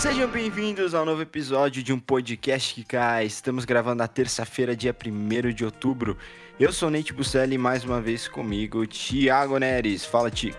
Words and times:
Sejam 0.00 0.30
bem-vindos 0.30 0.94
ao 0.94 1.04
novo 1.04 1.20
episódio 1.20 1.82
de 1.82 1.92
um 1.92 2.00
podcast 2.00 2.74
que 2.74 2.82
cai. 2.82 3.26
Estamos 3.26 3.66
gravando 3.66 3.96
na 3.96 4.08
terça-feira, 4.08 4.74
dia 4.74 4.96
1 4.96 5.52
de 5.52 5.62
outubro. 5.62 6.16
Eu 6.58 6.72
sou 6.72 6.88
Nate 6.88 7.12
Busselli 7.12 7.56
e 7.56 7.58
mais 7.58 7.84
uma 7.84 8.00
vez 8.00 8.26
comigo, 8.26 8.86
Thiago 8.86 9.58
Neres. 9.58 10.06
Fala, 10.06 10.30
Ti. 10.30 10.54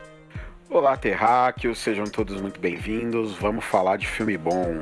Olá, 0.70 0.96
terráqueos, 0.96 1.80
sejam 1.80 2.06
todos 2.06 2.40
muito 2.40 2.60
bem-vindos. 2.60 3.32
Vamos 3.32 3.66
falar 3.66 3.98
de 3.98 4.06
filme 4.06 4.38
bom. 4.38 4.80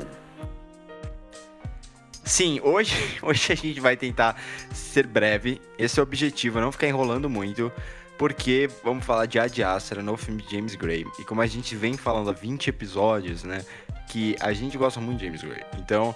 Sim, 2.25 2.59
hoje, 2.61 3.17
hoje 3.23 3.53
a 3.53 3.55
gente 3.55 3.79
vai 3.79 3.95
tentar 3.95 4.35
ser 4.73 5.07
breve. 5.07 5.61
Esse 5.77 6.01
é 6.01 6.03
o 6.03 6.05
objetivo, 6.05 6.59
não 6.59 6.73
ficar 6.73 6.89
enrolando 6.89 7.29
muito. 7.29 7.71
Porque 8.19 8.69
vamos 8.83 9.05
falar 9.05 9.27
de 9.27 9.39
Ad 9.39 9.63
Astra, 9.63 10.03
no 10.03 10.17
filme 10.17 10.43
de 10.43 10.51
James 10.51 10.75
Gray. 10.75 11.05
E 11.17 11.23
como 11.23 11.41
a 11.41 11.47
gente 11.47 11.73
vem 11.73 11.95
falando 11.95 12.29
há 12.29 12.33
20 12.33 12.67
episódios, 12.67 13.45
né? 13.45 13.63
Que 14.09 14.35
a 14.41 14.51
gente 14.51 14.77
gosta 14.77 14.99
muito 14.99 15.19
de 15.19 15.25
James 15.25 15.41
Gray. 15.41 15.63
Então, 15.77 16.13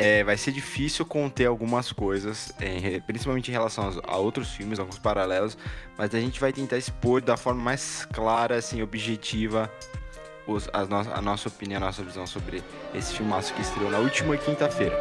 é, 0.00 0.24
vai 0.24 0.36
ser 0.36 0.50
difícil 0.50 1.06
conter 1.06 1.46
algumas 1.46 1.92
coisas, 1.92 2.52
é, 2.60 2.98
principalmente 2.98 3.48
em 3.48 3.52
relação 3.52 3.88
a, 3.88 4.14
a 4.14 4.16
outros 4.16 4.50
filmes, 4.50 4.80
alguns 4.80 4.98
paralelos. 4.98 5.56
Mas 5.96 6.12
a 6.12 6.18
gente 6.18 6.40
vai 6.40 6.52
tentar 6.52 6.76
expor 6.76 7.22
da 7.22 7.36
forma 7.36 7.62
mais 7.62 8.04
clara, 8.12 8.56
assim, 8.56 8.82
objetiva, 8.82 9.72
os, 10.44 10.68
a, 10.72 10.84
no, 10.86 10.98
a 10.98 11.22
nossa 11.22 11.48
opinião, 11.48 11.76
a 11.76 11.86
nossa 11.86 12.02
visão 12.02 12.26
sobre 12.26 12.64
esse 12.92 13.14
filmaço 13.14 13.54
que 13.54 13.62
estreou 13.62 13.92
na 13.92 13.98
última 13.98 14.36
quinta-feira. 14.36 14.96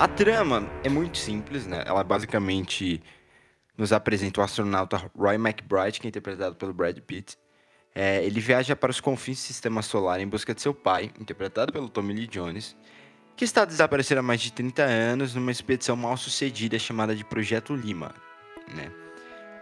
A 0.00 0.08
trama 0.08 0.66
é 0.82 0.88
muito 0.88 1.18
simples, 1.18 1.66
né? 1.66 1.84
Ela 1.84 2.02
basicamente 2.02 3.02
nos 3.76 3.92
apresenta 3.92 4.40
o 4.40 4.42
astronauta 4.42 4.96
Roy 5.14 5.34
McBride, 5.34 6.00
que 6.00 6.06
é 6.06 6.08
interpretado 6.08 6.56
pelo 6.56 6.72
Brad 6.72 6.98
Pitt. 7.00 7.36
É, 7.94 8.24
ele 8.24 8.40
viaja 8.40 8.74
para 8.74 8.90
os 8.90 8.98
confins 8.98 9.36
do 9.36 9.42
sistema 9.42 9.82
solar 9.82 10.18
em 10.18 10.26
busca 10.26 10.54
de 10.54 10.62
seu 10.62 10.72
pai, 10.72 11.10
interpretado 11.20 11.70
pelo 11.70 11.86
Tommy 11.86 12.14
Lee 12.14 12.26
Jones, 12.26 12.74
que 13.36 13.44
está 13.44 13.66
desaparecido 13.66 14.20
há 14.20 14.22
mais 14.22 14.40
de 14.40 14.50
30 14.54 14.82
anos 14.82 15.34
numa 15.34 15.50
expedição 15.50 15.94
mal 15.96 16.16
sucedida 16.16 16.78
chamada 16.78 17.14
de 17.14 17.22
Projeto 17.22 17.74
Lima. 17.74 18.14
Né? 18.74 18.90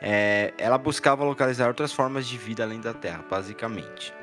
É, 0.00 0.54
ela 0.56 0.78
buscava 0.78 1.24
localizar 1.24 1.66
outras 1.66 1.92
formas 1.92 2.28
de 2.28 2.38
vida 2.38 2.62
além 2.62 2.80
da 2.80 2.94
Terra, 2.94 3.24
basicamente. 3.28 4.14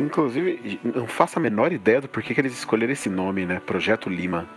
Inclusive, 0.00 0.80
não 0.82 1.06
faço 1.06 1.38
a 1.38 1.40
menor 1.40 1.72
ideia 1.72 2.00
do 2.00 2.08
porquê 2.08 2.34
que 2.34 2.40
eles 2.40 2.54
escolheram 2.54 2.92
esse 2.92 3.08
nome, 3.08 3.46
né? 3.46 3.60
Projeto 3.60 4.10
Lima. 4.10 4.48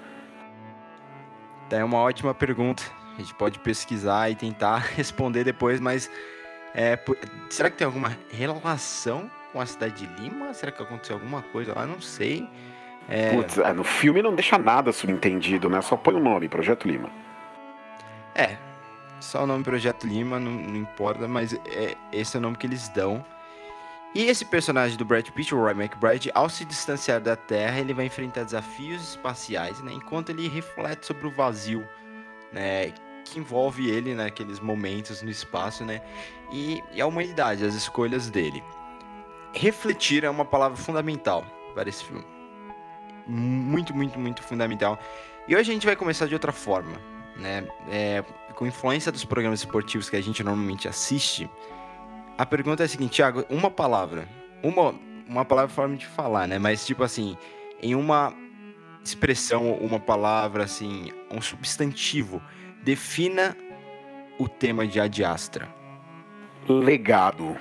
É 1.70 1.84
uma 1.84 1.98
ótima 1.98 2.34
pergunta. 2.34 2.84
A 3.16 3.22
gente 3.22 3.34
pode 3.34 3.60
pesquisar 3.60 4.30
e 4.30 4.36
tentar 4.36 4.78
responder 4.96 5.44
depois, 5.44 5.80
mas 5.80 6.10
é, 6.74 6.98
será 7.50 7.70
que 7.70 7.78
tem 7.78 7.86
alguma 7.86 8.18
relação 8.32 9.30
com 9.52 9.62
a 9.62 9.66
cidade 9.66 10.06
de 10.06 10.22
Lima? 10.22 10.54
Será 10.54 10.72
que 10.72 10.82
aconteceu 10.82 11.16
alguma 11.16 11.42
coisa 11.42 11.74
lá? 11.76 11.86
Não 11.86 12.02
sei. 12.02 12.48
É, 13.08 13.36
Putz, 13.36 13.60
ah, 13.60 13.74
no 13.74 13.84
filme 13.84 14.22
não 14.22 14.34
deixa 14.34 14.58
nada 14.58 14.92
subentendido, 14.92 15.70
né? 15.70 15.82
Só 15.82 15.96
põe 15.96 16.16
o 16.16 16.20
nome, 16.20 16.48
Projeto 16.48 16.88
Lima. 16.88 17.10
é, 18.34 18.58
só 19.20 19.44
o 19.44 19.48
nome 19.48 19.64
Projeto 19.64 20.08
Lima, 20.08 20.40
não, 20.40 20.52
não 20.52 20.76
importa, 20.76 21.28
mas 21.28 21.54
é, 21.54 21.96
esse 22.12 22.36
é 22.36 22.40
o 22.40 22.42
nome 22.42 22.58
que 22.58 22.66
eles 22.66 22.90
dão. 22.90 23.24
E 24.16 24.26
esse 24.26 24.46
personagem 24.46 24.96
do 24.96 25.04
Brad 25.04 25.28
Pitt, 25.30 25.56
o 25.56 25.60
Roy 25.60 25.72
McBride, 25.72 26.32
ao 26.36 26.48
se 26.48 26.64
distanciar 26.64 27.20
da 27.20 27.36
Terra, 27.36 27.80
ele 27.80 27.96
vai 27.96 28.06
enfrentar 28.06 28.44
desafios 28.44 29.10
espaciais, 29.10 29.82
né? 29.82 29.92
Enquanto 29.92 30.30
ele 30.30 30.48
reflete 30.48 31.06
sobre 31.08 31.26
o 31.26 31.32
vazio, 31.32 31.88
né? 32.52 32.94
Que 33.26 33.40
envolve 33.40 33.90
ele 33.90 34.14
naqueles 34.14 34.60
momentos 34.60 35.24
no 35.24 35.32
espaço, 35.32 35.84
né? 35.84 36.00
E, 36.52 36.84
e 36.94 37.02
a 37.02 37.08
humanidade, 37.08 37.66
as 37.66 37.74
escolhas 37.74 38.30
dele. 38.30 38.64
Refletir 39.52 40.24
é 40.24 40.30
uma 40.30 40.46
palavra 40.46 40.78
fundamental 40.78 41.44
para 41.74 41.90
esse 41.90 42.04
filme. 42.04 42.24
Muito, 43.26 43.96
muito, 43.96 44.20
muito 44.20 44.44
fundamental. 44.44 45.00
E 45.48 45.56
hoje 45.56 45.72
a 45.72 45.74
gente 45.74 45.88
vai 45.88 45.96
começar 45.96 46.28
de 46.28 46.36
outra 46.36 46.52
forma, 46.52 47.02
né? 47.36 47.68
É, 47.90 48.24
com 48.54 48.68
influência 48.68 49.12
dos 49.12 49.26
programas 49.26 49.62
esportivos 49.62 50.08
que 50.08 50.16
a 50.16 50.22
gente 50.22 50.44
normalmente 50.44 50.88
assiste, 50.88 51.50
a 52.38 52.46
pergunta 52.46 52.84
é 52.84 52.86
a 52.86 52.90
seguinte, 52.90 53.16
Thiago, 53.18 53.46
uma 53.50 53.70
palavra. 53.70 54.28
Uma, 54.62 54.94
uma 55.28 55.46
palavra 55.46 55.72
é 55.72 55.76
forma 55.76 55.96
de 55.96 56.06
falar, 56.06 56.48
né? 56.48 56.58
Mas, 56.58 56.86
tipo 56.86 57.04
assim, 57.04 57.38
em 57.82 57.96
uma 57.96 58.34
expressão, 59.04 59.74
uma 59.74 60.00
palavra, 60.00 60.64
assim, 60.64 61.12
um 61.30 61.42
substantivo, 61.42 62.42
defina 62.84 63.56
o 64.40 64.48
tema 64.48 64.88
de 64.88 65.00
Ad 65.00 65.24
Astra. 65.24 65.68
Legado. 66.68 67.56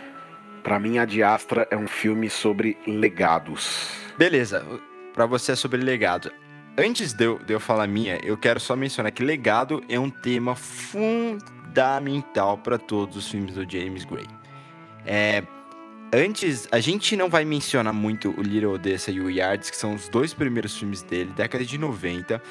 Pra 0.62 0.78
mim, 0.78 0.98
a 0.98 1.04
Diastra 1.04 1.66
é 1.70 1.76
um 1.76 1.88
filme 1.88 2.30
sobre 2.30 2.78
legados. 2.86 3.90
Beleza, 4.16 4.64
pra 5.12 5.26
você 5.26 5.50
é 5.52 5.56
sobre 5.56 5.82
legado. 5.82 6.30
Antes 6.78 7.12
de 7.12 7.24
eu, 7.24 7.38
de 7.38 7.52
eu 7.52 7.58
falar 7.58 7.88
minha, 7.88 8.18
eu 8.22 8.36
quero 8.38 8.60
só 8.60 8.76
mencionar 8.76 9.10
que 9.10 9.24
legado 9.24 9.82
é 9.88 9.98
um 9.98 10.08
tema 10.08 10.54
fundamental 10.54 11.36
para 12.58 12.78
todos 12.78 13.16
os 13.16 13.28
filmes 13.28 13.56
do 13.56 13.68
James 13.68 14.04
Gray. 14.04 14.28
É, 15.04 15.42
antes, 16.12 16.68
a 16.70 16.80
gente 16.80 17.16
não 17.16 17.28
vai 17.28 17.44
mencionar 17.44 17.92
muito 17.92 18.30
o 18.38 18.42
Little 18.42 18.72
Odessa 18.72 19.10
e 19.10 19.20
o 19.20 19.30
Yards, 19.30 19.70
que 19.70 19.76
são 19.76 19.94
os 19.94 20.08
dois 20.08 20.32
primeiros 20.32 20.76
filmes 20.76 21.02
dele, 21.02 21.32
década 21.34 21.64
de 21.64 21.78
90. 21.78 22.42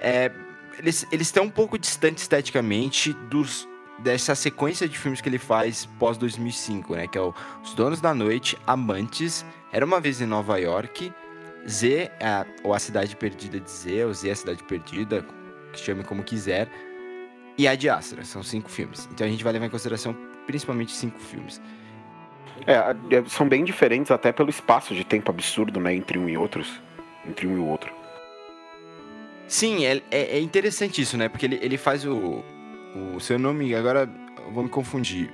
É, 0.00 0.30
eles 0.78 1.06
eles 1.12 1.28
estão 1.28 1.44
um 1.44 1.50
pouco 1.50 1.78
distantes 1.78 2.22
esteticamente 2.22 3.12
dos 3.12 3.68
dessa 3.98 4.34
sequência 4.34 4.88
de 4.88 4.98
filmes 4.98 5.20
que 5.20 5.28
ele 5.28 5.38
faz 5.38 5.86
pós 5.98 6.16
2005, 6.18 6.94
né? 6.94 7.06
Que 7.06 7.18
é 7.18 7.20
o 7.20 7.32
Os 7.62 7.74
Donos 7.74 8.00
da 8.00 8.14
Noite, 8.14 8.58
Amantes, 8.66 9.44
Era 9.70 9.84
uma 9.86 10.00
vez 10.00 10.20
em 10.20 10.26
Nova 10.26 10.58
York, 10.58 11.12
Z, 11.68 12.10
a, 12.20 12.44
ou 12.64 12.74
A 12.74 12.78
Cidade 12.78 13.14
Perdida 13.16 13.60
de 13.60 13.70
Z, 13.70 14.04
ou 14.04 14.12
Z, 14.12 14.30
A 14.30 14.36
Cidade 14.36 14.64
Perdida, 14.64 15.24
chame 15.74 16.02
como 16.02 16.22
quiser, 16.22 16.68
e 17.56 17.68
A 17.68 17.74
de. 17.74 17.88
São 18.24 18.42
cinco 18.42 18.68
filmes. 18.70 19.08
Então 19.12 19.26
a 19.26 19.30
gente 19.30 19.44
vai 19.44 19.52
levar 19.52 19.66
em 19.66 19.70
consideração 19.70 20.16
principalmente 20.46 20.92
cinco 20.92 21.18
filmes. 21.18 21.60
É, 22.66 22.74
é, 23.16 23.24
são 23.28 23.48
bem 23.48 23.64
diferentes 23.64 24.10
até 24.10 24.32
pelo 24.32 24.50
espaço 24.50 24.94
de 24.94 25.04
tempo 25.04 25.30
absurdo, 25.30 25.80
né? 25.80 25.94
Entre 25.94 26.18
um 26.18 26.28
e 26.28 26.36
outros. 26.36 26.80
Entre 27.26 27.46
um 27.46 27.56
e 27.56 27.58
o 27.58 27.66
outro. 27.66 27.92
Sim, 29.48 29.84
é, 29.84 30.00
é, 30.10 30.38
é 30.38 30.40
interessante 30.40 31.02
isso, 31.02 31.16
né? 31.16 31.28
Porque 31.28 31.46
ele, 31.46 31.58
ele 31.60 31.76
faz 31.76 32.06
o, 32.06 32.42
o 33.14 33.20
seu 33.20 33.38
nome, 33.38 33.74
agora 33.74 34.08
eu 34.46 34.52
vou 34.52 34.64
me 34.64 34.70
confundir. 34.70 35.30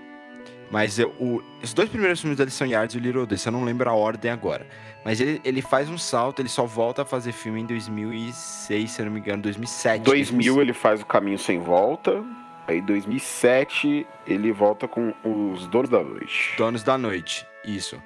Mas 0.71 0.99
eu, 0.99 1.11
o, 1.19 1.43
os 1.63 1.73
dois 1.73 1.89
primeiros 1.89 2.21
filmes 2.21 2.37
dele 2.37 2.51
são 2.51 2.67
Yards 2.67 2.95
e 2.95 2.99
o 2.99 3.01
Little 3.01 3.23
Odessa, 3.23 3.49
eu 3.49 3.53
não 3.53 3.65
lembro 3.65 3.89
a 3.89 3.95
ordem 3.95 4.31
agora. 4.31 4.67
Mas 5.05 5.21
ele, 5.21 5.41
ele 5.45 5.63
faz 5.63 5.89
um 5.89 5.97
salto, 5.97 6.41
ele 6.41 6.49
só 6.49 6.67
volta 6.67 7.03
a 7.03 7.05
fazer 7.05 7.33
filme 7.33 7.61
em 7.61 7.67
2006, 7.67 8.91
se 8.91 9.01
eu 9.01 9.07
não 9.07 9.13
me 9.13 9.21
engano, 9.21 9.43
2007. 9.43 10.03
2000 10.03 10.61
ele 10.61 10.73
faz 10.73 11.01
o 11.01 11.07
Caminho 11.07 11.39
Sem 11.39 11.59
Volta. 11.59 12.23
Aí 12.69 12.81
2007 12.83 14.07
ele 14.27 14.53
volta 14.53 14.87
com 14.87 15.13
Os 15.25 15.67
Donos 15.69 15.89
da 15.91 16.03
Noite. 16.05 16.55
Donos 16.59 16.83
da 16.83 16.99
Noite, 16.99 17.47
isso. 17.65 18.01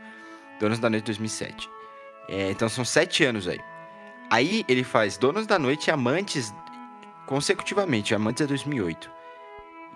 Donos 0.60 0.78
da 0.78 0.88
Noite 0.88 1.04
2007. 1.04 1.68
É, 2.28 2.50
então 2.50 2.68
são 2.68 2.84
sete 2.84 3.24
anos 3.24 3.48
aí. 3.48 3.60
Aí 4.30 4.64
ele 4.68 4.84
faz 4.84 5.16
Donos 5.18 5.46
da 5.46 5.58
Noite 5.58 5.88
e 5.88 5.90
Amantes 5.90 6.54
consecutivamente. 7.26 8.14
Amantes 8.14 8.42
é 8.42 8.46
2008. 8.46 9.10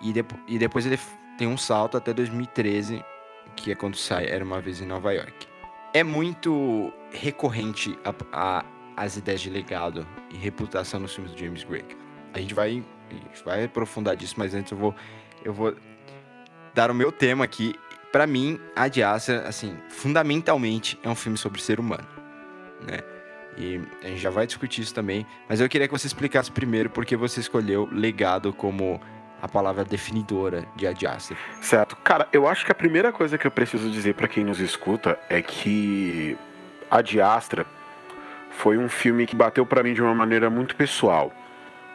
E, 0.01 0.13
e 0.47 0.59
depois 0.59 0.85
ele 0.85 0.99
tem 1.37 1.47
um 1.47 1.57
salto 1.57 1.97
até 1.97 2.13
2013, 2.13 3.03
que 3.55 3.71
é 3.71 3.75
quando 3.75 3.95
sai 3.95 4.27
Era 4.27 4.43
Uma 4.43 4.59
Vez 4.61 4.81
em 4.81 4.85
Nova 4.85 5.13
York. 5.13 5.47
É 5.93 6.03
muito 6.03 6.91
recorrente 7.11 7.97
a, 8.03 8.13
a- 8.59 8.65
as 8.97 9.15
ideias 9.15 9.41
de 9.41 9.49
legado 9.49 10.05
e 10.31 10.37
reputação 10.37 10.99
nos 10.99 11.13
filmes 11.15 11.31
do 11.33 11.39
James 11.39 11.63
Gray. 11.63 11.85
A 12.33 12.39
gente 12.39 12.53
vai, 12.53 12.83
a 13.09 13.13
gente 13.13 13.43
vai 13.43 13.63
aprofundar 13.65 14.15
disso, 14.15 14.35
mas 14.37 14.53
antes 14.53 14.71
eu 14.71 14.77
vou, 14.77 14.95
eu 15.43 15.53
vou 15.53 15.75
dar 16.73 16.91
o 16.91 16.93
meu 16.93 17.11
tema 17.11 17.43
aqui. 17.43 17.75
Pra 18.11 18.25
mim, 18.25 18.59
A 18.75 18.85
Astra, 19.11 19.47
assim, 19.47 19.77
fundamentalmente 19.89 20.97
é 21.03 21.09
um 21.09 21.15
filme 21.15 21.37
sobre 21.37 21.61
ser 21.61 21.79
humano, 21.79 22.07
né? 22.87 22.99
E 23.57 23.81
a 24.03 24.07
gente 24.07 24.19
já 24.19 24.29
vai 24.29 24.45
discutir 24.45 24.81
isso 24.81 24.93
também, 24.93 25.25
mas 25.49 25.59
eu 25.59 25.67
queria 25.67 25.87
que 25.87 25.91
você 25.91 26.05
explicasse 26.05 26.51
primeiro 26.51 26.89
por 26.89 27.05
que 27.05 27.15
você 27.15 27.39
escolheu 27.39 27.89
legado 27.91 28.53
como 28.53 29.01
a 29.41 29.47
palavra 29.47 29.83
definidora 29.83 30.65
de 30.75 30.87
Ad 30.87 31.07
Astra. 31.07 31.37
Certo. 31.61 31.95
Cara, 31.97 32.27
eu 32.31 32.47
acho 32.47 32.65
que 32.65 32.71
a 32.71 32.75
primeira 32.75 33.11
coisa 33.11 33.37
que 33.37 33.45
eu 33.45 33.51
preciso 33.51 33.89
dizer 33.89 34.13
pra 34.13 34.27
quem 34.27 34.43
nos 34.43 34.59
escuta 34.59 35.19
é 35.29 35.41
que 35.41 36.37
a 36.89 37.01
Diastra 37.01 37.65
foi 38.51 38.77
um 38.77 38.89
filme 38.89 39.25
que 39.25 39.35
bateu 39.35 39.65
para 39.65 39.83
mim 39.83 39.93
de 39.93 40.01
uma 40.01 40.15
maneira 40.15 40.49
muito 40.49 40.75
pessoal. 40.75 41.31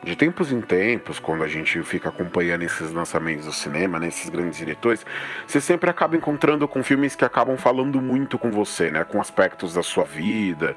De 0.02 0.16
tempos 0.16 0.50
em 0.50 0.60
tempos, 0.60 1.20
quando 1.20 1.44
a 1.44 1.46
gente 1.46 1.81
fica 1.84 2.08
acompanhando 2.08 2.62
esses 2.62 2.90
lançamentos 2.90 3.46
do 3.46 3.52
cinema, 3.52 4.00
né, 4.00 4.08
esses 4.08 4.28
grandes 4.28 4.58
diretores, 4.58 5.06
você 5.46 5.60
sempre 5.60 5.88
acaba 5.88 6.16
encontrando 6.16 6.66
com 6.66 6.82
filmes 6.82 7.14
que 7.14 7.25
acabam 7.25 7.56
falando 7.56 8.02
muito 8.02 8.37
com 8.37 8.50
você, 8.50 8.90
né, 8.90 9.04
com 9.04 9.20
aspectos 9.20 9.75
da 9.75 9.82
sua 9.82 10.02
vida 10.02 10.75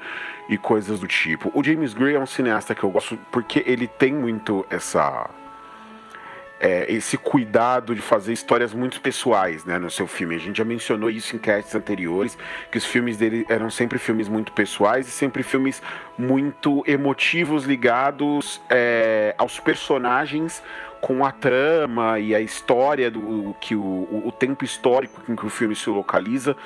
e 0.48 0.56
coisas 0.56 1.00
do 1.00 1.08
tipo. 1.08 1.50
O 1.52 1.64
James 1.64 1.92
Gray 1.92 2.14
é 2.14 2.20
um 2.20 2.26
cineasta 2.26 2.72
que 2.72 2.84
eu 2.84 2.90
gosto 2.90 3.18
porque 3.32 3.64
ele 3.66 3.88
tem 3.88 4.12
muito 4.12 4.64
essa 4.70 5.28
é, 6.58 6.90
esse 6.92 7.16
cuidado 7.18 7.94
de 7.94 8.00
fazer 8.00 8.32
histórias 8.32 8.72
muito 8.72 9.00
pessoais 9.00 9.64
né, 9.64 9.78
no 9.78 9.90
seu 9.90 10.06
filme. 10.06 10.34
A 10.34 10.38
gente 10.38 10.58
já 10.58 10.64
mencionou 10.64 11.10
isso 11.10 11.36
em 11.36 11.38
castes 11.38 11.74
anteriores, 11.74 12.36
que 12.70 12.78
os 12.78 12.84
filmes 12.84 13.16
dele 13.16 13.44
eram 13.48 13.70
sempre 13.70 13.98
filmes 13.98 14.28
muito 14.28 14.52
pessoais 14.52 15.06
e 15.06 15.10
sempre 15.10 15.42
filmes 15.42 15.82
muito 16.18 16.82
emotivos, 16.86 17.64
ligados 17.64 18.60
é, 18.70 19.34
aos 19.36 19.60
personagens 19.60 20.62
com 21.00 21.24
a 21.24 21.30
trama 21.30 22.18
e 22.18 22.34
a 22.34 22.40
história 22.40 23.10
do 23.10 23.54
que 23.60 23.74
o, 23.74 24.22
o 24.24 24.32
tempo 24.32 24.64
histórico 24.64 25.20
em 25.28 25.36
que 25.36 25.46
o 25.46 25.50
filme 25.50 25.76
se 25.76 25.88
localiza 25.90 26.56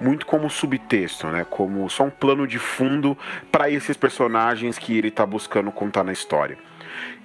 muito 0.00 0.26
como 0.26 0.50
subtexto, 0.50 1.28
né? 1.28 1.46
Como 1.48 1.88
só 1.88 2.04
um 2.04 2.10
plano 2.10 2.46
de 2.46 2.58
fundo 2.58 3.16
para 3.50 3.70
esses 3.70 3.96
personagens 3.96 4.78
que 4.78 4.98
ele 4.98 5.08
está 5.08 5.24
buscando 5.24 5.72
contar 5.72 6.04
na 6.04 6.12
história. 6.12 6.58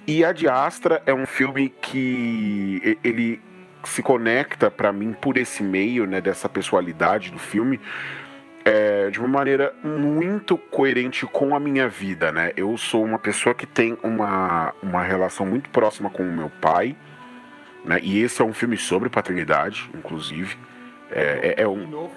E 0.06 0.24
a 0.24 0.32
Diastra 0.32 1.02
é 1.06 1.14
um 1.14 1.26
filme 1.26 1.68
que 1.68 2.98
ele 3.04 3.40
se 3.84 4.02
conecta 4.02 4.70
para 4.70 4.92
mim 4.92 5.12
por 5.12 5.36
esse 5.36 5.62
meio, 5.62 6.06
né, 6.06 6.20
dessa 6.20 6.48
pessoalidade 6.48 7.30
do 7.30 7.38
filme, 7.38 7.80
é, 8.64 9.10
de 9.10 9.18
uma 9.18 9.28
maneira 9.28 9.74
muito 9.82 10.56
coerente 10.56 11.26
com 11.26 11.54
a 11.54 11.60
minha 11.60 11.88
vida, 11.88 12.30
né? 12.30 12.52
Eu 12.56 12.76
sou 12.76 13.04
uma 13.04 13.18
pessoa 13.18 13.54
que 13.54 13.66
tem 13.66 13.98
uma, 14.04 14.72
uma 14.80 15.02
relação 15.02 15.44
muito 15.44 15.68
próxima 15.70 16.08
com 16.08 16.22
o 16.22 16.32
meu 16.32 16.48
pai, 16.60 16.96
né? 17.84 17.98
E 18.02 18.22
esse 18.22 18.40
é 18.40 18.44
um 18.44 18.52
filme 18.52 18.76
sobre 18.76 19.08
paternidade, 19.08 19.90
inclusive. 19.92 20.56
É, 21.10 21.54
é, 21.58 21.62
é 21.62 21.68
um 21.68 22.08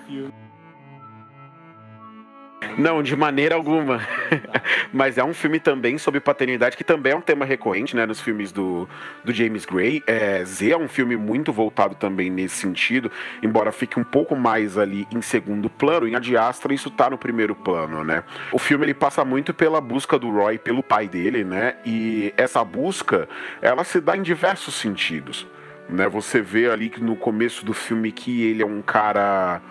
não, 2.77 3.01
de 3.01 3.15
maneira 3.15 3.55
alguma. 3.55 4.01
Mas 4.91 5.17
é 5.17 5.23
um 5.23 5.33
filme 5.33 5.59
também 5.59 5.97
sobre 5.97 6.19
paternidade, 6.19 6.77
que 6.77 6.83
também 6.83 7.13
é 7.13 7.15
um 7.15 7.21
tema 7.21 7.45
recorrente 7.45 7.95
né, 7.95 8.05
nos 8.05 8.21
filmes 8.21 8.51
do, 8.51 8.87
do 9.23 9.33
James 9.33 9.65
Gray. 9.65 10.03
É, 10.07 10.43
Z 10.43 10.71
é 10.71 10.77
um 10.77 10.87
filme 10.87 11.15
muito 11.15 11.51
voltado 11.51 11.95
também 11.95 12.29
nesse 12.29 12.55
sentido, 12.55 13.11
embora 13.41 13.71
fique 13.71 13.99
um 13.99 14.03
pouco 14.03 14.35
mais 14.35 14.77
ali 14.77 15.07
em 15.11 15.21
segundo 15.21 15.69
plano. 15.69 16.07
Em 16.07 16.15
Adiastra, 16.15 16.73
isso 16.73 16.89
tá 16.89 17.09
no 17.09 17.17
primeiro 17.17 17.55
plano, 17.55 18.03
né? 18.03 18.23
O 18.51 18.59
filme 18.59 18.85
ele 18.85 18.93
passa 18.93 19.23
muito 19.23 19.53
pela 19.53 19.79
busca 19.81 20.17
do 20.17 20.29
Roy 20.29 20.57
pelo 20.57 20.83
pai 20.83 21.07
dele, 21.07 21.43
né? 21.43 21.75
E 21.85 22.33
essa 22.37 22.63
busca, 22.63 23.27
ela 23.61 23.83
se 23.83 23.99
dá 23.99 24.15
em 24.15 24.21
diversos 24.21 24.75
sentidos. 24.75 25.47
Né? 25.89 26.07
Você 26.09 26.41
vê 26.41 26.69
ali 26.69 26.89
que 26.89 27.01
no 27.01 27.15
começo 27.15 27.65
do 27.65 27.73
filme 27.73 28.11
que 28.11 28.43
ele 28.43 28.61
é 28.61 28.65
um 28.65 28.81
cara 28.81 29.61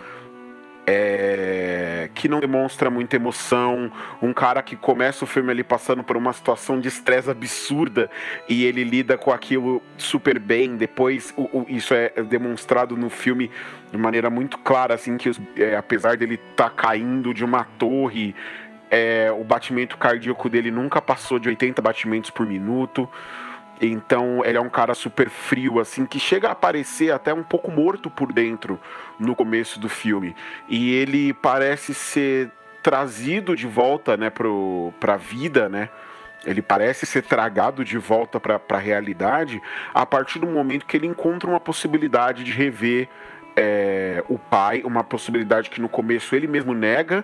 é, 0.87 2.09
que 2.13 2.27
não 2.27 2.39
demonstra 2.39 2.89
muita 2.89 3.15
emoção, 3.15 3.91
um 4.21 4.31
cara 4.31 4.61
que 4.61 4.75
começa 4.75 5.23
o 5.23 5.27
filme 5.27 5.51
ali 5.51 5.63
passando 5.63 6.03
por 6.03 6.15
uma 6.15 6.31
situação 6.31 6.79
de 6.79 6.87
estresse 6.87 7.29
absurda 7.29 8.09
e 8.47 8.63
ele 8.65 8.83
lida 8.83 9.17
com 9.17 9.31
aquilo 9.31 9.81
super 9.97 10.37
bem. 10.37 10.77
Depois, 10.77 11.33
o, 11.35 11.43
o, 11.59 11.65
isso 11.67 11.93
é 11.93 12.09
demonstrado 12.23 12.95
no 12.95 13.09
filme 13.09 13.49
de 13.91 13.97
maneira 13.97 14.29
muito 14.29 14.57
clara, 14.59 14.93
assim, 14.93 15.17
que 15.17 15.31
é, 15.57 15.75
apesar 15.75 16.17
dele 16.17 16.35
estar 16.51 16.69
tá 16.69 16.75
caindo 16.75 17.33
de 17.33 17.43
uma 17.43 17.63
torre, 17.63 18.35
é, 18.91 19.31
o 19.31 19.43
batimento 19.43 19.97
cardíaco 19.97 20.47
dele 20.49 20.69
nunca 20.69 21.01
passou 21.01 21.39
de 21.39 21.49
80 21.49 21.81
batimentos 21.81 22.29
por 22.29 22.45
minuto. 22.45 23.09
Então 23.81 24.43
ele 24.45 24.57
é 24.57 24.61
um 24.61 24.69
cara 24.69 24.93
super 24.93 25.29
frio, 25.29 25.79
assim, 25.79 26.05
que 26.05 26.19
chega 26.19 26.49
a 26.49 26.55
parecer 26.55 27.11
até 27.11 27.33
um 27.33 27.43
pouco 27.43 27.69
morto 27.69 28.09
por 28.09 28.31
dentro 28.31 28.79
no 29.19 29.35
começo 29.35 29.79
do 29.79 29.89
filme. 29.89 30.35
E 30.67 30.93
ele 30.93 31.33
parece 31.33 31.93
ser 31.93 32.51
trazido 32.81 33.55
de 33.55 33.67
volta, 33.67 34.15
né, 34.15 34.29
pro, 34.29 34.93
pra 34.99 35.17
vida, 35.17 35.67
né? 35.67 35.89
Ele 36.45 36.61
parece 36.61 37.05
ser 37.05 37.23
tragado 37.23 37.83
de 37.83 37.97
volta 37.97 38.39
para 38.39 38.61
a 38.69 38.77
realidade 38.77 39.59
a 39.93 40.05
partir 40.05 40.37
do 40.37 40.45
momento 40.45 40.85
que 40.85 40.95
ele 40.95 41.07
encontra 41.07 41.49
uma 41.49 41.59
possibilidade 41.59 42.43
de 42.43 42.51
rever 42.51 43.09
é, 43.55 44.23
o 44.27 44.37
pai, 44.37 44.83
uma 44.83 45.03
possibilidade 45.03 45.69
que 45.69 45.81
no 45.81 45.89
começo 45.89 46.35
ele 46.35 46.45
mesmo 46.45 46.73
nega, 46.73 47.23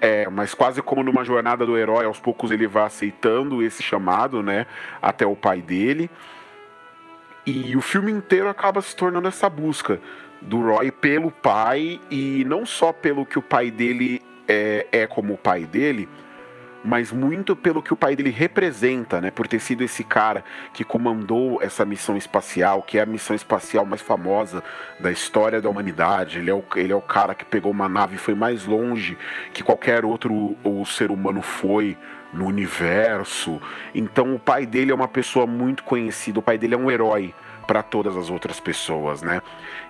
é, 0.00 0.28
mas 0.28 0.54
quase 0.54 0.82
como 0.82 1.02
numa 1.02 1.24
jornada 1.24 1.64
do 1.64 1.76
herói, 1.76 2.04
aos 2.04 2.18
poucos 2.18 2.50
ele 2.50 2.66
vai 2.66 2.84
aceitando 2.84 3.62
esse 3.62 3.82
chamado, 3.82 4.42
né, 4.42 4.66
até 5.00 5.26
o 5.26 5.36
pai 5.36 5.60
dele. 5.60 6.10
E 7.46 7.76
o 7.76 7.80
filme 7.80 8.10
inteiro 8.10 8.48
acaba 8.48 8.80
se 8.80 8.94
tornando 8.94 9.28
essa 9.28 9.48
busca 9.48 10.00
do 10.40 10.60
Roy 10.60 10.90
pelo 10.90 11.30
pai 11.30 12.00
e 12.10 12.44
não 12.44 12.66
só 12.66 12.92
pelo 12.92 13.24
que 13.24 13.38
o 13.38 13.42
pai 13.42 13.70
dele 13.70 14.20
é, 14.48 14.86
é 14.92 15.06
como 15.06 15.34
o 15.34 15.38
pai 15.38 15.64
dele, 15.64 16.08
mas 16.86 17.10
muito 17.10 17.56
pelo 17.56 17.82
que 17.82 17.92
o 17.92 17.96
pai 17.96 18.14
dele 18.14 18.30
representa, 18.30 19.20
né? 19.20 19.30
Por 19.30 19.48
ter 19.48 19.58
sido 19.58 19.82
esse 19.82 20.04
cara 20.04 20.44
que 20.72 20.84
comandou 20.84 21.60
essa 21.60 21.84
missão 21.84 22.16
espacial, 22.16 22.80
que 22.80 22.96
é 22.96 23.02
a 23.02 23.06
missão 23.06 23.34
espacial 23.34 23.84
mais 23.84 24.00
famosa 24.00 24.62
da 25.00 25.10
história 25.10 25.60
da 25.60 25.68
humanidade. 25.68 26.38
Ele 26.38 26.48
é 26.48 26.54
o, 26.54 26.62
ele 26.76 26.92
é 26.92 26.96
o 26.96 27.00
cara 27.00 27.34
que 27.34 27.44
pegou 27.44 27.72
uma 27.72 27.88
nave 27.88 28.14
e 28.14 28.18
foi 28.18 28.36
mais 28.36 28.66
longe 28.66 29.18
que 29.52 29.64
qualquer 29.64 30.04
outro 30.04 30.56
o 30.62 30.86
ser 30.86 31.10
humano 31.10 31.42
foi 31.42 31.98
no 32.32 32.46
universo. 32.46 33.60
Então 33.92 34.36
o 34.36 34.38
pai 34.38 34.64
dele 34.64 34.92
é 34.92 34.94
uma 34.94 35.08
pessoa 35.08 35.46
muito 35.46 35.82
conhecida, 35.82 36.38
o 36.38 36.42
pai 36.42 36.56
dele 36.56 36.74
é 36.74 36.78
um 36.78 36.90
herói 36.90 37.34
para 37.66 37.82
todas 37.82 38.16
as 38.16 38.30
outras 38.30 38.60
pessoas, 38.60 39.22
né? 39.22 39.42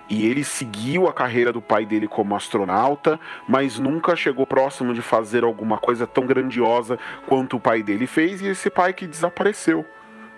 E 0.09 0.25
ele 0.25 0.43
seguiu 0.43 1.07
a 1.07 1.13
carreira 1.13 1.53
do 1.53 1.61
pai 1.61 1.85
dele 1.85 2.07
como 2.07 2.35
astronauta, 2.35 3.19
mas 3.47 3.77
nunca 3.77 4.15
chegou 4.15 4.47
próximo 4.47 4.93
de 4.93 5.01
fazer 5.01 5.43
alguma 5.43 5.77
coisa 5.77 6.07
tão 6.07 6.25
grandiosa 6.25 6.97
quanto 7.27 7.57
o 7.57 7.59
pai 7.59 7.83
dele 7.83 8.07
fez, 8.07 8.41
e 8.41 8.47
esse 8.47 8.69
pai 8.69 8.93
que 8.93 9.05
desapareceu, 9.05 9.85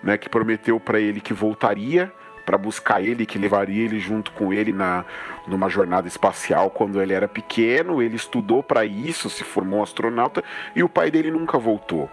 né? 0.02 0.18
Que 0.18 0.28
prometeu 0.28 0.78
para 0.78 1.00
ele 1.00 1.20
que 1.20 1.32
voltaria 1.32 2.12
para 2.44 2.58
buscar 2.58 3.00
ele, 3.00 3.26
que 3.26 3.38
levaria 3.38 3.84
ele 3.84 4.00
junto 4.00 4.32
com 4.32 4.52
ele 4.52 4.72
na 4.72 5.04
numa 5.46 5.68
jornada 5.68 6.08
espacial 6.08 6.68
quando 6.68 7.00
ele 7.00 7.12
era 7.12 7.28
pequeno. 7.28 8.02
Ele 8.02 8.16
estudou 8.16 8.60
para 8.60 8.84
isso, 8.84 9.30
se 9.30 9.44
formou 9.44 9.82
astronauta 9.82 10.42
e 10.74 10.82
o 10.82 10.88
pai 10.88 11.12
dele 11.12 11.30
nunca 11.30 11.58
voltou. 11.58 12.10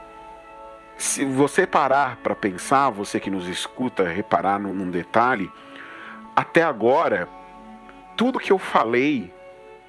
Se 0.98 1.24
você 1.24 1.68
parar 1.68 2.18
para 2.18 2.36
pensar, 2.36 2.90
você 2.90 3.20
que 3.20 3.30
nos 3.30 3.48
escuta, 3.48 4.04
reparar 4.04 4.60
num, 4.60 4.74
num 4.74 4.90
detalhe, 4.90 5.52
até 6.36 6.64
agora, 6.64 7.28
tudo 8.16 8.40
que 8.40 8.52
eu 8.52 8.58
falei 8.58 9.32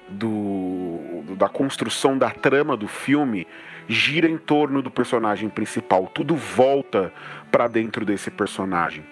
do, 0.07 1.23
da 1.35 1.47
construção 1.47 2.17
da 2.17 2.29
trama 2.29 2.75
do 2.75 2.87
filme 2.87 3.47
gira 3.87 4.27
em 4.27 4.37
torno 4.37 4.81
do 4.81 4.91
personagem 4.91 5.49
principal. 5.49 6.07
Tudo 6.07 6.35
volta 6.35 7.11
para 7.51 7.67
dentro 7.67 8.05
desse 8.05 8.29
personagem. 8.29 9.03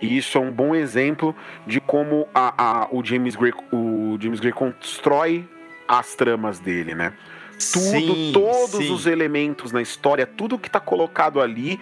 E 0.00 0.16
isso 0.16 0.36
é 0.36 0.40
um 0.40 0.50
bom 0.50 0.74
exemplo 0.74 1.34
de 1.66 1.80
como 1.80 2.28
a, 2.34 2.82
a, 2.82 2.88
o, 2.90 3.04
James 3.04 3.34
Gray, 3.34 3.52
o 3.72 4.16
James 4.20 4.40
Gray 4.40 4.52
constrói 4.52 5.48
as 5.88 6.14
tramas 6.14 6.58
dele, 6.58 6.94
né? 6.94 7.12
Tudo, 7.58 8.14
sim, 8.14 8.30
todos 8.32 8.84
sim. 8.84 8.92
os 8.92 9.06
elementos 9.06 9.72
na 9.72 9.80
história, 9.80 10.26
tudo 10.26 10.58
que 10.58 10.68
está 10.68 10.80
colocado 10.80 11.40
ali 11.40 11.80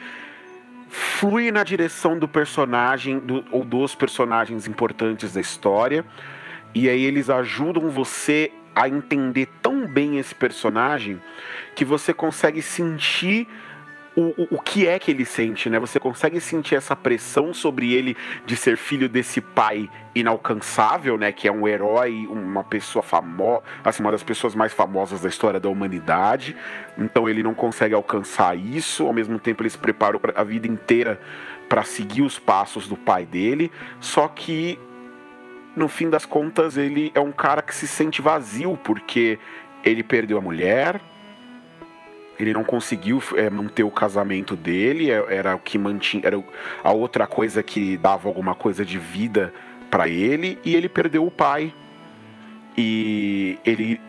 flui 0.88 1.50
na 1.50 1.64
direção 1.64 2.16
do 2.16 2.28
personagem 2.28 3.18
do, 3.18 3.44
ou 3.50 3.64
dos 3.64 3.94
personagens 3.94 4.68
importantes 4.68 5.32
da 5.32 5.40
história. 5.40 6.04
E 6.74 6.88
aí 6.88 7.02
eles 7.02 7.28
ajudam 7.28 7.90
você 7.90 8.52
a 8.74 8.88
entender 8.88 9.48
tão 9.62 9.86
bem 9.86 10.18
esse 10.18 10.34
personagem 10.34 11.20
que 11.74 11.84
você 11.84 12.12
consegue 12.12 12.60
sentir 12.62 13.48
o, 14.16 14.56
o, 14.56 14.58
que 14.60 14.86
é 14.86 14.98
que 14.98 15.10
ele 15.10 15.24
sente, 15.24 15.68
né? 15.68 15.78
Você 15.80 15.98
consegue 15.98 16.40
sentir 16.40 16.76
essa 16.76 16.94
pressão 16.94 17.52
sobre 17.52 17.92
ele 17.92 18.16
de 18.46 18.56
ser 18.56 18.76
filho 18.76 19.08
desse 19.08 19.40
pai 19.40 19.90
inalcançável, 20.14 21.18
né? 21.18 21.32
Que 21.32 21.48
é 21.48 21.52
um 21.52 21.66
herói, 21.66 22.26
uma 22.30 22.62
pessoa 22.62 23.02
famosa, 23.02 23.62
assim, 23.82 24.02
uma 24.02 24.12
das 24.12 24.22
pessoas 24.22 24.54
mais 24.54 24.72
famosas 24.72 25.20
da 25.20 25.28
história 25.28 25.58
da 25.58 25.68
humanidade. 25.68 26.56
Então 26.96 27.28
ele 27.28 27.42
não 27.42 27.54
consegue 27.54 27.94
alcançar 27.94 28.56
isso, 28.56 29.04
ao 29.04 29.12
mesmo 29.12 29.38
tempo 29.38 29.62
ele 29.62 29.70
se 29.70 29.78
prepara 29.78 30.18
a 30.36 30.44
vida 30.44 30.68
inteira 30.68 31.20
para 31.68 31.82
seguir 31.82 32.22
os 32.22 32.38
passos 32.38 32.86
do 32.86 32.96
pai 32.96 33.26
dele. 33.26 33.72
Só 34.00 34.28
que 34.28 34.78
no 35.74 35.88
fim 35.88 36.08
das 36.08 36.24
contas 36.24 36.76
ele 36.76 37.10
é 37.16 37.20
um 37.20 37.32
cara 37.32 37.60
que 37.60 37.74
se 37.74 37.88
sente 37.88 38.22
vazio 38.22 38.78
porque 38.84 39.40
ele 39.82 40.04
perdeu 40.04 40.38
a 40.38 40.40
mulher, 40.40 41.00
ele 42.38 42.52
não 42.52 42.64
conseguiu 42.64 43.22
é, 43.36 43.48
manter 43.48 43.82
o 43.82 43.90
casamento 43.90 44.56
dele, 44.56 45.10
é, 45.10 45.24
era 45.28 45.54
o 45.54 45.58
que 45.58 45.78
mantinha, 45.78 46.22
era 46.26 46.42
a 46.82 46.92
outra 46.92 47.26
coisa 47.26 47.62
que 47.62 47.96
dava 47.96 48.28
alguma 48.28 48.54
coisa 48.54 48.84
de 48.84 48.98
vida 48.98 49.52
para 49.90 50.08
ele, 50.08 50.58
e 50.64 50.74
ele 50.74 50.88
perdeu 50.88 51.26
o 51.26 51.30
pai. 51.30 51.72
E 52.76 53.58
ele 53.64 54.00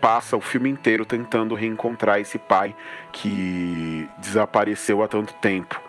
passa 0.00 0.36
o 0.36 0.40
filme 0.40 0.68
inteiro 0.68 1.04
tentando 1.04 1.54
reencontrar 1.54 2.20
esse 2.20 2.38
pai 2.38 2.74
que 3.12 4.08
desapareceu 4.18 5.02
há 5.02 5.08
tanto 5.08 5.34
tempo. 5.34 5.80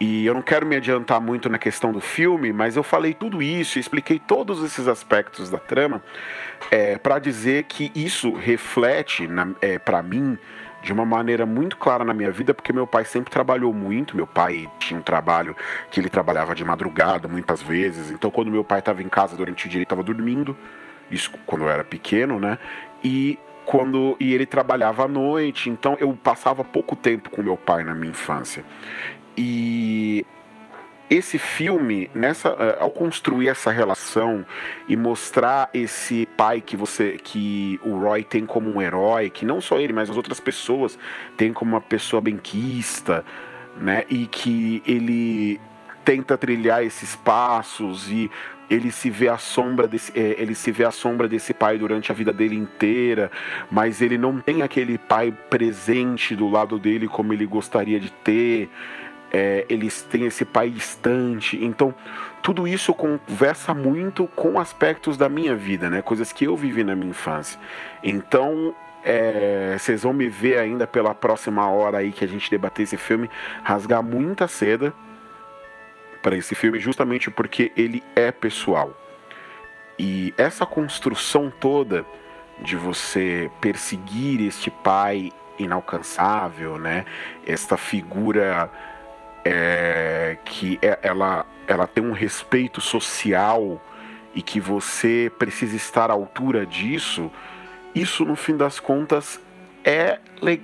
E 0.00 0.24
eu 0.24 0.32
não 0.32 0.42
quero 0.42 0.64
me 0.64 0.76
adiantar 0.76 1.20
muito 1.20 1.48
na 1.48 1.58
questão 1.58 1.90
do 1.90 2.00
filme, 2.00 2.52
mas 2.52 2.76
eu 2.76 2.84
falei 2.84 3.12
tudo 3.12 3.42
isso, 3.42 3.80
expliquei 3.80 4.20
todos 4.20 4.62
esses 4.62 4.86
aspectos 4.86 5.50
da 5.50 5.58
trama 5.58 6.00
é, 6.70 6.96
para 6.96 7.18
dizer 7.18 7.64
que 7.64 7.90
isso 7.96 8.32
reflete 8.32 9.28
é, 9.60 9.76
para 9.76 10.00
mim 10.00 10.38
de 10.82 10.92
uma 10.92 11.04
maneira 11.04 11.44
muito 11.44 11.76
clara 11.76 12.04
na 12.04 12.14
minha 12.14 12.30
vida, 12.30 12.54
porque 12.54 12.72
meu 12.72 12.86
pai 12.86 13.04
sempre 13.04 13.30
trabalhou 13.30 13.72
muito. 13.72 14.16
Meu 14.16 14.26
pai 14.26 14.70
tinha 14.78 14.98
um 14.98 15.02
trabalho 15.02 15.56
que 15.90 16.00
ele 16.00 16.08
trabalhava 16.08 16.54
de 16.54 16.64
madrugada 16.64 17.26
muitas 17.28 17.62
vezes. 17.62 18.10
Então, 18.10 18.30
quando 18.30 18.50
meu 18.50 18.64
pai 18.64 18.78
estava 18.78 19.02
em 19.02 19.08
casa 19.08 19.36
durante 19.36 19.66
o 19.66 19.68
dia, 19.68 19.78
ele 19.78 19.84
estava 19.84 20.02
dormindo. 20.02 20.56
Isso 21.10 21.30
quando 21.46 21.64
eu 21.64 21.70
era 21.70 21.82
pequeno, 21.82 22.38
né? 22.38 22.58
E 23.02 23.38
quando 23.64 24.16
e 24.20 24.32
ele 24.32 24.46
trabalhava 24.46 25.04
à 25.04 25.08
noite. 25.08 25.68
Então, 25.68 25.96
eu 26.00 26.12
passava 26.14 26.64
pouco 26.64 26.94
tempo 26.94 27.30
com 27.30 27.42
meu 27.42 27.56
pai 27.56 27.82
na 27.82 27.94
minha 27.94 28.10
infância. 28.10 28.64
E 29.36 30.24
esse 31.10 31.38
filme, 31.38 32.10
nessa, 32.14 32.50
eh, 32.50 32.76
ao 32.80 32.90
construir 32.90 33.48
essa 33.48 33.70
relação 33.70 34.44
e 34.86 34.96
mostrar 34.96 35.70
esse 35.72 36.28
pai 36.36 36.60
que 36.60 36.76
você, 36.76 37.12
que 37.22 37.80
o 37.82 37.98
Roy 37.98 38.22
tem 38.22 38.44
como 38.44 38.70
um 38.70 38.82
herói, 38.82 39.30
que 39.30 39.46
não 39.46 39.60
só 39.60 39.78
ele, 39.78 39.92
mas 39.92 40.10
as 40.10 40.16
outras 40.16 40.38
pessoas 40.38 40.98
têm 41.36 41.52
como 41.52 41.72
uma 41.72 41.80
pessoa 41.80 42.20
benquista, 42.20 43.24
né? 43.80 44.04
E 44.10 44.26
que 44.26 44.82
ele 44.86 45.58
tenta 46.04 46.36
trilhar 46.36 46.82
esses 46.82 47.16
passos 47.16 48.10
e 48.10 48.30
ele 48.70 48.90
se 48.90 49.08
vê 49.08 49.28
a 49.28 49.38
sombra 49.38 49.88
desse, 49.88 50.12
é, 50.18 50.36
ele 50.38 50.54
se 50.54 50.70
vê 50.70 50.84
a 50.84 50.90
sombra 50.90 51.26
desse 51.26 51.54
pai 51.54 51.78
durante 51.78 52.12
a 52.12 52.14
vida 52.14 52.32
dele 52.32 52.54
inteira, 52.54 53.30
mas 53.70 54.02
ele 54.02 54.18
não 54.18 54.38
tem 54.40 54.62
aquele 54.62 54.98
pai 54.98 55.32
presente 55.48 56.36
do 56.36 56.48
lado 56.48 56.78
dele 56.78 57.08
como 57.08 57.32
ele 57.32 57.46
gostaria 57.46 57.98
de 57.98 58.10
ter 58.10 58.68
é, 59.32 59.66
eles 59.68 60.02
têm 60.02 60.26
esse 60.26 60.44
pai 60.44 60.70
distante. 60.70 61.62
Então, 61.62 61.94
tudo 62.42 62.66
isso 62.66 62.94
conversa 62.94 63.74
muito 63.74 64.26
com 64.28 64.58
aspectos 64.58 65.16
da 65.16 65.28
minha 65.28 65.54
vida, 65.54 65.90
né? 65.90 66.02
Coisas 66.02 66.32
que 66.32 66.44
eu 66.44 66.56
vivi 66.56 66.84
na 66.84 66.94
minha 66.94 67.10
infância. 67.10 67.58
Então, 68.02 68.74
é, 69.04 69.76
vocês 69.78 70.02
vão 70.02 70.12
me 70.12 70.28
ver 70.28 70.58
ainda 70.58 70.86
pela 70.86 71.14
próxima 71.14 71.68
hora 71.68 71.98
aí 71.98 72.12
que 72.12 72.24
a 72.24 72.28
gente 72.28 72.50
debater 72.50 72.84
esse 72.84 72.96
filme, 72.96 73.30
rasgar 73.62 74.02
muita 74.02 74.48
seda 74.48 74.92
para 76.22 76.36
esse 76.36 76.54
filme, 76.54 76.78
justamente 76.78 77.30
porque 77.30 77.72
ele 77.76 78.02
é 78.16 78.32
pessoal. 78.32 78.92
E 79.98 80.32
essa 80.36 80.64
construção 80.64 81.52
toda 81.60 82.04
de 82.60 82.76
você 82.76 83.50
perseguir 83.60 84.46
este 84.46 84.70
pai 84.70 85.32
inalcançável, 85.58 86.78
né? 86.78 87.04
Esta 87.46 87.76
figura 87.76 88.70
é, 89.50 90.36
que 90.44 90.78
é, 90.82 90.98
ela, 91.02 91.46
ela 91.66 91.86
tem 91.86 92.04
um 92.04 92.12
respeito 92.12 92.82
social 92.82 93.82
e 94.34 94.42
que 94.42 94.60
você 94.60 95.32
precisa 95.38 95.74
estar 95.74 96.10
à 96.10 96.12
altura 96.12 96.66
disso, 96.66 97.32
isso 97.94 98.26
no 98.26 98.36
fim 98.36 98.58
das 98.58 98.78
contas 98.78 99.40
é, 99.82 100.18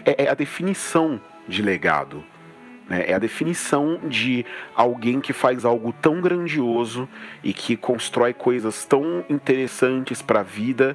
é, 0.04 0.24
é 0.24 0.28
a 0.28 0.34
definição 0.34 1.18
de 1.48 1.62
legado. 1.62 2.22
Né? 2.86 3.06
É 3.08 3.14
a 3.14 3.18
definição 3.18 3.98
de 4.04 4.44
alguém 4.76 5.18
que 5.18 5.32
faz 5.32 5.64
algo 5.64 5.90
tão 5.90 6.20
grandioso 6.20 7.08
e 7.42 7.54
que 7.54 7.78
constrói 7.78 8.34
coisas 8.34 8.84
tão 8.84 9.24
interessantes 9.30 10.20
para 10.20 10.40
a 10.40 10.42
vida 10.44 10.94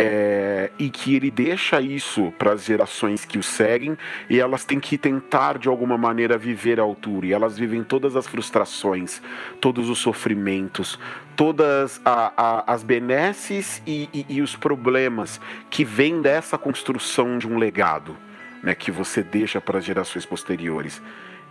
é, 0.00 0.70
e 0.78 0.88
que 0.88 1.16
ele 1.16 1.28
deixa 1.28 1.80
isso 1.80 2.32
para 2.38 2.52
as 2.52 2.64
gerações 2.64 3.24
que 3.24 3.36
o 3.36 3.42
seguem 3.42 3.98
e 4.30 4.38
elas 4.38 4.64
têm 4.64 4.78
que 4.78 4.96
tentar 4.96 5.58
de 5.58 5.68
alguma 5.68 5.98
maneira 5.98 6.38
viver 6.38 6.78
à 6.78 6.84
altura 6.84 7.26
e 7.26 7.32
elas 7.32 7.58
vivem 7.58 7.82
todas 7.82 8.14
as 8.14 8.24
frustrações, 8.24 9.20
todos 9.60 9.88
os 9.88 9.98
sofrimentos, 9.98 11.00
todas 11.34 12.00
a, 12.04 12.32
a, 12.36 12.72
as 12.72 12.84
benesses 12.84 13.82
e, 13.84 14.08
e, 14.14 14.36
e 14.36 14.40
os 14.40 14.54
problemas 14.54 15.40
que 15.68 15.84
vêm 15.84 16.22
dessa 16.22 16.56
construção 16.56 17.36
de 17.36 17.48
um 17.48 17.58
legado, 17.58 18.16
né, 18.62 18.76
que 18.76 18.92
você 18.92 19.20
deixa 19.20 19.60
para 19.60 19.78
as 19.78 19.84
gerações 19.84 20.24
posteriores. 20.24 21.02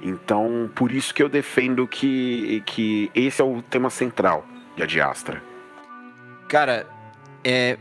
Então, 0.01 0.70
por 0.74 0.94
isso 0.94 1.13
que 1.13 1.22
eu 1.22 1.27
defendo 1.27 1.86
que, 1.86 2.63
que 2.66 3.12
esse 3.13 3.42
é 3.42 3.46
o 3.46 3.62
tema 3.62 3.89
central 3.89 4.46
de 4.77 4.84
Adiastra. 4.84 5.44
Cara, 6.48 6.88
é, 7.44 7.77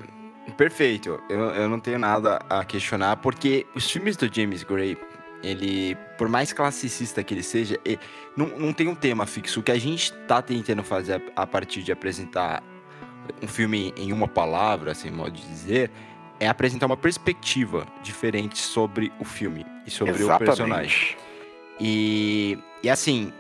Perfeito. 0.57 1.21
Eu, 1.29 1.41
eu 1.41 1.69
não 1.69 1.81
tenho 1.81 1.99
nada 1.99 2.41
a 2.49 2.65
questionar, 2.65 3.17
porque 3.17 3.67
os 3.75 3.91
filmes 3.91 4.17
do 4.17 4.33
James 4.33 4.63
Gray, 4.63 4.97
ele, 5.43 5.97
por 6.17 6.29
mais 6.29 6.53
classicista 6.53 7.23
que 7.23 7.35
ele 7.35 7.43
seja, 7.43 7.79
ele, 7.85 7.99
não, 8.37 8.47
não 8.59 8.73
tem 8.73 8.89
um 8.89 8.95
tema 8.95 9.27
fixo. 9.27 9.61
O 9.61 9.63
que 9.63 9.73
a 9.73 9.79
gente 9.79 10.13
tá 10.27 10.41
tentando 10.41 10.83
fazer 10.83 11.23
a 11.35 11.47
partir 11.47 11.83
de 11.83 11.93
apresentar 11.93 12.63
um 13.43 13.49
filme 13.49 13.93
em 13.97 14.13
uma 14.13 14.29
palavra, 14.29 14.93
assim, 14.93 15.11
modo 15.11 15.33
de 15.33 15.47
dizer, 15.47 15.91
é 16.39 16.49
apresentar 16.49 16.87
uma 16.87 16.97
perspectiva 16.97 17.87
diferente 18.03 18.59
sobre 18.59 19.13
o 19.19 19.25
filme 19.25 19.67
e 19.87 19.91
sobre 19.91 20.15
Exatamente. 20.15 20.43
o 20.43 20.47
personagem. 20.47 21.17
E, 21.81 22.59
e 22.83 22.89
assim, 22.89 23.33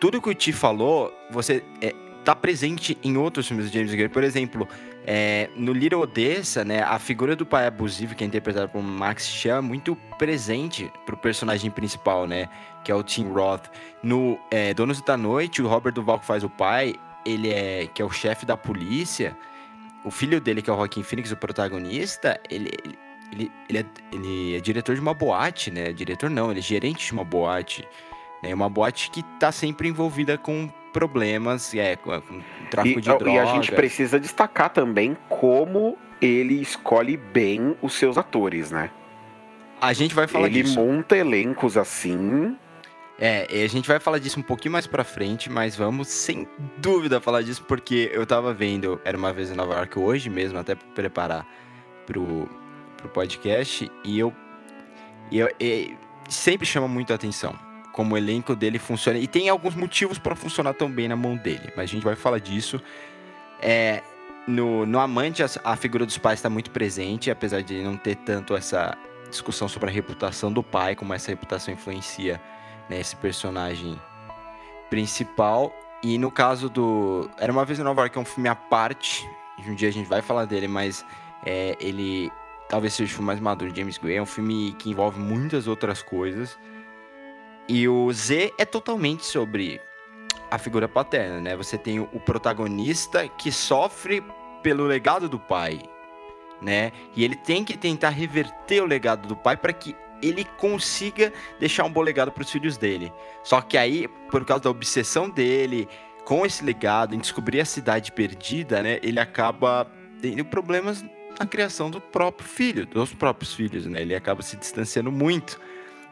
tudo 0.00 0.20
que 0.20 0.28
o 0.28 0.34
Ti 0.34 0.52
falou, 0.52 1.12
você 1.30 1.62
é, 1.80 1.94
tá 2.24 2.34
presente 2.34 2.98
em 3.02 3.16
outros 3.16 3.46
filmes 3.46 3.70
do 3.70 3.72
James 3.72 3.94
Gray. 3.94 4.08
Por 4.08 4.24
exemplo, 4.24 4.68
é, 5.08 5.48
no 5.54 5.72
Little 5.72 6.00
Odessa, 6.00 6.64
né, 6.64 6.82
a 6.82 6.98
figura 6.98 7.36
do 7.36 7.46
pai 7.46 7.68
abusivo, 7.68 8.16
que 8.16 8.24
é 8.24 8.26
interpretado 8.26 8.68
por 8.68 8.82
Max 8.82 9.28
Chan, 9.28 9.58
é 9.58 9.60
muito 9.60 9.94
presente 10.18 10.92
pro 11.06 11.16
personagem 11.16 11.70
principal, 11.70 12.26
né, 12.26 12.48
que 12.82 12.90
é 12.90 12.94
o 12.94 13.04
Tim 13.04 13.28
Roth. 13.28 13.70
No 14.02 14.36
é, 14.50 14.74
Donos 14.74 15.00
da 15.00 15.16
Noite, 15.16 15.62
o 15.62 15.68
Robert 15.68 15.92
Duval 15.92 16.18
que 16.18 16.26
faz 16.26 16.42
o 16.42 16.50
pai, 16.50 16.96
ele 17.24 17.50
é 17.50 17.86
que 17.86 18.02
é 18.02 18.04
o 18.04 18.10
chefe 18.10 18.44
da 18.44 18.56
polícia. 18.56 19.36
O 20.04 20.10
filho 20.10 20.40
dele, 20.40 20.60
que 20.60 20.68
é 20.68 20.72
o 20.72 20.76
Joaquin 20.76 21.04
Phoenix, 21.04 21.30
o 21.30 21.36
protagonista, 21.36 22.40
ele, 22.50 22.70
ele, 22.84 22.98
ele, 23.32 23.52
ele, 23.68 23.78
é, 23.78 23.84
ele 24.12 24.56
é 24.56 24.60
diretor 24.60 24.96
de 24.96 25.00
uma 25.00 25.14
boate, 25.14 25.70
né? 25.70 25.92
Diretor 25.92 26.28
não, 26.30 26.50
ele 26.50 26.58
é 26.58 26.62
gerente 26.62 27.06
de 27.06 27.12
uma 27.12 27.24
boate. 27.24 27.86
Né? 28.42 28.52
Uma 28.52 28.68
boate 28.68 29.10
que 29.10 29.22
tá 29.38 29.52
sempre 29.52 29.88
envolvida 29.88 30.36
com 30.36 30.68
problemas, 30.96 31.74
é, 31.74 31.94
com 31.94 32.22
tráfico 32.70 32.98
e, 32.98 33.02
de 33.02 33.08
drogas. 33.08 33.34
E 33.34 33.38
a 33.38 33.44
gente 33.44 33.70
precisa 33.72 34.18
destacar 34.18 34.70
também 34.70 35.14
como 35.28 35.98
ele 36.22 36.54
escolhe 36.54 37.18
bem 37.18 37.76
os 37.82 37.92
seus 37.92 38.16
atores, 38.16 38.70
né? 38.70 38.90
A 39.78 39.92
gente 39.92 40.14
vai 40.14 40.26
falar 40.26 40.46
ele 40.46 40.62
disso. 40.62 40.80
Ele 40.80 40.88
monta 40.88 41.14
elencos 41.14 41.76
assim. 41.76 42.56
É, 43.18 43.46
a 43.62 43.68
gente 43.68 43.86
vai 43.86 44.00
falar 44.00 44.18
disso 44.18 44.40
um 44.40 44.42
pouquinho 44.42 44.72
mais 44.72 44.86
pra 44.86 45.04
frente, 45.04 45.50
mas 45.50 45.76
vamos 45.76 46.08
sem 46.08 46.48
dúvida 46.78 47.20
falar 47.20 47.42
disso, 47.42 47.62
porque 47.64 48.10
eu 48.12 48.24
tava 48.26 48.54
vendo 48.54 48.98
Era 49.04 49.16
Uma 49.18 49.32
Vez 49.32 49.50
em 49.50 49.54
Nova 49.54 49.74
York 49.74 49.98
hoje 49.98 50.30
mesmo, 50.30 50.58
até 50.58 50.74
pra 50.74 50.86
preparar 50.94 51.46
pro, 52.06 52.48
pro 52.96 53.08
podcast, 53.08 53.90
e 54.04 54.18
eu, 54.18 54.32
e 55.30 55.38
eu 55.38 55.48
e 55.58 55.94
sempre 56.28 56.66
chama 56.66 56.88
muito 56.88 57.10
a 57.10 57.16
atenção 57.16 57.65
como 57.96 58.14
o 58.14 58.18
elenco 58.18 58.54
dele 58.54 58.78
funciona. 58.78 59.18
E 59.18 59.26
tem 59.26 59.48
alguns 59.48 59.74
motivos 59.74 60.18
para 60.18 60.36
funcionar 60.36 60.74
tão 60.74 60.90
bem 60.90 61.08
na 61.08 61.16
mão 61.16 61.34
dele, 61.34 61.72
mas 61.74 61.84
a 61.84 61.92
gente 61.94 62.04
vai 62.04 62.14
falar 62.14 62.38
disso. 62.38 62.78
É, 63.58 64.02
no, 64.46 64.84
no 64.84 65.00
Amante, 65.00 65.42
a, 65.42 65.46
a 65.64 65.74
figura 65.76 66.04
dos 66.04 66.18
pais 66.18 66.38
está 66.38 66.50
muito 66.50 66.70
presente, 66.70 67.30
apesar 67.30 67.62
de 67.62 67.82
não 67.82 67.96
ter 67.96 68.16
tanto 68.16 68.54
essa 68.54 68.94
discussão 69.30 69.66
sobre 69.66 69.88
a 69.88 69.92
reputação 69.92 70.52
do 70.52 70.62
pai, 70.62 70.94
como 70.94 71.14
essa 71.14 71.30
reputação 71.30 71.72
influencia 71.72 72.38
né, 72.90 73.00
esse 73.00 73.16
personagem 73.16 73.98
principal. 74.90 75.74
E 76.02 76.18
no 76.18 76.30
caso 76.30 76.68
do. 76.68 77.30
Era 77.38 77.50
uma 77.50 77.64
vez 77.64 77.78
em 77.78 77.82
Nova 77.82 78.02
York, 78.02 78.18
é 78.18 78.20
um 78.20 78.26
filme 78.26 78.50
à 78.50 78.54
parte. 78.54 79.26
Um 79.66 79.74
dia 79.74 79.88
a 79.88 79.92
gente 79.92 80.06
vai 80.06 80.20
falar 80.20 80.44
dele, 80.44 80.68
mas 80.68 81.02
é, 81.46 81.74
ele 81.80 82.30
talvez 82.68 82.92
seja 82.92 83.10
o 83.10 83.14
filme 83.14 83.26
mais 83.28 83.40
maduro 83.40 83.72
de 83.72 83.80
James 83.80 83.96
Gray. 83.96 84.16
É 84.16 84.22
um 84.22 84.26
filme 84.26 84.76
que 84.78 84.90
envolve 84.90 85.18
muitas 85.18 85.66
outras 85.66 86.02
coisas. 86.02 86.58
E 87.68 87.88
o 87.88 88.12
Z 88.12 88.52
é 88.58 88.64
totalmente 88.64 89.24
sobre 89.24 89.80
a 90.50 90.58
figura 90.58 90.88
paterna, 90.88 91.40
né? 91.40 91.56
Você 91.56 91.76
tem 91.76 91.98
o 91.98 92.20
protagonista 92.20 93.28
que 93.28 93.50
sofre 93.50 94.22
pelo 94.62 94.84
legado 94.84 95.28
do 95.28 95.38
pai, 95.38 95.80
né? 96.62 96.92
E 97.14 97.24
ele 97.24 97.36
tem 97.36 97.64
que 97.64 97.76
tentar 97.76 98.10
reverter 98.10 98.82
o 98.82 98.86
legado 98.86 99.26
do 99.26 99.36
pai 99.36 99.56
para 99.56 99.72
que 99.72 99.96
ele 100.22 100.44
consiga 100.58 101.32
deixar 101.58 101.84
um 101.84 101.90
bom 101.90 102.00
legado 102.00 102.32
para 102.32 102.42
os 102.42 102.50
filhos 102.50 102.76
dele. 102.76 103.12
Só 103.42 103.60
que 103.60 103.76
aí, 103.76 104.08
por 104.30 104.44
causa 104.44 104.64
da 104.64 104.70
obsessão 104.70 105.28
dele 105.28 105.88
com 106.24 106.44
esse 106.44 106.64
legado, 106.64 107.14
em 107.14 107.18
descobrir 107.18 107.60
a 107.60 107.64
cidade 107.64 108.10
perdida, 108.12 108.82
né? 108.82 108.98
Ele 109.02 109.20
acaba 109.20 109.90
tendo 110.20 110.44
problemas 110.44 111.04
na 111.38 111.46
criação 111.46 111.90
do 111.90 112.00
próprio 112.00 112.48
filho, 112.48 112.86
dos 112.86 113.12
próprios 113.12 113.54
filhos, 113.54 113.86
né? 113.86 114.02
Ele 114.02 114.14
acaba 114.14 114.42
se 114.42 114.56
distanciando 114.56 115.12
muito. 115.12 115.60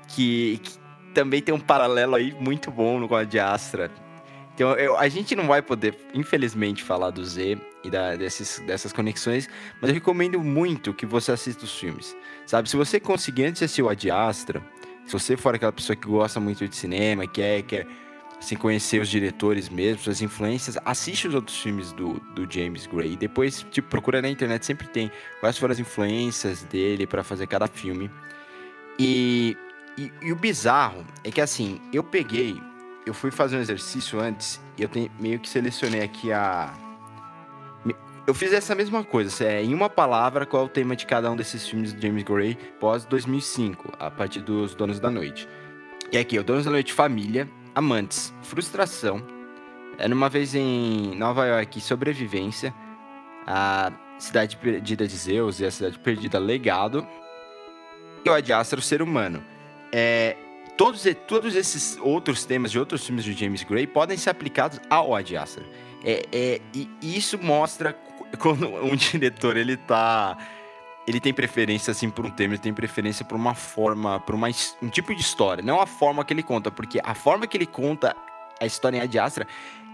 Que, 0.06 0.60
que 0.62 0.83
também 1.14 1.40
tem 1.40 1.54
um 1.54 1.60
paralelo 1.60 2.16
aí 2.16 2.34
muito 2.38 2.70
bom 2.70 3.14
a 3.14 3.24
de 3.24 3.38
Astra. 3.38 3.90
Então, 4.54 4.72
eu, 4.74 4.96
a 4.96 5.08
gente 5.08 5.34
não 5.34 5.46
vai 5.46 5.62
poder, 5.62 5.96
infelizmente, 6.12 6.82
falar 6.82 7.10
do 7.10 7.24
Z 7.24 7.58
e 7.82 7.90
da, 7.90 8.14
desses, 8.14 8.60
dessas 8.60 8.92
conexões, 8.92 9.48
mas 9.80 9.88
eu 9.88 9.94
recomendo 9.94 10.40
muito 10.40 10.94
que 10.94 11.04
você 11.04 11.32
assista 11.32 11.64
os 11.64 11.76
filmes. 11.76 12.16
Sabe, 12.46 12.68
se 12.68 12.76
você 12.76 13.00
conseguir 13.00 13.46
antes 13.46 13.62
assistir 13.62 13.82
o 13.82 13.88
Astra, 13.88 14.62
se 15.06 15.12
você 15.12 15.36
for 15.36 15.54
aquela 15.54 15.72
pessoa 15.72 15.96
que 15.96 16.06
gosta 16.06 16.38
muito 16.38 16.68
de 16.68 16.76
cinema, 16.76 17.26
quer, 17.26 17.62
quer 17.62 17.86
assim, 18.38 18.54
conhecer 18.54 19.00
os 19.00 19.08
diretores 19.08 19.68
mesmo, 19.68 20.02
suas 20.02 20.22
influências, 20.22 20.78
assiste 20.84 21.26
os 21.26 21.34
outros 21.34 21.60
filmes 21.60 21.92
do, 21.92 22.20
do 22.34 22.50
James 22.50 22.86
Gray. 22.86 23.16
Depois, 23.16 23.66
tipo, 23.72 23.88
procura 23.88 24.22
na 24.22 24.28
internet, 24.28 24.64
sempre 24.64 24.86
tem 24.86 25.10
quais 25.40 25.58
foram 25.58 25.72
as 25.72 25.80
influências 25.80 26.62
dele 26.62 27.06
para 27.08 27.24
fazer 27.24 27.48
cada 27.48 27.66
filme. 27.66 28.08
E, 28.98 29.56
e, 29.96 30.12
e, 30.22 30.32
o 30.32 30.36
bizarro 30.36 31.04
é 31.22 31.30
que, 31.30 31.40
assim, 31.40 31.80
eu 31.92 32.02
peguei, 32.02 32.60
eu 33.06 33.14
fui 33.14 33.30
fazer 33.30 33.56
um 33.56 33.60
exercício 33.60 34.20
antes 34.20 34.60
e 34.76 34.82
eu 34.82 34.88
tenho, 34.88 35.10
meio 35.20 35.38
que 35.38 35.48
selecionei 35.48 36.02
aqui 36.02 36.32
a. 36.32 36.72
Eu 38.26 38.32
fiz 38.32 38.54
essa 38.54 38.74
mesma 38.74 39.04
coisa, 39.04 39.44
é, 39.44 39.62
em 39.62 39.74
uma 39.74 39.90
palavra, 39.90 40.46
qual 40.46 40.62
é 40.62 40.66
o 40.66 40.68
tema 40.68 40.96
de 40.96 41.04
cada 41.04 41.30
um 41.30 41.36
desses 41.36 41.68
filmes 41.68 41.92
de 41.92 42.00
James 42.00 42.22
Gray 42.22 42.56
pós 42.80 43.04
2005, 43.04 43.92
a 43.98 44.10
partir 44.10 44.40
dos 44.40 44.74
Donos 44.74 44.98
da 44.98 45.10
Noite. 45.10 45.46
E 46.10 46.16
aqui, 46.16 46.38
o 46.38 46.42
Donos 46.42 46.64
da 46.64 46.70
Noite 46.70 46.92
Família, 46.92 47.46
Amantes, 47.74 48.32
Frustração, 48.42 49.22
Era 49.98 50.14
Uma 50.14 50.30
Vez 50.30 50.54
em 50.54 51.14
Nova 51.16 51.46
York, 51.46 51.80
Sobrevivência, 51.82 52.74
A 53.46 53.92
Cidade 54.18 54.56
Perdida 54.56 55.06
de 55.06 55.16
Zeus 55.16 55.60
e 55.60 55.66
A 55.66 55.70
Cidade 55.70 55.98
Perdida 55.98 56.38
Legado, 56.38 57.06
e 58.24 58.30
o 58.30 58.32
Ad 58.32 58.52
Astra, 58.54 58.78
o 58.78 58.82
Ser 58.82 59.02
Humano. 59.02 59.44
É, 59.92 60.36
todos, 60.76 61.04
todos 61.26 61.54
esses 61.54 61.98
outros 62.00 62.44
temas 62.44 62.70
de 62.70 62.78
outros 62.78 63.04
filmes 63.06 63.24
de 63.24 63.32
James 63.32 63.62
Gray 63.62 63.86
podem 63.86 64.16
ser 64.16 64.30
aplicados 64.30 64.80
ao 64.90 65.14
Ad 65.14 65.36
Astra. 65.36 65.64
É, 66.04 66.26
é, 66.32 66.60
e 66.74 66.88
isso 67.02 67.38
mostra 67.38 67.96
quando 68.38 68.68
um 68.68 68.94
diretor 68.94 69.56
ele 69.56 69.76
tá 69.76 70.36
ele 71.06 71.20
tem 71.20 71.32
preferência 71.34 71.90
assim 71.90 72.08
por 72.08 72.24
um 72.24 72.30
tema, 72.30 72.54
ele 72.54 72.62
tem 72.62 72.72
preferência 72.72 73.24
por 73.24 73.36
uma 73.36 73.54
forma, 73.54 74.20
por 74.20 74.34
uma, 74.34 74.48
um 74.82 74.88
tipo 74.88 75.14
de 75.14 75.20
história, 75.20 75.62
não 75.62 75.80
a 75.80 75.86
forma 75.86 76.24
que 76.24 76.32
ele 76.32 76.42
conta, 76.42 76.70
porque 76.70 76.98
a 77.04 77.14
forma 77.14 77.46
que 77.46 77.56
ele 77.56 77.66
conta 77.66 78.16
a 78.58 78.64
história 78.64 78.96
em 78.96 79.00
Ad 79.00 79.18
Astra 79.18 79.46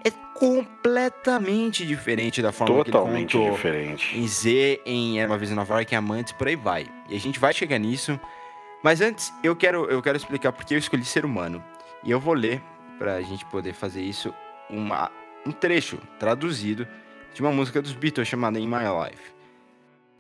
é 0.05 0.11
completamente 0.39 1.85
diferente 1.85 2.41
da 2.41 2.53
forma 2.53 2.85
Totalmente 2.85 3.33
que 3.33 3.37
ele 3.37 3.47
contou 3.47 3.57
diferente. 3.57 4.19
em 4.19 4.27
Z, 4.27 4.81
em 4.87 5.21
Era 5.21 5.29
Uma 5.29 5.37
Vez 5.37 5.51
em 5.51 5.55
Nova 5.55 5.75
York, 5.75 5.93
em 5.93 5.99
Amantes, 5.99 6.33
por 6.33 6.49
aí 6.49 6.57
vai. 6.57 6.87
E 7.09 7.17
a 7.17 7.21
gente 7.21 7.39
vai 7.39 7.53
chegar 7.53 7.79
nisso, 7.79 8.19
mas 8.83 9.01
antes 9.01 9.33
eu 9.43 9.55
quero, 9.55 9.85
eu 9.87 10.01
quero 10.03 10.17
explicar 10.17 10.53
porque 10.53 10.75
eu 10.75 10.79
escolhi 10.79 11.05
ser 11.05 11.25
humano. 11.25 11.63
E 12.03 12.11
eu 12.11 12.19
vou 12.19 12.35
ler, 12.35 12.63
pra 12.99 13.21
gente 13.21 13.45
poder 13.47 13.75
fazer 13.75 14.03
isso, 14.03 14.33
uma, 14.71 15.11
um 15.47 15.53
trecho 15.53 15.99
traduzido 16.19 16.87
de 17.35 17.43
uma 17.43 17.53
música 17.53 17.83
dos 17.83 17.93
Beatles 17.93 18.29
chamada 18.29 18.59
In 18.59 18.67
My 18.67 18.85
Life. 19.05 19.35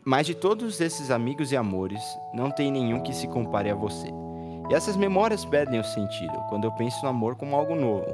Mas 0.05 0.27
de 0.27 0.35
todos 0.35 0.81
esses 0.81 1.11
amigos 1.11 1.53
e 1.53 1.57
amores, 1.57 2.03
não 2.33 2.51
tem 2.51 2.71
nenhum 2.71 3.03
que 3.03 3.15
se 3.15 3.27
compare 3.29 3.71
a 3.71 3.75
você. 3.75 4.09
E 4.71 4.75
essas 4.75 4.97
memórias 4.97 5.45
perdem 5.45 5.81
o 5.81 5.85
sentido 5.85 6.33
quando 6.49 6.65
eu 6.65 6.73
penso 6.73 7.03
no 7.03 7.09
amor 7.09 7.37
como 7.37 7.57
algo 7.57 7.75
novo. 7.75 8.07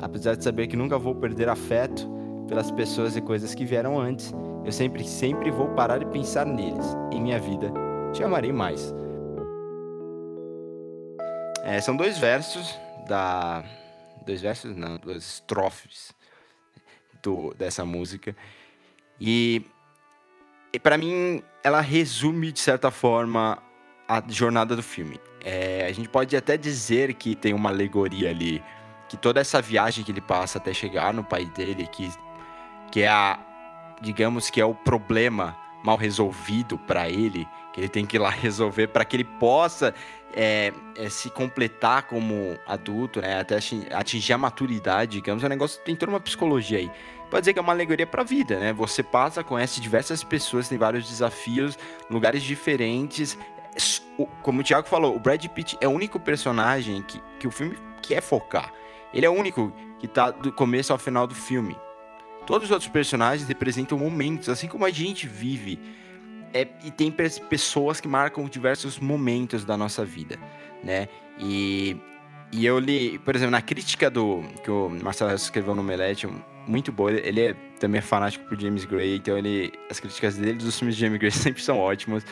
Apesar 0.00 0.36
de 0.36 0.44
saber 0.44 0.66
que 0.66 0.76
nunca 0.76 0.98
vou 0.98 1.14
perder 1.14 1.48
afeto 1.48 2.08
pelas 2.48 2.70
pessoas 2.70 3.16
e 3.16 3.20
coisas 3.20 3.54
que 3.54 3.64
vieram 3.64 3.98
antes, 3.98 4.32
eu 4.64 4.72
sempre, 4.72 5.04
sempre 5.04 5.50
vou 5.50 5.68
parar 5.68 6.02
e 6.02 6.06
pensar 6.06 6.44
neles. 6.44 6.96
Em 7.12 7.20
minha 7.20 7.38
vida, 7.38 7.72
te 8.12 8.22
amarei 8.22 8.52
mais. 8.52 8.94
É, 11.66 11.80
são 11.80 11.96
dois 11.96 12.16
versos 12.16 12.78
da. 13.08 13.64
Dois 14.24 14.40
versos, 14.40 14.76
não, 14.76 14.98
duas 14.98 15.16
estrofes 15.16 16.14
do, 17.20 17.52
dessa 17.54 17.84
música. 17.84 18.36
E, 19.20 19.66
e 20.72 20.78
para 20.78 20.96
mim, 20.96 21.42
ela 21.64 21.80
resume, 21.80 22.52
de 22.52 22.60
certa 22.60 22.92
forma, 22.92 23.60
a 24.06 24.22
jornada 24.28 24.76
do 24.76 24.82
filme. 24.82 25.18
É, 25.44 25.84
a 25.86 25.92
gente 25.92 26.08
pode 26.08 26.36
até 26.36 26.56
dizer 26.56 27.14
que 27.14 27.34
tem 27.34 27.52
uma 27.52 27.70
alegoria 27.70 28.30
ali, 28.30 28.62
que 29.08 29.16
toda 29.16 29.40
essa 29.40 29.60
viagem 29.60 30.04
que 30.04 30.12
ele 30.12 30.20
passa 30.20 30.58
até 30.58 30.72
chegar 30.72 31.12
no 31.12 31.24
pai 31.24 31.46
dele, 31.46 31.88
que, 31.88 32.08
que 32.92 33.02
é 33.02 33.08
a, 33.08 33.40
digamos 34.00 34.50
que 34.50 34.60
é 34.60 34.64
o 34.64 34.74
problema 34.74 35.56
mal 35.82 35.96
resolvido 35.96 36.78
para 36.78 37.08
ele, 37.08 37.46
que 37.76 37.82
ele 37.82 37.88
tem 37.90 38.06
que 38.06 38.16
ir 38.16 38.18
lá 38.18 38.30
resolver 38.32 38.88
para 38.88 39.04
que 39.04 39.14
ele 39.14 39.24
possa 39.24 39.94
é, 40.34 40.72
é, 40.96 41.08
se 41.10 41.28
completar 41.28 42.04
como 42.04 42.58
adulto, 42.66 43.20
né, 43.20 43.38
até 43.38 43.58
atingir 43.92 44.32
a 44.32 44.38
maturidade, 44.38 45.12
digamos, 45.12 45.44
é 45.44 45.46
um 45.46 45.50
negócio 45.50 45.80
tem 45.82 45.94
toda 45.94 46.10
uma 46.10 46.20
psicologia 46.20 46.78
aí. 46.78 46.90
Pode 47.30 47.42
dizer 47.42 47.52
que 47.52 47.58
é 47.58 47.62
uma 47.62 47.72
alegoria 47.72 48.06
para 48.06 48.22
a 48.22 48.24
vida, 48.24 48.58
né? 48.58 48.72
Você 48.72 49.02
passa, 49.02 49.42
conhece 49.42 49.80
diversas 49.80 50.22
pessoas, 50.22 50.68
tem 50.68 50.78
vários 50.78 51.08
desafios, 51.08 51.76
lugares 52.08 52.40
diferentes. 52.40 53.36
Como 54.42 54.60
o 54.60 54.64
Thiago 54.64 54.86
falou, 54.86 55.16
o 55.16 55.18
Brad 55.18 55.44
Pitt 55.48 55.76
é 55.80 55.88
o 55.88 55.90
único 55.90 56.20
personagem 56.20 57.02
que, 57.02 57.20
que 57.40 57.48
o 57.48 57.50
filme 57.50 57.76
quer 58.00 58.22
focar. 58.22 58.72
Ele 59.12 59.26
é 59.26 59.28
o 59.28 59.32
único 59.32 59.72
que 59.98 60.06
tá 60.06 60.30
do 60.30 60.52
começo 60.52 60.92
ao 60.92 61.00
final 61.00 61.26
do 61.26 61.34
filme. 61.34 61.76
Todos 62.46 62.66
os 62.66 62.70
outros 62.70 62.88
personagens 62.88 63.48
representam 63.48 63.98
momentos, 63.98 64.48
assim 64.48 64.68
como 64.68 64.84
a 64.84 64.90
gente 64.90 65.26
vive. 65.26 65.80
É, 66.56 66.68
e 66.84 66.90
tem 66.90 67.10
pessoas 67.10 68.00
que 68.00 68.08
marcam 68.08 68.48
diversos 68.48 68.98
momentos 68.98 69.64
da 69.64 69.76
nossa 69.76 70.04
vida, 70.04 70.38
né? 70.82 71.06
E, 71.38 71.96
e 72.50 72.64
eu 72.64 72.78
li, 72.78 73.18
por 73.18 73.36
exemplo, 73.36 73.50
na 73.50 73.60
crítica 73.60 74.10
do 74.10 74.42
que 74.64 74.70
o 74.70 74.88
Marcelo 74.88 75.34
escreveu 75.34 75.74
no 75.74 75.82
Melete, 75.82 76.26
muito 76.66 76.90
boa. 76.90 77.12
Ele 77.12 77.40
é 77.42 77.54
também 77.78 77.98
é 77.98 78.02
fanático 78.02 78.46
por 78.46 78.58
James 78.58 78.86
Gray, 78.86 79.16
então 79.16 79.36
ele, 79.36 79.70
as 79.90 80.00
críticas 80.00 80.36
dele 80.36 80.54
dos 80.54 80.78
filmes 80.78 80.96
de 80.96 81.02
James 81.02 81.18
Gray 81.18 81.30
sempre 81.32 81.62
são 81.62 81.78
ótimas. 81.78 82.24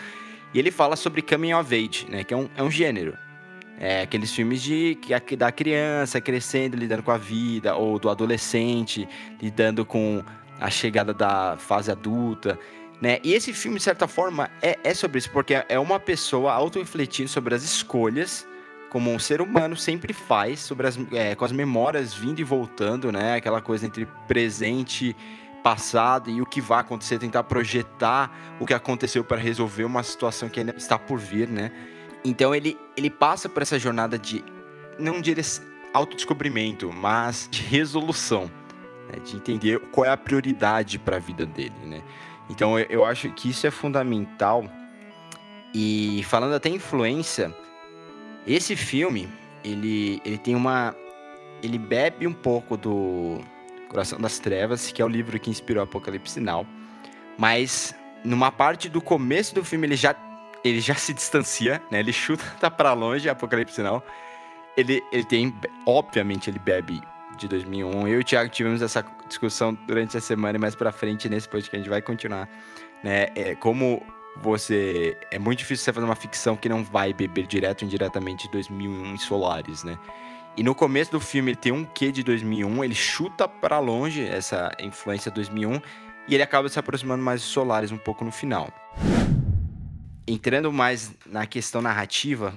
E 0.54 0.58
ele 0.58 0.70
fala 0.70 0.96
sobre 0.96 1.20
coming 1.20 1.52
of 1.52 1.74
age, 1.74 2.06
né? 2.08 2.24
Que 2.24 2.32
é 2.32 2.36
um, 2.36 2.48
é 2.56 2.62
um 2.62 2.70
gênero. 2.70 3.14
É 3.78 4.02
aqueles 4.02 4.32
filmes 4.32 4.62
de 4.62 4.96
que 5.26 5.36
da 5.36 5.52
criança 5.52 6.20
crescendo, 6.20 6.76
lidando 6.76 7.02
com 7.02 7.10
a 7.10 7.18
vida, 7.18 7.74
ou 7.74 7.98
do 7.98 8.08
adolescente 8.08 9.06
lidando 9.42 9.84
com 9.84 10.24
a 10.60 10.70
chegada 10.70 11.12
da 11.12 11.56
fase 11.58 11.90
adulta, 11.90 12.58
né? 13.00 13.18
E 13.22 13.34
esse 13.34 13.52
filme, 13.52 13.78
de 13.78 13.84
certa 13.84 14.08
forma, 14.08 14.50
é, 14.62 14.78
é 14.84 14.94
sobre 14.94 15.18
isso, 15.18 15.30
porque 15.30 15.64
é 15.68 15.78
uma 15.78 16.00
pessoa 16.00 16.52
auto-refletindo 16.52 17.28
sobre 17.28 17.54
as 17.54 17.62
escolhas 17.62 18.46
como 18.94 19.10
um 19.10 19.18
ser 19.18 19.40
humano 19.40 19.76
sempre 19.76 20.12
faz 20.12 20.60
sobre 20.60 20.86
as, 20.86 20.96
é, 21.10 21.34
com 21.34 21.44
as 21.44 21.50
memórias 21.50 22.14
vindo 22.14 22.38
e 22.38 22.44
voltando, 22.44 23.10
né? 23.10 23.34
Aquela 23.34 23.60
coisa 23.60 23.84
entre 23.84 24.06
presente, 24.28 25.16
passado 25.64 26.30
e 26.30 26.40
o 26.40 26.46
que 26.46 26.60
vai 26.60 26.78
acontecer, 26.78 27.18
tentar 27.18 27.42
projetar 27.42 28.30
o 28.60 28.64
que 28.64 28.72
aconteceu 28.72 29.24
para 29.24 29.36
resolver 29.36 29.82
uma 29.82 30.04
situação 30.04 30.48
que 30.48 30.60
ainda 30.60 30.72
está 30.76 30.96
por 30.96 31.18
vir, 31.18 31.48
né? 31.48 31.72
Então 32.24 32.54
ele, 32.54 32.78
ele 32.96 33.10
passa 33.10 33.48
por 33.48 33.62
essa 33.62 33.80
jornada 33.80 34.16
de 34.16 34.44
não 34.96 35.20
de 35.20 35.34
autodescobrimento, 35.92 36.92
mas 36.92 37.48
de 37.50 37.62
resolução, 37.62 38.48
né? 39.08 39.18
de 39.24 39.34
entender 39.34 39.80
qual 39.90 40.04
é 40.04 40.10
a 40.10 40.16
prioridade 40.16 41.00
para 41.00 41.16
a 41.16 41.18
vida 41.18 41.44
dele, 41.44 41.74
né? 41.84 42.00
Então 42.48 42.78
eu, 42.78 43.04
acho 43.04 43.30
que 43.30 43.50
isso 43.50 43.66
é 43.66 43.70
fundamental. 43.70 44.64
E 45.74 46.22
falando 46.24 46.54
até 46.54 46.68
influência, 46.68 47.54
esse 48.46 48.76
filme, 48.76 49.28
ele, 49.64 50.20
ele 50.24 50.38
tem 50.38 50.54
uma. 50.54 50.94
Ele 51.62 51.78
bebe 51.78 52.26
um 52.26 52.32
pouco 52.32 52.76
do 52.76 53.40
Coração 53.88 54.20
das 54.20 54.38
Trevas, 54.38 54.92
que 54.92 55.00
é 55.00 55.04
o 55.04 55.08
livro 55.08 55.38
que 55.40 55.50
inspirou 55.50 55.82
Apocalipse 55.82 56.38
Now. 56.38 56.66
Mas 57.38 57.94
numa 58.24 58.52
parte 58.52 58.88
do 58.88 59.00
começo 59.00 59.54
do 59.54 59.64
filme 59.64 59.86
ele 59.86 59.96
já, 59.96 60.14
ele 60.62 60.80
já 60.80 60.94
se 60.94 61.12
distancia, 61.12 61.82
né? 61.90 62.00
Ele 62.00 62.12
chuta 62.12 62.44
tá 62.60 62.70
para 62.70 62.92
longe 62.92 63.28
Apocalipse 63.28 63.80
Now. 63.80 64.02
Ele, 64.76 65.02
ele 65.12 65.24
tem, 65.24 65.54
obviamente, 65.86 66.50
ele 66.50 66.58
bebe 66.58 67.00
de 67.36 67.48
2001. 67.48 68.08
Eu 68.08 68.18
e 68.18 68.20
o 68.20 68.24
Thiago 68.24 68.50
tivemos 68.50 68.82
essa 68.82 69.04
discussão 69.34 69.74
durante 69.86 70.16
a 70.16 70.20
semana 70.20 70.56
e 70.56 70.60
mais 70.60 70.74
para 70.74 70.92
frente 70.92 71.28
nesse 71.28 71.48
podcast 71.48 71.76
a 71.76 71.78
gente 71.78 71.90
vai 71.90 72.00
continuar, 72.00 72.48
né? 73.02 73.28
É, 73.34 73.54
como 73.54 74.02
você 74.36 75.16
é 75.30 75.38
muito 75.38 75.60
difícil 75.60 75.84
você 75.84 75.92
fazer 75.92 76.06
uma 76.06 76.16
ficção 76.16 76.56
que 76.56 76.68
não 76.68 76.82
vai 76.82 77.12
beber 77.12 77.46
direto 77.46 77.82
ou 77.82 77.88
indiretamente 77.88 78.46
de 78.46 78.52
2001 78.52 79.14
em 79.14 79.18
Solares, 79.18 79.84
né? 79.84 79.98
E 80.56 80.62
no 80.62 80.74
começo 80.74 81.10
do 81.10 81.20
filme 81.20 81.50
ele 81.50 81.58
tem 81.58 81.72
um 81.72 81.84
quê 81.84 82.12
de 82.12 82.22
2001, 82.22 82.84
ele 82.84 82.94
chuta 82.94 83.48
para 83.48 83.78
longe 83.78 84.24
essa 84.24 84.70
influência 84.80 85.30
2001 85.30 85.80
e 86.28 86.34
ele 86.34 86.42
acaba 86.42 86.68
se 86.68 86.78
aproximando 86.78 87.22
mais 87.22 87.40
de 87.40 87.48
Solares 87.48 87.90
um 87.90 87.98
pouco 87.98 88.24
no 88.24 88.30
final. 88.30 88.68
Entrando 90.26 90.72
mais 90.72 91.12
na 91.26 91.44
questão 91.44 91.82
narrativa, 91.82 92.54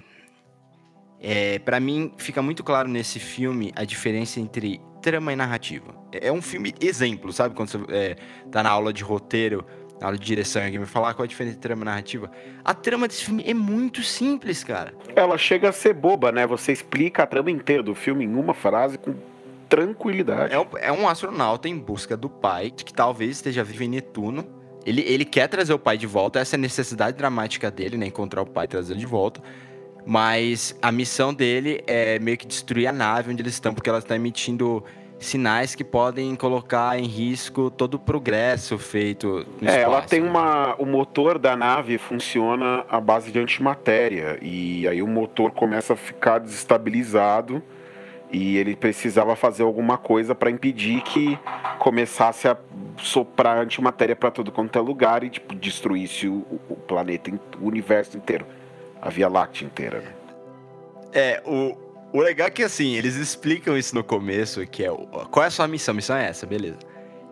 é, 1.21 1.59
para 1.59 1.79
mim 1.79 2.11
fica 2.17 2.41
muito 2.41 2.63
claro 2.63 2.87
nesse 2.87 3.19
filme 3.19 3.71
a 3.75 3.83
diferença 3.83 4.39
entre 4.39 4.79
trama 5.01 5.33
e 5.33 5.35
narrativa. 5.35 5.95
É, 6.11 6.27
é 6.27 6.31
um 6.31 6.41
filme 6.41 6.73
exemplo, 6.81 7.31
sabe? 7.33 7.55
Quando 7.55 7.69
você 7.69 7.79
é, 7.89 8.15
tá 8.51 8.61
na 8.61 8.69
aula 8.69 8.93
de 8.93 9.03
roteiro, 9.03 9.65
na 9.99 10.07
aula 10.07 10.17
de 10.17 10.25
direção 10.25 10.61
aqui, 10.61 10.77
me 10.77 10.85
falar 10.85 11.13
qual 11.13 11.23
é 11.23 11.27
a 11.27 11.29
diferença 11.29 11.55
entre 11.55 11.67
trama 11.67 11.81
e 11.83 11.85
narrativa. 11.85 12.31
A 12.63 12.73
trama 12.73 13.07
desse 13.07 13.25
filme 13.25 13.43
é 13.45 13.53
muito 13.53 14.03
simples, 14.03 14.63
cara. 14.63 14.93
Ela 15.15 15.37
chega 15.37 15.69
a 15.69 15.71
ser 15.71 15.93
boba, 15.93 16.31
né? 16.31 16.45
Você 16.45 16.71
explica 16.71 17.23
a 17.23 17.27
trama 17.27 17.49
inteira 17.49 17.81
do 17.81 17.95
filme 17.95 18.25
em 18.25 18.35
uma 18.35 18.53
frase 18.53 18.97
com 18.97 19.15
tranquilidade. 19.67 20.53
É 20.53 20.91
um, 20.91 21.05
é 21.05 21.09
astronauta 21.09 21.67
em 21.67 21.77
busca 21.77 22.15
do 22.15 22.29
pai, 22.29 22.71
que 22.71 22.93
talvez 22.93 23.37
esteja 23.37 23.63
vivo 23.63 23.83
em 23.83 23.89
Netuno. 23.89 24.45
Ele, 24.85 25.01
ele 25.01 25.25
quer 25.25 25.47
trazer 25.47 25.73
o 25.73 25.79
pai 25.79 25.97
de 25.97 26.07
volta, 26.07 26.39
essa 26.39 26.55
é 26.55 26.57
a 26.57 26.61
necessidade 26.61 27.17
dramática 27.17 27.69
dele, 27.69 27.97
né? 27.97 28.05
Encontrar 28.05 28.41
o 28.41 28.45
pai 28.45 28.65
e 28.65 28.67
trazer 28.69 28.95
de 28.95 29.05
volta. 29.05 29.41
Mas 30.09 30.73
a 30.81 30.89
missão 30.89 31.33
dele 31.33 31.83
é 31.85 32.17
meio 32.19 32.37
que 32.37 32.47
destruir 32.47 32.87
a 32.87 32.93
nave 32.93 33.29
onde 33.29 33.41
eles 33.41 33.53
estão, 33.53 33.73
porque 33.73 33.89
ela 33.89 33.99
está 33.99 34.15
emitindo 34.15 34.81
sinais 35.19 35.75
que 35.75 35.83
podem 35.83 36.33
colocar 36.35 36.97
em 36.97 37.05
risco 37.05 37.69
todo 37.69 37.95
o 37.95 37.99
progresso 37.99 38.77
feito 38.77 39.45
no 39.59 39.67
É, 39.67 39.71
espaço. 39.71 39.79
ela 39.79 40.01
tem 40.03 40.21
uma. 40.23 40.75
O 40.77 40.85
motor 40.85 41.37
da 41.37 41.57
nave 41.57 41.97
funciona 41.97 42.85
à 42.89 43.01
base 43.01 43.31
de 43.33 43.39
antimatéria. 43.39 44.37
E 44.41 44.87
aí 44.87 45.01
o 45.01 45.07
motor 45.07 45.51
começa 45.51 45.91
a 45.93 45.95
ficar 45.97 46.39
desestabilizado. 46.39 47.61
E 48.31 48.57
ele 48.57 48.75
precisava 48.75 49.35
fazer 49.35 49.63
alguma 49.63 49.97
coisa 49.97 50.35
para 50.35 50.51
impedir 50.51 51.01
que 51.01 51.39
começasse 51.79 52.47
a 52.47 52.57
soprar 52.97 53.57
antimatéria 53.57 54.15
para 54.17 54.29
todo 54.31 54.51
quanto 54.51 54.77
é 54.77 54.81
lugar 54.81 55.23
e 55.23 55.29
tipo, 55.29 55.55
destruísse 55.55 56.27
o, 56.27 56.45
o 56.69 56.75
planeta, 56.75 57.31
o 57.59 57.65
universo 57.65 58.17
inteiro. 58.17 58.45
A 59.01 59.09
Via 59.09 59.27
Láctea 59.27 59.65
inteira. 59.65 60.01
né? 60.01 60.13
É, 61.13 61.41
o, 61.45 61.75
o 62.13 62.21
legal 62.21 62.47
é 62.47 62.51
que 62.51 62.63
assim, 62.63 62.95
eles 62.95 63.15
explicam 63.15 63.77
isso 63.77 63.95
no 63.95 64.03
começo, 64.03 64.65
que 64.67 64.83
é 64.83 64.89
qual 65.31 65.43
é 65.43 65.47
a 65.47 65.51
sua 65.51 65.67
missão? 65.67 65.93
A 65.93 65.95
missão 65.95 66.15
é 66.15 66.27
essa, 66.27 66.45
beleza. 66.45 66.77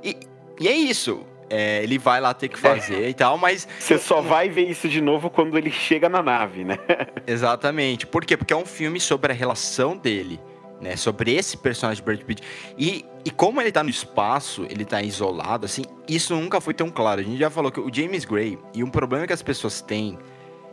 E, 0.04 0.17
e 0.60 0.67
é 0.67 0.73
isso. 0.75 1.25
É, 1.47 1.84
ele 1.84 1.99
vai 1.99 2.19
lá 2.19 2.34
ter 2.34 2.47
que 2.47 2.58
fazer 2.58 3.08
e 3.08 3.13
tal, 3.13 3.38
mas 3.38 3.67
Você 3.80 3.99
só 3.99 4.19
vai 4.19 4.49
ver 4.49 4.67
isso 4.67 4.89
de 4.89 4.99
novo 4.99 5.30
quando 5.30 5.56
ele 5.58 5.69
chega 5.69 6.10
na 6.10 6.23
nave, 6.23 6.63
né? 6.63 6.80
Exatamente. 7.28 8.08
Por 8.08 8.25
quê? 8.25 8.36
Porque 8.36 8.51
é 8.51 8.58
um 8.58 8.65
filme 8.65 8.99
sobre 8.99 9.32
a 9.32 9.36
relação 9.36 9.95
dele, 9.95 10.39
né? 10.82 10.95
Sobre 10.95 11.36
esse 11.36 11.56
personagem 11.56 12.04
Brad 12.04 12.19
Pitt. 12.21 12.41
E, 12.75 13.06
e 13.23 13.30
como 13.30 13.62
ele 13.62 13.71
tá 13.71 13.84
no 13.84 13.91
espaço, 13.91 14.65
ele 14.71 14.84
tá 14.84 15.04
isolado, 15.04 15.65
assim, 15.67 15.84
isso 16.08 16.36
nunca 16.36 16.60
foi 16.60 16.73
tão 16.73 16.89
claro. 16.89 17.21
A 17.21 17.23
gente 17.23 17.38
já 17.38 17.51
falou 17.51 17.71
que 17.71 17.80
o 17.80 17.93
James 17.93 18.25
Gray, 18.25 18.58
e 18.73 18.84
um 18.84 18.89
problema 18.89 19.28
que 19.28 19.34
as 19.34 19.43
pessoas 19.43 19.82
têm, 19.82 20.17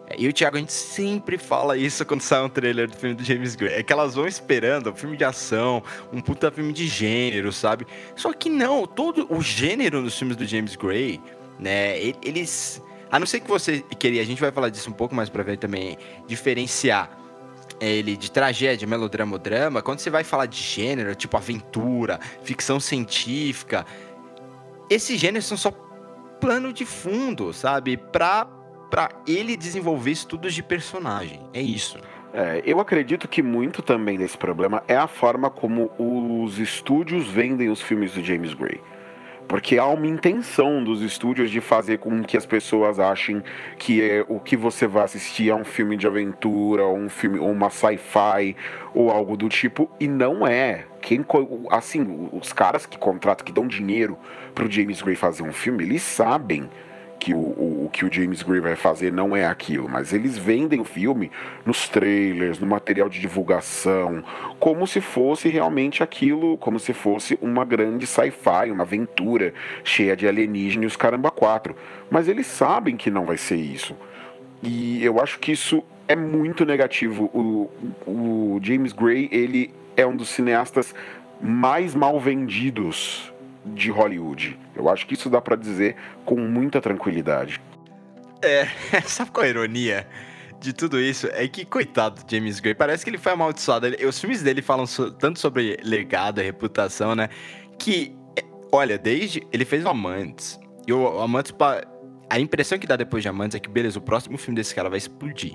é, 0.06 0.16
e 0.18 0.28
o 0.28 0.32
Thiago, 0.32 0.56
a 0.56 0.60
gente 0.60 0.72
sempre 0.72 1.38
fala 1.38 1.76
isso 1.76 2.04
quando 2.04 2.20
sai 2.20 2.42
um 2.42 2.48
trailer 2.48 2.88
do 2.88 2.96
filme 2.96 3.14
do 3.14 3.24
James 3.24 3.54
Gray, 3.54 3.74
é 3.74 3.82
que 3.82 3.92
elas 3.92 4.14
vão 4.14 4.26
esperando 4.26 4.90
um 4.90 4.94
filme 4.94 5.16
de 5.16 5.24
ação, 5.24 5.82
um 6.12 6.20
puta 6.20 6.50
filme 6.50 6.72
de 6.72 6.86
gênero, 6.86 7.52
sabe? 7.52 7.86
Só 8.16 8.32
que 8.32 8.50
não, 8.50 8.86
todo 8.86 9.26
o 9.30 9.40
gênero 9.40 10.00
nos 10.02 10.18
filmes 10.18 10.36
do 10.36 10.46
James 10.46 10.76
Gray, 10.76 11.20
né, 11.58 11.98
eles... 12.22 12.82
A 13.10 13.18
não 13.18 13.26
ser 13.26 13.40
que 13.40 13.48
você 13.48 13.84
queria, 13.98 14.22
a 14.22 14.24
gente 14.24 14.40
vai 14.40 14.50
falar 14.50 14.70
disso 14.70 14.88
um 14.88 14.94
pouco 14.94 15.14
mais 15.14 15.28
pra 15.28 15.42
ver 15.42 15.58
também, 15.58 15.98
diferenciar 16.26 17.18
ele 17.78 18.16
de 18.16 18.30
tragédia, 18.30 18.86
melodrama 18.86 19.32
ou 19.32 19.38
drama, 19.38 19.82
quando 19.82 19.98
você 19.98 20.08
vai 20.08 20.24
falar 20.24 20.46
de 20.46 20.56
gênero, 20.56 21.14
tipo 21.14 21.36
aventura, 21.36 22.18
ficção 22.42 22.78
científica, 22.78 23.84
esses 24.88 25.18
gêneros 25.18 25.46
são 25.46 25.56
só 25.56 25.70
plano 26.40 26.72
de 26.72 26.84
fundo, 26.84 27.52
sabe? 27.52 27.96
Pra, 27.96 28.46
pra 28.92 29.08
ele 29.26 29.56
desenvolver 29.56 30.10
estudos 30.10 30.52
de 30.52 30.62
personagem. 30.62 31.40
É 31.54 31.62
isso. 31.62 31.98
É, 32.34 32.62
eu 32.66 32.78
acredito 32.78 33.26
que 33.26 33.42
muito 33.42 33.80
também 33.80 34.18
desse 34.18 34.36
problema 34.36 34.82
é 34.86 34.94
a 34.94 35.06
forma 35.06 35.48
como 35.48 35.90
os 35.98 36.58
estúdios 36.58 37.26
vendem 37.26 37.70
os 37.70 37.80
filmes 37.80 38.12
do 38.12 38.22
James 38.22 38.52
Gray. 38.52 38.82
Porque 39.48 39.78
há 39.78 39.86
uma 39.86 40.06
intenção 40.06 40.84
dos 40.84 41.00
estúdios 41.00 41.50
de 41.50 41.58
fazer 41.58 42.00
com 42.00 42.22
que 42.22 42.36
as 42.36 42.44
pessoas 42.44 43.00
achem 43.00 43.42
que 43.78 44.02
é, 44.02 44.26
o 44.28 44.38
que 44.38 44.58
você 44.58 44.86
vai 44.86 45.04
assistir 45.04 45.48
é 45.48 45.54
um 45.54 45.64
filme 45.64 45.96
de 45.96 46.06
aventura, 46.06 46.84
ou 46.84 46.98
um 46.98 47.08
filme, 47.08 47.38
ou 47.38 47.50
uma 47.50 47.70
sci-fi, 47.70 48.54
ou 48.92 49.10
algo 49.10 49.38
do 49.38 49.48
tipo, 49.48 49.90
e 49.98 50.06
não 50.06 50.46
é. 50.46 50.84
Quem, 51.00 51.24
assim, 51.70 52.28
os 52.30 52.52
caras 52.52 52.84
que 52.84 52.98
contratam, 52.98 53.42
que 53.42 53.52
dão 53.52 53.66
dinheiro 53.66 54.18
pro 54.54 54.70
James 54.70 55.00
Gray 55.00 55.16
fazer 55.16 55.44
um 55.44 55.52
filme, 55.52 55.82
eles 55.82 56.02
sabem 56.02 56.68
que 57.22 57.32
o, 57.32 57.38
o, 57.38 57.90
que 57.92 58.04
o 58.04 58.12
James 58.12 58.42
Gray 58.42 58.58
vai 58.58 58.74
fazer 58.74 59.12
não 59.12 59.36
é 59.36 59.46
aquilo, 59.46 59.88
mas 59.88 60.12
eles 60.12 60.36
vendem 60.36 60.80
o 60.80 60.84
filme 60.84 61.30
nos 61.64 61.88
trailers, 61.88 62.58
no 62.58 62.66
material 62.66 63.08
de 63.08 63.20
divulgação, 63.20 64.24
como 64.58 64.88
se 64.88 65.00
fosse 65.00 65.48
realmente 65.48 66.02
aquilo, 66.02 66.58
como 66.58 66.80
se 66.80 66.92
fosse 66.92 67.38
uma 67.40 67.64
grande 67.64 68.08
sci-fi, 68.08 68.72
uma 68.72 68.82
aventura 68.82 69.54
cheia 69.84 70.16
de 70.16 70.26
alienígenas 70.26 70.82
e 70.82 70.86
os 70.88 70.96
caramba 70.96 71.30
quatro. 71.30 71.76
Mas 72.10 72.26
eles 72.26 72.48
sabem 72.48 72.96
que 72.96 73.08
não 73.08 73.24
vai 73.24 73.36
ser 73.36 73.54
isso. 73.54 73.96
E 74.60 75.04
eu 75.04 75.20
acho 75.20 75.38
que 75.38 75.52
isso 75.52 75.80
é 76.08 76.16
muito 76.16 76.66
negativo. 76.66 77.30
O, 77.32 77.70
o 78.04 78.60
James 78.60 78.92
Gray, 78.92 79.28
ele 79.30 79.72
é 79.96 80.04
um 80.04 80.16
dos 80.16 80.28
cineastas 80.28 80.92
mais 81.40 81.94
mal 81.94 82.18
vendidos 82.18 83.31
de 83.64 83.90
Hollywood. 83.90 84.58
Eu 84.74 84.88
acho 84.88 85.06
que 85.06 85.14
isso 85.14 85.30
dá 85.30 85.40
pra 85.40 85.56
dizer 85.56 85.96
com 86.24 86.36
muita 86.36 86.80
tranquilidade. 86.80 87.60
É, 88.42 88.66
sabe 89.06 89.30
qual 89.30 89.44
é 89.44 89.48
a 89.48 89.50
ironia 89.50 90.06
de 90.60 90.72
tudo 90.72 91.00
isso? 91.00 91.28
É 91.32 91.46
que, 91.46 91.64
coitado 91.64 92.22
do 92.22 92.30
James 92.30 92.60
Gray, 92.60 92.74
parece 92.74 93.04
que 93.04 93.10
ele 93.10 93.18
foi 93.18 93.32
amaldiçoado. 93.32 93.86
Os 94.06 94.18
filmes 94.18 94.42
dele 94.42 94.62
falam 94.62 94.84
tanto 95.18 95.38
sobre 95.38 95.78
legado 95.82 96.40
reputação, 96.40 97.14
né? 97.14 97.28
Que, 97.78 98.16
é, 98.36 98.44
olha, 98.72 98.98
desde. 98.98 99.46
Ele 99.52 99.64
fez 99.64 99.84
o 99.84 99.88
Amantes. 99.88 100.58
E 100.86 100.92
o, 100.92 101.20
Amantes. 101.20 101.54
A 102.28 102.40
impressão 102.40 102.78
que 102.78 102.86
dá 102.86 102.96
depois 102.96 103.22
de 103.22 103.28
Amantes 103.28 103.54
é 103.56 103.60
que, 103.60 103.68
beleza, 103.68 103.98
o 103.98 104.02
próximo 104.02 104.38
filme 104.38 104.56
desse 104.56 104.74
cara 104.74 104.88
vai 104.88 104.98
explodir. 104.98 105.54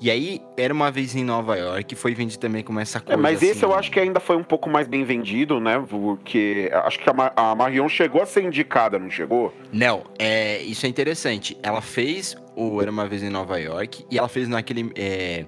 E 0.00 0.10
aí, 0.12 0.40
era 0.56 0.72
uma 0.72 0.92
vez 0.92 1.16
em 1.16 1.24
Nova 1.24 1.56
York, 1.56 1.96
foi 1.96 2.14
vendido 2.14 2.40
também 2.40 2.62
como 2.62 2.78
essa 2.78 2.98
É, 2.98 3.00
coisa. 3.00 3.20
mas 3.20 3.42
esse 3.42 3.52
assim, 3.52 3.66
eu 3.66 3.74
acho 3.74 3.90
que 3.90 3.98
ainda 3.98 4.20
foi 4.20 4.36
um 4.36 4.44
pouco 4.44 4.70
mais 4.70 4.86
bem 4.86 5.02
vendido, 5.04 5.58
né? 5.58 5.84
Porque 5.90 6.70
acho 6.84 7.00
que 7.00 7.10
a, 7.10 7.12
Ma- 7.12 7.32
a 7.34 7.52
Marion 7.56 7.88
chegou 7.88 8.22
a 8.22 8.26
ser 8.26 8.44
indicada, 8.44 8.96
não 8.96 9.10
chegou? 9.10 9.52
Não, 9.72 10.04
é, 10.16 10.62
isso 10.62 10.86
é 10.86 10.88
interessante. 10.88 11.58
Ela 11.64 11.80
fez 11.80 12.36
o 12.54 12.80
Era 12.80 12.92
Uma 12.92 13.08
Vez 13.08 13.24
em 13.24 13.28
Nova 13.28 13.58
York 13.58 14.04
e 14.08 14.16
ela 14.18 14.28
fez 14.28 14.48
naquele. 14.48 14.92
É... 14.94 15.44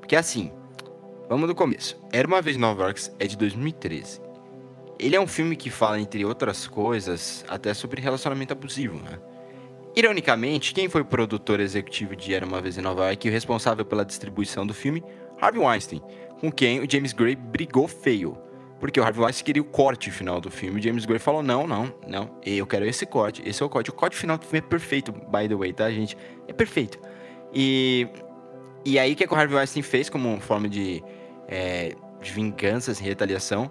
Porque 0.00 0.16
assim, 0.16 0.50
vamos 1.28 1.46
do 1.46 1.54
começo. 1.54 2.00
Era 2.10 2.26
Uma 2.26 2.40
Vez 2.40 2.56
em 2.56 2.60
Nova 2.60 2.84
York 2.84 3.10
é 3.18 3.26
de 3.26 3.36
2013. 3.36 4.22
Ele 4.98 5.16
é 5.16 5.20
um 5.20 5.26
filme 5.26 5.54
que 5.54 5.68
fala, 5.68 6.00
entre 6.00 6.24
outras 6.24 6.66
coisas, 6.66 7.44
até 7.48 7.74
sobre 7.74 8.00
relacionamento 8.00 8.52
abusivo, 8.54 8.96
né? 8.98 9.18
Ironicamente, 9.94 10.72
quem 10.72 10.88
foi 10.88 11.02
o 11.02 11.04
produtor 11.04 11.60
executivo 11.60 12.16
de 12.16 12.32
Era 12.32 12.46
Uma 12.46 12.62
Vez 12.62 12.78
em 12.78 12.80
Nova 12.80 13.06
York 13.06 13.26
e 13.26 13.30
o 13.30 13.32
responsável 13.32 13.84
pela 13.84 14.04
distribuição 14.04 14.66
do 14.66 14.72
filme? 14.72 15.04
Harvey 15.38 15.60
Weinstein, 15.60 16.00
com 16.40 16.50
quem 16.50 16.80
o 16.80 16.90
James 16.90 17.12
Gray 17.12 17.36
brigou 17.36 17.86
feio. 17.86 18.38
Porque 18.80 18.98
o 18.98 19.04
Harvey 19.04 19.22
Weinstein 19.22 19.44
queria 19.44 19.62
o 19.62 19.64
corte 19.66 20.10
final 20.10 20.40
do 20.40 20.50
filme. 20.50 20.80
O 20.80 20.82
James 20.82 21.04
Gray 21.04 21.18
falou: 21.18 21.42
não, 21.42 21.66
não, 21.66 21.94
não. 22.06 22.30
Eu 22.44 22.66
quero 22.66 22.86
esse 22.86 23.04
corte. 23.04 23.42
Esse 23.46 23.62
é 23.62 23.66
o 23.66 23.68
corte. 23.68 23.90
O 23.90 23.92
corte 23.92 24.16
final 24.16 24.38
do 24.38 24.44
filme 24.44 24.58
é 24.58 24.68
perfeito, 24.68 25.12
by 25.12 25.48
the 25.48 25.54
way, 25.54 25.72
tá, 25.72 25.90
gente? 25.90 26.16
É 26.48 26.52
perfeito. 26.52 26.98
E, 27.54 28.08
e 28.84 28.98
aí, 28.98 29.12
o 29.12 29.16
que, 29.16 29.24
é 29.24 29.26
que 29.26 29.32
o 29.32 29.36
Harvey 29.36 29.56
Weinstein 29.56 29.82
fez 29.82 30.08
como 30.08 30.40
forma 30.40 30.68
de, 30.68 31.04
é, 31.46 31.94
de 32.20 32.32
vingança, 32.32 32.92
assim, 32.92 33.04
retaliação? 33.04 33.70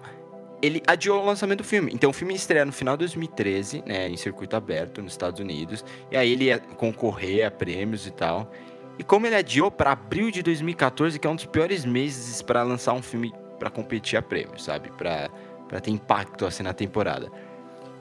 Ele 0.62 0.80
adiou 0.86 1.20
o 1.20 1.26
lançamento 1.26 1.58
do 1.58 1.64
filme. 1.64 1.90
Então, 1.92 2.10
o 2.10 2.12
filme 2.12 2.34
estreia 2.34 2.64
no 2.64 2.72
final 2.72 2.96
de 2.96 3.00
2013, 3.00 3.82
né, 3.84 4.08
em 4.08 4.16
circuito 4.16 4.54
aberto 4.54 5.02
nos 5.02 5.12
Estados 5.12 5.40
Unidos. 5.40 5.84
E 6.10 6.16
aí, 6.16 6.32
ele 6.32 6.44
ia 6.44 6.58
concorrer 6.58 7.44
a 7.44 7.50
prêmios 7.50 8.06
e 8.06 8.12
tal. 8.12 8.50
E 8.98 9.02
como 9.02 9.26
ele 9.26 9.34
adiou 9.34 9.70
para 9.70 9.92
abril 9.92 10.30
de 10.30 10.42
2014, 10.42 11.18
que 11.18 11.26
é 11.26 11.30
um 11.30 11.34
dos 11.34 11.46
piores 11.46 11.84
meses 11.84 12.40
para 12.40 12.62
lançar 12.62 12.92
um 12.92 13.02
filme 13.02 13.34
para 13.58 13.70
competir 13.70 14.16
a 14.16 14.22
prêmios, 14.22 14.64
sabe? 14.64 14.90
Para 14.92 15.80
ter 15.80 15.90
impacto 15.90 16.46
assim 16.46 16.62
na 16.62 16.72
temporada. 16.72 17.30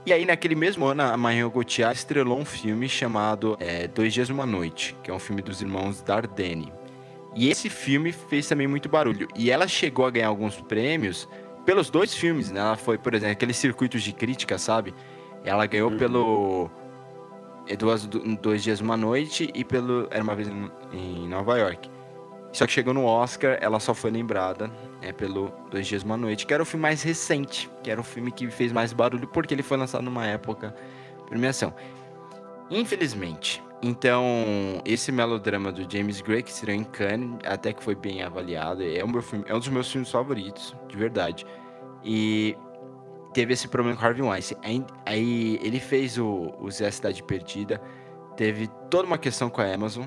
E 0.06 0.12
aí, 0.12 0.26
naquele 0.26 0.56
mesmo 0.56 0.86
ano, 0.86 1.04
a 1.04 1.16
Marion 1.16 1.50
Cotillard 1.50 1.96
estrelou 1.96 2.40
um 2.40 2.46
filme 2.46 2.90
chamado 2.90 3.56
é, 3.60 3.88
Dois 3.88 4.14
Dias 4.14 4.30
Uma 4.30 4.46
Noite, 4.46 4.96
que 5.04 5.12
é 5.12 5.14
um 5.14 5.20
filme 5.20 5.42
dos 5.42 5.62
irmãos 5.62 6.02
Dardenne. 6.02 6.74
E 7.36 7.50
esse 7.50 7.70
filme 7.70 8.12
fez 8.12 8.48
também 8.48 8.68
muito 8.68 8.90
barulho. 8.90 9.28
E 9.36 9.52
ela 9.52 9.68
chegou 9.68 10.06
a 10.06 10.10
ganhar 10.10 10.28
alguns 10.28 10.60
prêmios 10.62 11.30
pelos 11.66 11.90
dois 11.90 12.14
filmes, 12.14 12.52
né? 12.52 12.60
Ela 12.60 12.76
foi, 12.76 12.98
por 12.98 13.14
exemplo, 13.14 13.34
aqueles 13.34 13.58
circuitos 13.58 14.02
de 14.04 14.12
crítica, 14.14 14.58
sabe? 14.58 14.94
Ela 15.44 15.66
ganhou 15.66 15.92
pelo 15.92 16.70
é, 17.68 17.76
duas, 17.76 18.06
Dois 18.06 18.64
Dias 18.64 18.80
Uma 18.82 18.96
Noite 18.98 19.50
e 19.54 19.64
pelo 19.64 20.08
Era 20.12 20.24
Uma 20.24 20.36
Vez 20.36 20.48
em- 20.50 21.28
Nova 21.28 21.58
York. 21.58 21.90
Só 22.52 22.66
que 22.66 22.74
chegou 22.74 22.94
no 22.94 23.06
Oscar, 23.06 23.58
ela 23.62 23.80
só 23.80 23.94
foi 23.94 24.12
lembrada 24.12 24.70
é, 25.02 25.12
pelo 25.14 25.52
Dois 25.70 25.88
Dias 25.88 26.04
Uma 26.04 26.18
Noite, 26.18 26.46
que 26.46 26.54
era 26.54 26.62
o 26.62 26.66
filme 26.66 26.82
mais 26.82 27.02
recente, 27.02 27.70
que 27.82 27.90
era 27.90 28.00
o 28.02 28.04
filme 28.04 28.32
que 28.32 28.50
fez 28.52 28.72
mais 28.74 28.92
barulho, 28.92 29.28
porque 29.28 29.54
ele 29.54 29.64
foi 29.64 29.78
lançado 29.78 30.04
numa 30.04 30.26
época 30.28 30.76
de 31.20 31.24
premiação. 31.30 31.74
Infelizmente. 32.70 33.64
Então, 33.84 34.46
esse 34.86 35.12
melodrama 35.12 35.72
do 35.72 35.92
James 35.92 36.22
Gray, 36.22 36.44
que 36.44 36.52
estreou 36.52 36.78
em 36.78 36.84
Cannes, 36.84 37.40
até 37.44 37.74
que 37.74 37.84
foi 37.84 37.96
bem 37.96 38.22
avaliado, 38.22 38.84
é, 38.84 39.04
meu 39.04 39.24
filme, 39.24 39.44
é 39.48 39.56
um 39.56 39.60
dos 39.60 39.70
meus 39.70 39.92
filmes 39.92 40.12
favoritos, 40.12 40.76
de 40.88 40.96
verdade. 40.96 41.48
E 42.04 42.56
teve 43.34 43.54
esse 43.54 43.68
problema 43.68 43.98
com 43.98 44.06
Harvey 44.06 44.22
Weinstein. 44.22 44.86
Aí 45.06 45.60
ele 45.64 45.80
fez 45.80 46.20
o, 46.20 46.54
o 46.60 46.70
Zé 46.70 46.92
Cidade 46.92 47.24
Perdida, 47.24 47.82
teve 48.38 48.68
toda 48.90 49.08
uma 49.08 49.18
questão 49.18 49.50
com 49.50 49.62
a 49.62 49.74
Amazon, 49.74 50.06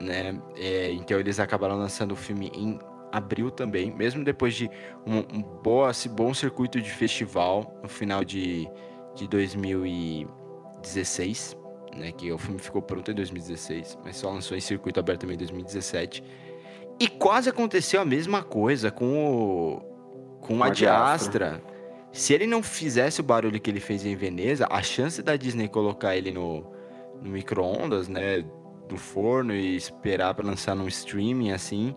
né? 0.00 0.40
É, 0.56 0.90
então 0.92 1.20
eles 1.20 1.38
acabaram 1.38 1.76
lançando 1.76 2.12
o 2.12 2.16
filme 2.16 2.50
em 2.52 2.80
abril 3.12 3.50
também, 3.50 3.94
mesmo 3.94 4.24
depois 4.24 4.54
de 4.54 4.70
um, 5.06 5.18
um 5.18 5.40
boa, 5.40 5.92
bom 6.10 6.34
circuito 6.34 6.80
de 6.80 6.90
festival 6.90 7.78
no 7.80 7.88
final 7.88 8.24
de, 8.24 8.68
de 9.14 9.28
2016, 9.28 11.56
né? 11.94 12.12
Que 12.12 12.32
o 12.32 12.38
filme 12.38 12.58
ficou 12.58 12.82
pronto 12.82 13.10
em 13.10 13.14
2016, 13.14 13.98
mas 14.04 14.16
só 14.16 14.30
lançou 14.30 14.56
em 14.56 14.60
circuito 14.60 15.00
aberto 15.00 15.22
também 15.22 15.34
em 15.34 15.38
2017. 15.38 16.22
E 16.98 17.08
quase 17.08 17.48
aconteceu 17.48 18.00
a 18.00 18.04
mesma 18.04 18.42
coisa 18.42 18.90
com 18.90 19.26
o 19.26 19.94
com 20.40 20.62
a 20.62 20.68
Diastra. 20.68 21.62
Se 22.12 22.32
ele 22.32 22.46
não 22.46 22.62
fizesse 22.62 23.20
o 23.20 23.24
barulho 23.24 23.60
que 23.60 23.70
ele 23.70 23.80
fez 23.80 24.04
em 24.04 24.14
Veneza, 24.14 24.68
a 24.70 24.82
chance 24.82 25.22
da 25.22 25.36
Disney 25.36 25.68
colocar 25.68 26.16
ele 26.16 26.30
no, 26.30 26.64
no 27.20 27.30
micro-ondas, 27.30 28.08
né, 28.08 28.44
do 28.88 28.96
forno 28.96 29.52
e 29.52 29.74
esperar 29.74 30.34
para 30.34 30.46
lançar 30.46 30.76
num 30.76 30.86
streaming 30.86 31.50
assim, 31.50 31.94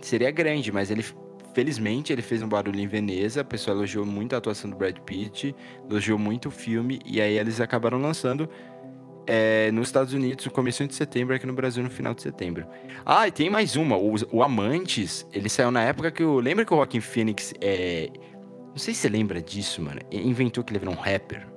seria 0.00 0.30
grande, 0.30 0.70
mas 0.70 0.90
ele 0.90 1.04
felizmente 1.52 2.12
ele 2.12 2.20
fez 2.22 2.42
um 2.42 2.48
barulho 2.48 2.78
em 2.78 2.86
Veneza, 2.86 3.40
o 3.40 3.44
pessoal 3.44 3.78
elogiou 3.78 4.04
muito 4.04 4.34
a 4.34 4.38
atuação 4.38 4.70
do 4.70 4.76
Brad 4.76 4.98
Pitt, 4.98 5.56
elogiou 5.90 6.18
muito 6.18 6.48
o 6.48 6.50
filme 6.50 7.00
e 7.04 7.20
aí 7.20 7.38
eles 7.38 7.60
acabaram 7.60 7.98
lançando 7.98 8.48
é, 9.26 9.70
nos 9.72 9.88
Estados 9.88 10.12
Unidos 10.12 10.44
no 10.44 10.50
começo 10.50 10.86
de 10.86 10.94
setembro, 10.94 11.34
aqui 11.34 11.46
no 11.46 11.52
Brasil 11.52 11.82
no 11.82 11.90
final 11.90 12.14
de 12.14 12.22
setembro. 12.22 12.66
Ah, 13.04 13.26
e 13.28 13.32
tem 13.32 13.50
mais 13.50 13.76
uma, 13.76 13.96
o, 13.96 14.14
o 14.30 14.42
Amantes, 14.42 15.26
ele 15.32 15.48
saiu 15.48 15.70
na 15.70 15.82
época 15.82 16.10
que 16.10 16.22
o 16.22 16.38
lembra 16.38 16.64
que 16.64 16.72
o 16.72 16.76
Joaquin 16.76 17.00
Phoenix 17.00 17.52
é, 17.60 18.10
não 18.76 18.80
sei 18.80 18.92
se 18.92 19.00
você 19.00 19.08
lembra 19.08 19.40
disso, 19.40 19.80
mano. 19.80 20.00
Inventou 20.12 20.62
que 20.62 20.70
ele 20.70 20.78
virou 20.78 20.94
um 20.94 20.98
rapper. 20.98 21.48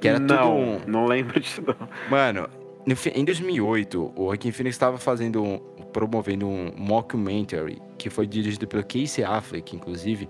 Que 0.00 0.06
era 0.06 0.20
não, 0.20 0.78
tudo. 0.78 0.88
Não 0.88 1.04
lembro 1.04 1.40
disso, 1.40 1.60
não. 1.66 1.88
Mano, 2.08 2.48
no, 2.86 2.94
em 3.12 3.24
2008, 3.24 4.12
o 4.14 4.26
Joaquin 4.26 4.52
Phoenix 4.52 4.76
estava 4.76 4.98
fazendo 4.98 5.42
um, 5.42 5.58
promovendo 5.92 6.46
um 6.46 6.72
mockumentary 6.76 7.82
que 7.98 8.08
foi 8.08 8.24
dirigido 8.28 8.68
pelo 8.68 8.84
Casey 8.84 9.24
Affleck, 9.24 9.74
inclusive, 9.74 10.28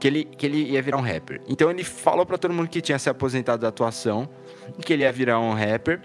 que 0.00 0.08
ele, 0.08 0.24
que 0.24 0.46
ele 0.46 0.70
ia 0.70 0.80
virar 0.80 0.96
um 0.96 1.02
rapper. 1.02 1.42
Então 1.46 1.70
ele 1.70 1.84
falou 1.84 2.24
para 2.24 2.38
todo 2.38 2.54
mundo 2.54 2.68
que 2.68 2.80
tinha 2.80 2.98
se 2.98 3.10
aposentado 3.10 3.60
da 3.60 3.68
atuação 3.68 4.26
que 4.84 4.92
ele 4.92 5.02
ia 5.02 5.12
virar 5.12 5.38
um 5.40 5.52
rapper. 5.52 6.00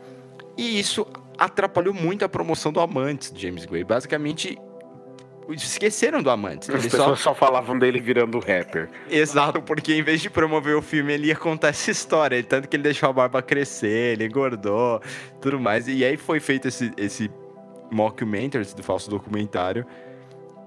E 0.57 0.79
isso 0.79 1.07
atrapalhou 1.37 1.93
muito 1.93 2.25
a 2.25 2.29
promoção 2.29 2.71
do 2.71 2.79
Amantes 2.79 3.31
de 3.31 3.41
James 3.41 3.65
Gray. 3.65 3.83
Basicamente, 3.83 4.57
esqueceram 5.49 6.21
do 6.21 6.29
Amantes. 6.29 6.69
As 6.69 6.83
pessoas 6.83 7.19
só... 7.19 7.29
só... 7.31 7.35
falavam 7.35 7.77
dele 7.77 7.99
virando 7.99 8.39
rapper. 8.39 8.89
Exato, 9.09 9.61
porque 9.61 9.93
em 9.93 10.03
vez 10.03 10.21
de 10.21 10.29
promover 10.29 10.75
o 10.75 10.81
filme, 10.81 11.13
ele 11.13 11.27
ia 11.27 11.35
contar 11.35 11.69
essa 11.69 11.89
história. 11.89 12.41
Tanto 12.43 12.67
que 12.67 12.75
ele 12.75 12.83
deixou 12.83 13.09
a 13.09 13.13
barba 13.13 13.41
crescer, 13.41 14.13
ele 14.13 14.25
engordou, 14.25 15.01
tudo 15.41 15.59
mais. 15.59 15.87
E 15.87 16.03
aí 16.03 16.17
foi 16.17 16.39
feito 16.39 16.67
esse, 16.67 16.91
esse 16.97 17.31
mockumentary, 17.91 18.63
esse 18.63 18.81
falso 18.83 19.09
documentário. 19.09 19.85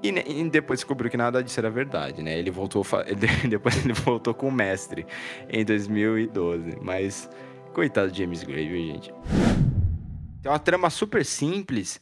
E, 0.02 0.08
e, 0.08 0.50
depois 0.50 0.80
descobriu 0.80 1.08
que 1.08 1.16
nada 1.16 1.42
disso 1.44 1.60
era 1.60 1.70
verdade, 1.70 2.22
né? 2.22 2.36
Ele 2.36 2.50
voltou, 2.50 2.84
ele, 3.06 3.26
depois 3.48 3.84
ele 3.84 3.92
voltou 3.92 4.34
com 4.34 4.48
o 4.48 4.52
mestre 4.52 5.06
em 5.48 5.64
2012. 5.64 6.78
Mas, 6.80 7.30
coitado 7.72 8.10
de 8.10 8.18
James 8.18 8.42
Gray, 8.42 8.68
viu, 8.68 8.94
gente? 8.94 9.12
Tem 10.42 10.50
uma 10.50 10.58
trama 10.58 10.90
super 10.90 11.24
simples, 11.24 12.00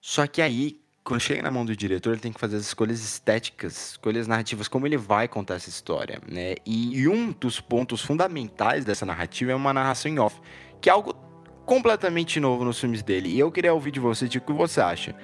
só 0.00 0.26
que 0.26 0.40
aí 0.40 0.80
quando 1.02 1.20
chega 1.20 1.42
na 1.42 1.50
mão 1.50 1.64
do 1.64 1.74
diretor, 1.74 2.12
ele 2.12 2.20
tem 2.20 2.32
que 2.32 2.38
fazer 2.38 2.56
as 2.56 2.62
escolhas 2.62 3.00
estéticas, 3.00 3.92
escolhas 3.92 4.28
narrativas, 4.28 4.68
como 4.68 4.86
ele 4.86 4.96
vai 4.96 5.26
contar 5.26 5.54
essa 5.54 5.68
história, 5.68 6.20
né? 6.30 6.54
E, 6.64 7.00
e 7.00 7.08
um 7.08 7.32
dos 7.32 7.60
pontos 7.60 8.02
fundamentais 8.02 8.84
dessa 8.84 9.06
narrativa 9.06 9.50
é 9.50 9.54
uma 9.54 9.72
narração 9.72 10.10
em 10.10 10.18
off, 10.18 10.40
que 10.80 10.88
é 10.88 10.92
algo 10.92 11.14
completamente 11.64 12.38
novo 12.38 12.64
nos 12.64 12.78
filmes 12.78 13.02
dele. 13.02 13.30
E 13.30 13.38
eu 13.38 13.50
queria 13.50 13.72
ouvir 13.72 13.90
de 13.90 13.98
você, 13.98 14.26
o 14.26 14.28
que 14.28 14.52
você 14.52 14.80
acha? 14.80 15.14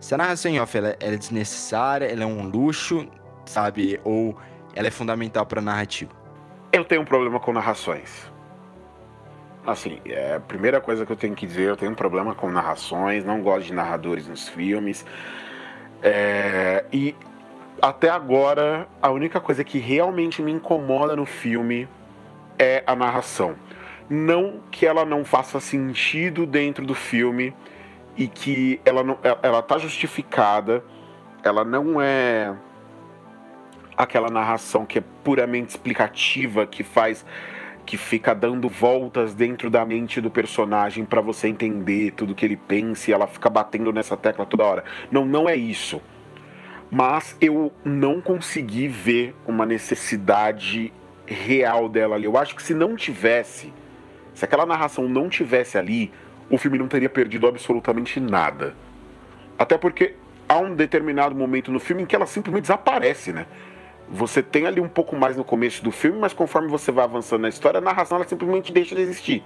Se 0.00 0.14
a 0.14 0.18
narração 0.18 0.50
em 0.50 0.60
off 0.60 0.76
ela, 0.76 0.96
ela 0.98 1.14
é 1.14 1.18
desnecessária, 1.18 2.06
ela 2.06 2.22
é 2.22 2.26
um 2.26 2.48
luxo, 2.48 3.06
sabe? 3.44 4.00
Ou 4.04 4.36
ela 4.74 4.88
é 4.88 4.90
fundamental 4.90 5.44
para 5.44 5.60
a 5.60 5.62
narrativa? 5.62 6.12
Eu 6.72 6.84
tenho 6.84 7.02
um 7.02 7.04
problema 7.04 7.38
com 7.38 7.52
narrações. 7.52 8.30
Assim, 9.68 10.00
é 10.06 10.36
a 10.36 10.40
primeira 10.40 10.80
coisa 10.80 11.04
que 11.04 11.12
eu 11.12 11.16
tenho 11.16 11.34
que 11.34 11.46
dizer, 11.46 11.68
eu 11.68 11.76
tenho 11.76 11.92
um 11.92 11.94
problema 11.94 12.34
com 12.34 12.50
narrações, 12.50 13.22
não 13.22 13.42
gosto 13.42 13.66
de 13.66 13.74
narradores 13.74 14.26
nos 14.26 14.48
filmes. 14.48 15.04
É, 16.02 16.86
e 16.90 17.14
até 17.82 18.08
agora, 18.08 18.88
a 19.02 19.10
única 19.10 19.38
coisa 19.42 19.62
que 19.62 19.78
realmente 19.78 20.40
me 20.40 20.50
incomoda 20.50 21.14
no 21.14 21.26
filme 21.26 21.86
é 22.58 22.82
a 22.86 22.96
narração. 22.96 23.56
Não 24.08 24.62
que 24.70 24.86
ela 24.86 25.04
não 25.04 25.22
faça 25.22 25.60
sentido 25.60 26.46
dentro 26.46 26.86
do 26.86 26.94
filme 26.94 27.54
e 28.16 28.26
que 28.26 28.80
ela 28.86 29.04
não, 29.04 29.18
ela 29.42 29.60
tá 29.60 29.76
justificada, 29.76 30.82
ela 31.42 31.62
não 31.62 32.00
é 32.00 32.56
aquela 33.94 34.30
narração 34.30 34.86
que 34.86 34.98
é 34.98 35.04
puramente 35.22 35.68
explicativa, 35.68 36.66
que 36.66 36.82
faz 36.82 37.22
que 37.88 37.96
fica 37.96 38.34
dando 38.34 38.68
voltas 38.68 39.32
dentro 39.32 39.70
da 39.70 39.82
mente 39.82 40.20
do 40.20 40.30
personagem 40.30 41.06
para 41.06 41.22
você 41.22 41.48
entender 41.48 42.10
tudo 42.10 42.34
que 42.34 42.44
ele 42.44 42.54
pensa 42.54 43.10
e 43.10 43.14
ela 43.14 43.26
fica 43.26 43.48
batendo 43.48 43.90
nessa 43.90 44.14
tecla 44.14 44.44
toda 44.44 44.62
hora. 44.62 44.84
Não, 45.10 45.24
não 45.24 45.48
é 45.48 45.56
isso. 45.56 45.98
Mas 46.90 47.34
eu 47.40 47.72
não 47.82 48.20
consegui 48.20 48.88
ver 48.88 49.34
uma 49.46 49.64
necessidade 49.64 50.92
real 51.24 51.88
dela 51.88 52.16
ali. 52.16 52.26
Eu 52.26 52.36
acho 52.36 52.54
que 52.54 52.62
se 52.62 52.74
não 52.74 52.94
tivesse, 52.94 53.72
se 54.34 54.44
aquela 54.44 54.66
narração 54.66 55.08
não 55.08 55.30
tivesse 55.30 55.78
ali, 55.78 56.12
o 56.50 56.58
filme 56.58 56.76
não 56.76 56.88
teria 56.88 57.08
perdido 57.08 57.46
absolutamente 57.46 58.20
nada. 58.20 58.76
Até 59.58 59.78
porque 59.78 60.14
há 60.46 60.58
um 60.58 60.74
determinado 60.74 61.34
momento 61.34 61.72
no 61.72 61.80
filme 61.80 62.02
em 62.02 62.06
que 62.06 62.14
ela 62.14 62.26
simplesmente 62.26 62.64
desaparece, 62.64 63.32
né? 63.32 63.46
Você 64.10 64.42
tem 64.42 64.66
ali 64.66 64.80
um 64.80 64.88
pouco 64.88 65.14
mais 65.16 65.36
no 65.36 65.44
começo 65.44 65.82
do 65.82 65.90
filme, 65.90 66.18
mas 66.18 66.32
conforme 66.32 66.68
você 66.68 66.90
vai 66.90 67.04
avançando 67.04 67.42
na 67.42 67.48
história, 67.48 67.78
a 67.78 67.80
narração 67.80 68.16
ela 68.16 68.26
simplesmente 68.26 68.72
deixa 68.72 68.94
de 68.94 69.02
existir. 69.02 69.44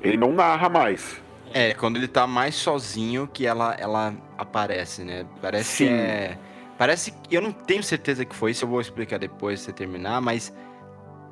Ele 0.00 0.16
não 0.16 0.32
narra 0.32 0.68
mais. 0.68 1.20
É, 1.52 1.72
quando 1.74 1.96
ele 1.96 2.08
tá 2.08 2.26
mais 2.26 2.54
sozinho 2.54 3.28
que 3.32 3.46
ela, 3.46 3.74
ela 3.78 4.14
aparece, 4.36 5.04
né? 5.04 5.24
Parece 5.40 5.68
Sim. 5.68 5.86
que 5.86 5.92
é. 5.92 6.38
Parece 6.76 7.12
que. 7.12 7.36
Eu 7.36 7.40
não 7.40 7.52
tenho 7.52 7.82
certeza 7.82 8.24
que 8.24 8.34
foi 8.34 8.50
isso, 8.50 8.64
eu 8.64 8.68
vou 8.68 8.80
explicar 8.80 9.18
depois 9.18 9.60
se 9.60 9.72
terminar, 9.72 10.20
mas. 10.20 10.52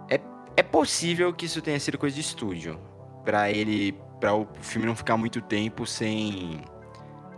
É, 0.08 0.20
é 0.56 0.62
possível 0.62 1.32
que 1.32 1.46
isso 1.46 1.60
tenha 1.60 1.78
sido 1.78 1.98
coisa 1.98 2.14
de 2.14 2.20
estúdio. 2.20 2.78
para 3.24 3.50
ele. 3.50 3.98
para 4.20 4.34
o 4.34 4.46
filme 4.60 4.86
não 4.86 4.94
ficar 4.94 5.16
muito 5.16 5.40
tempo 5.40 5.86
sem. 5.86 6.62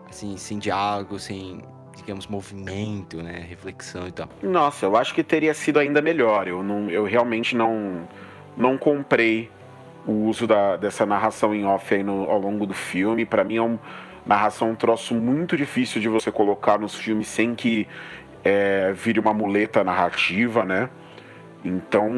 Assim, 0.09 0.37
sem 0.37 0.59
diálogo, 0.59 1.18
sem 1.18 1.62
digamos, 1.96 2.26
movimento, 2.26 3.22
né? 3.22 3.44
Reflexão 3.48 4.07
e 4.07 4.12
tal. 4.12 4.28
Nossa, 4.42 4.87
eu 4.87 4.96
acho 4.96 5.14
que 5.14 5.22
teria 5.22 5.54
sido 5.54 5.78
ainda 5.78 6.00
melhor. 6.02 6.48
Eu, 6.48 6.62
não, 6.62 6.90
eu 6.90 7.04
realmente 7.04 7.57
não, 7.57 8.09
não 8.57 8.76
comprei 8.78 9.50
o 10.07 10.12
uso 10.28 10.46
da, 10.46 10.76
dessa 10.76 11.07
narração 11.07 11.54
em 11.54 11.64
off 11.64 11.94
aí 11.94 12.02
no, 12.02 12.28
ao 12.30 12.38
longo 12.38 12.66
do 12.66 12.74
filme. 12.74 13.24
Para 13.24 13.44
mim 13.44 13.57
é 13.57 13.62
uma 13.62 13.80
narração 14.26 14.70
um 14.70 14.74
troço 14.74 15.14
muito 15.14 15.57
difícil 15.57 16.00
de 16.00 16.09
você 16.09 16.30
colocar 16.30 16.78
nos 16.78 16.94
filmes 16.94 17.28
sem 17.28 17.54
que 17.54 17.87
é, 18.42 18.92
vire 18.92 19.18
uma 19.18 19.35
muleta 19.35 19.83
narrativa, 19.85 20.64
né? 20.64 20.88
Então, 21.64 22.11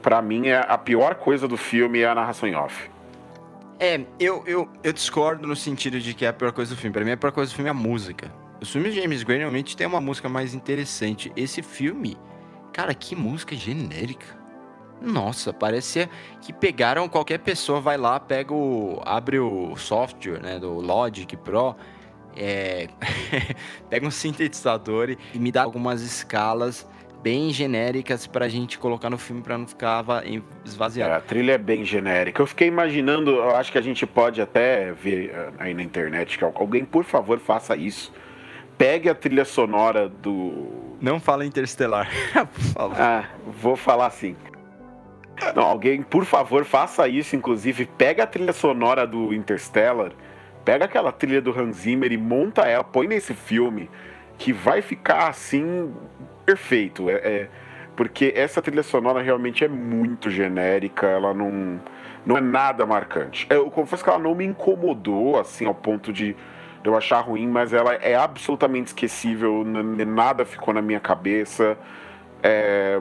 para 0.00 0.22
mim, 0.22 0.48
é 0.48 0.64
a 0.66 0.78
pior 0.78 1.14
coisa 1.14 1.46
do 1.46 1.56
filme 1.56 2.00
é 2.00 2.08
a 2.08 2.14
narração 2.14 2.48
em 2.48 2.54
off. 2.54 2.90
É, 3.78 4.00
eu, 4.18 4.42
eu, 4.46 4.68
eu 4.82 4.92
discordo 4.92 5.46
no 5.46 5.56
sentido 5.56 6.00
de 6.00 6.14
que 6.14 6.24
é 6.24 6.28
a 6.28 6.32
pior 6.32 6.52
coisa 6.52 6.74
do 6.74 6.80
filme. 6.80 6.92
Pra 6.92 7.04
mim, 7.04 7.10
a 7.10 7.16
pior 7.16 7.32
coisa 7.32 7.50
do 7.50 7.54
filme 7.54 7.68
é 7.68 7.70
a 7.70 7.74
música. 7.74 8.32
Os 8.62 8.70
filmes 8.70 8.94
de 8.94 9.00
James 9.00 9.24
Gray 9.24 9.38
realmente 9.38 9.76
tem 9.76 9.88
uma 9.88 10.00
música 10.00 10.28
mais 10.28 10.54
interessante. 10.54 11.32
Esse 11.34 11.62
filme, 11.62 12.16
cara, 12.72 12.94
que 12.94 13.16
música 13.16 13.56
genérica. 13.56 14.24
Nossa, 15.00 15.52
parecia 15.52 16.08
que 16.40 16.52
pegaram 16.52 17.08
qualquer 17.08 17.38
pessoa, 17.38 17.80
vai 17.80 17.96
lá, 17.96 18.20
pega 18.20 18.54
o. 18.54 19.02
abre 19.04 19.40
o 19.40 19.74
software, 19.74 20.40
né, 20.40 20.60
do 20.60 20.74
Logic 20.74 21.36
Pro, 21.38 21.74
é, 22.36 22.86
pega 23.90 24.06
um 24.06 24.12
sintetizador 24.12 25.16
e 25.34 25.38
me 25.40 25.50
dá 25.50 25.64
algumas 25.64 26.00
escalas 26.00 26.88
bem 27.20 27.50
genéricas 27.50 28.28
pra 28.28 28.48
gente 28.48 28.78
colocar 28.78 29.10
no 29.10 29.18
filme 29.18 29.42
pra 29.42 29.58
não 29.58 29.66
ficar 29.66 30.04
esvaziado. 30.64 31.12
É, 31.12 31.16
a 31.16 31.20
trilha 31.20 31.52
é 31.52 31.58
bem 31.58 31.84
genérica. 31.84 32.40
Eu 32.40 32.46
fiquei 32.46 32.68
imaginando, 32.68 33.32
eu 33.32 33.56
acho 33.56 33.72
que 33.72 33.78
a 33.78 33.82
gente 33.82 34.06
pode 34.06 34.40
até 34.40 34.92
ver 34.92 35.30
eh, 35.30 35.50
aí 35.58 35.74
na 35.74 35.82
internet 35.82 36.38
que 36.38 36.44
alguém, 36.44 36.84
por 36.84 37.02
favor, 37.02 37.40
faça 37.40 37.74
isso 37.74 38.12
pegue 38.82 39.08
a 39.08 39.14
trilha 39.14 39.44
sonora 39.44 40.08
do. 40.08 40.96
Não 41.00 41.20
fala 41.20 41.46
Interestelar, 41.46 42.10
por 42.52 42.62
favor. 42.62 43.00
Ah, 43.00 43.28
vou 43.46 43.76
falar 43.76 44.06
assim. 44.06 44.34
Não, 45.54 45.62
alguém, 45.62 46.02
por 46.02 46.24
favor, 46.24 46.64
faça 46.64 47.06
isso. 47.06 47.36
Inclusive, 47.36 47.86
pega 47.86 48.24
a 48.24 48.26
trilha 48.26 48.52
sonora 48.52 49.06
do 49.06 49.32
Interstellar, 49.32 50.10
pega 50.64 50.86
aquela 50.86 51.12
trilha 51.12 51.40
do 51.40 51.56
Hans 51.56 51.76
Zimmer 51.76 52.10
e 52.10 52.16
monta 52.16 52.62
ela, 52.62 52.82
põe 52.82 53.06
nesse 53.06 53.34
filme, 53.34 53.88
que 54.36 54.52
vai 54.52 54.82
ficar 54.82 55.28
assim 55.28 55.94
perfeito. 56.44 57.08
É, 57.08 57.14
é, 57.14 57.48
porque 57.94 58.32
essa 58.34 58.60
trilha 58.60 58.82
sonora 58.82 59.22
realmente 59.22 59.64
é 59.64 59.68
muito 59.68 60.28
genérica, 60.28 61.06
ela 61.06 61.32
não, 61.32 61.80
não 62.26 62.36
é 62.36 62.40
nada 62.40 62.84
marcante. 62.84 63.46
Eu 63.48 63.70
confesso 63.70 64.02
que 64.02 64.10
ela 64.10 64.18
não 64.18 64.34
me 64.34 64.44
incomodou 64.44 65.38
assim 65.38 65.66
ao 65.66 65.74
ponto 65.74 66.12
de 66.12 66.34
de 66.82 66.88
eu 66.88 66.96
achar 66.96 67.20
ruim, 67.20 67.46
mas 67.46 67.72
ela 67.72 67.94
é 67.94 68.14
absolutamente 68.14 68.88
esquecível, 68.88 69.64
nada 69.64 70.44
ficou 70.44 70.74
na 70.74 70.82
minha 70.82 71.00
cabeça. 71.00 71.76
É, 72.42 73.00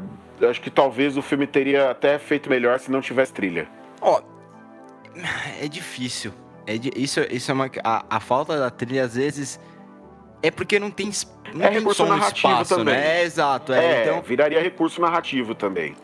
acho 0.49 0.61
que 0.61 0.69
talvez 0.69 1.17
o 1.17 1.21
filme 1.21 1.47
teria 1.47 1.89
até 1.89 2.19
feito 2.19 2.49
melhor 2.49 2.79
se 2.79 2.91
não 2.91 3.01
tivesse 3.01 3.33
trilha. 3.33 3.67
Ó, 3.99 4.21
é 5.61 5.67
difícil. 5.67 6.31
É 6.67 6.75
isso, 6.95 7.19
isso 7.31 7.49
é 7.49 7.53
uma. 7.53 7.69
A, 7.83 8.05
a 8.09 8.19
falta 8.19 8.57
da 8.57 8.69
trilha, 8.69 9.03
às 9.03 9.15
vezes. 9.15 9.59
É 10.43 10.49
porque 10.49 10.79
não 10.79 10.89
tem, 10.89 11.11
não 11.53 11.65
É 11.65 11.69
tem 11.69 11.77
recurso 11.79 12.03
narrativo 12.05 12.47
espaço, 12.53 12.75
também. 12.77 12.95
né? 12.95 13.19
É, 13.19 13.23
exato. 13.23 13.73
É, 13.73 13.85
É, 13.85 14.01
Então, 14.03 14.21
viraria 14.21 14.59
recurso 14.61 14.99
narrativo 15.01 15.53
também. 15.53 15.95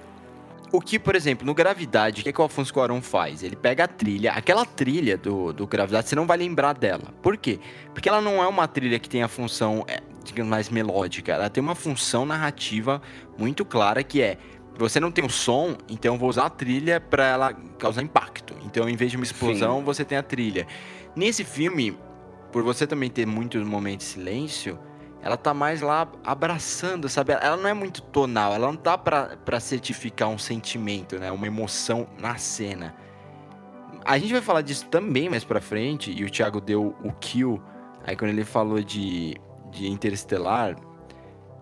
O 0.71 0.81
que, 0.81 0.99
por 0.99 1.15
exemplo, 1.15 1.45
no 1.45 1.53
Gravidade, 1.53 2.21
o 2.21 2.23
que, 2.23 2.33
que 2.33 2.39
o 2.39 2.43
Alfonso 2.43 2.73
Cuarón 2.73 3.01
faz? 3.01 3.43
Ele 3.43 3.55
pega 3.55 3.85
a 3.85 3.87
trilha, 3.87 4.31
aquela 4.33 4.65
trilha 4.65 5.17
do, 5.17 5.53
do 5.53 5.65
Gravidade, 5.65 6.09
você 6.09 6.15
não 6.15 6.27
vai 6.27 6.37
lembrar 6.37 6.73
dela. 6.73 7.13
Por 7.21 7.37
quê? 7.37 7.59
Porque 7.93 8.09
ela 8.09 8.21
não 8.21 8.43
é 8.43 8.47
uma 8.47 8.67
trilha 8.67 8.99
que 8.99 9.09
tem 9.09 9.23
a 9.23 9.27
função, 9.27 9.85
é, 9.87 10.01
digamos, 10.23 10.49
mais 10.49 10.69
melódica. 10.69 11.33
Ela 11.33 11.49
tem 11.49 11.63
uma 11.63 11.75
função 11.75 12.25
narrativa 12.25 13.01
muito 13.37 13.63
clara 13.63 14.03
que 14.03 14.21
é. 14.21 14.37
Você 14.77 14.99
não 14.99 15.11
tem 15.11 15.25
o 15.25 15.29
som, 15.29 15.75
então 15.89 16.13
eu 16.13 16.19
vou 16.19 16.29
usar 16.29 16.45
a 16.45 16.49
trilha 16.51 17.01
para 17.01 17.25
ela 17.25 17.53
causar 17.79 18.03
impacto. 18.03 18.53
Então, 18.63 18.87
em 18.87 18.95
vez 18.95 19.09
de 19.09 19.17
uma 19.17 19.23
explosão, 19.23 19.83
você 19.83 20.05
tem 20.05 20.17
a 20.17 20.23
trilha. 20.23 20.67
Nesse 21.15 21.43
filme, 21.43 21.97
por 22.51 22.61
você 22.61 22.85
também 22.85 23.09
ter 23.09 23.25
muitos 23.25 23.65
momentos 23.65 24.05
de 24.05 24.13
silêncio, 24.13 24.77
ela 25.27 25.35
tá 25.35 25.53
mais 25.53 25.81
lá 25.81 26.07
abraçando, 26.23 27.09
sabe? 27.09 27.33
Ela 27.33 27.57
não 27.57 27.67
é 27.67 27.73
muito 27.73 28.01
tonal, 28.01 28.53
ela 28.53 28.65
não 28.67 28.77
tá 28.77 28.97
pra 28.97 29.59
certificar 29.59 30.29
um 30.29 30.37
sentimento, 30.37 31.19
né? 31.19 31.29
Uma 31.33 31.45
emoção 31.45 32.07
na 32.17 32.37
cena. 32.37 32.95
A 34.05 34.17
gente 34.17 34.31
vai 34.31 34.41
falar 34.41 34.61
disso 34.61 34.85
também 34.85 35.27
mais 35.27 35.43
pra 35.43 35.59
frente, 35.59 36.13
e 36.17 36.23
o 36.23 36.29
Thiago 36.29 36.61
deu 36.61 36.95
o 37.03 37.11
kill, 37.11 37.61
aí 38.05 38.15
quando 38.15 38.31
ele 38.31 38.45
falou 38.45 38.81
de, 38.81 39.35
de 39.69 39.89
Interestelar, 39.89 40.77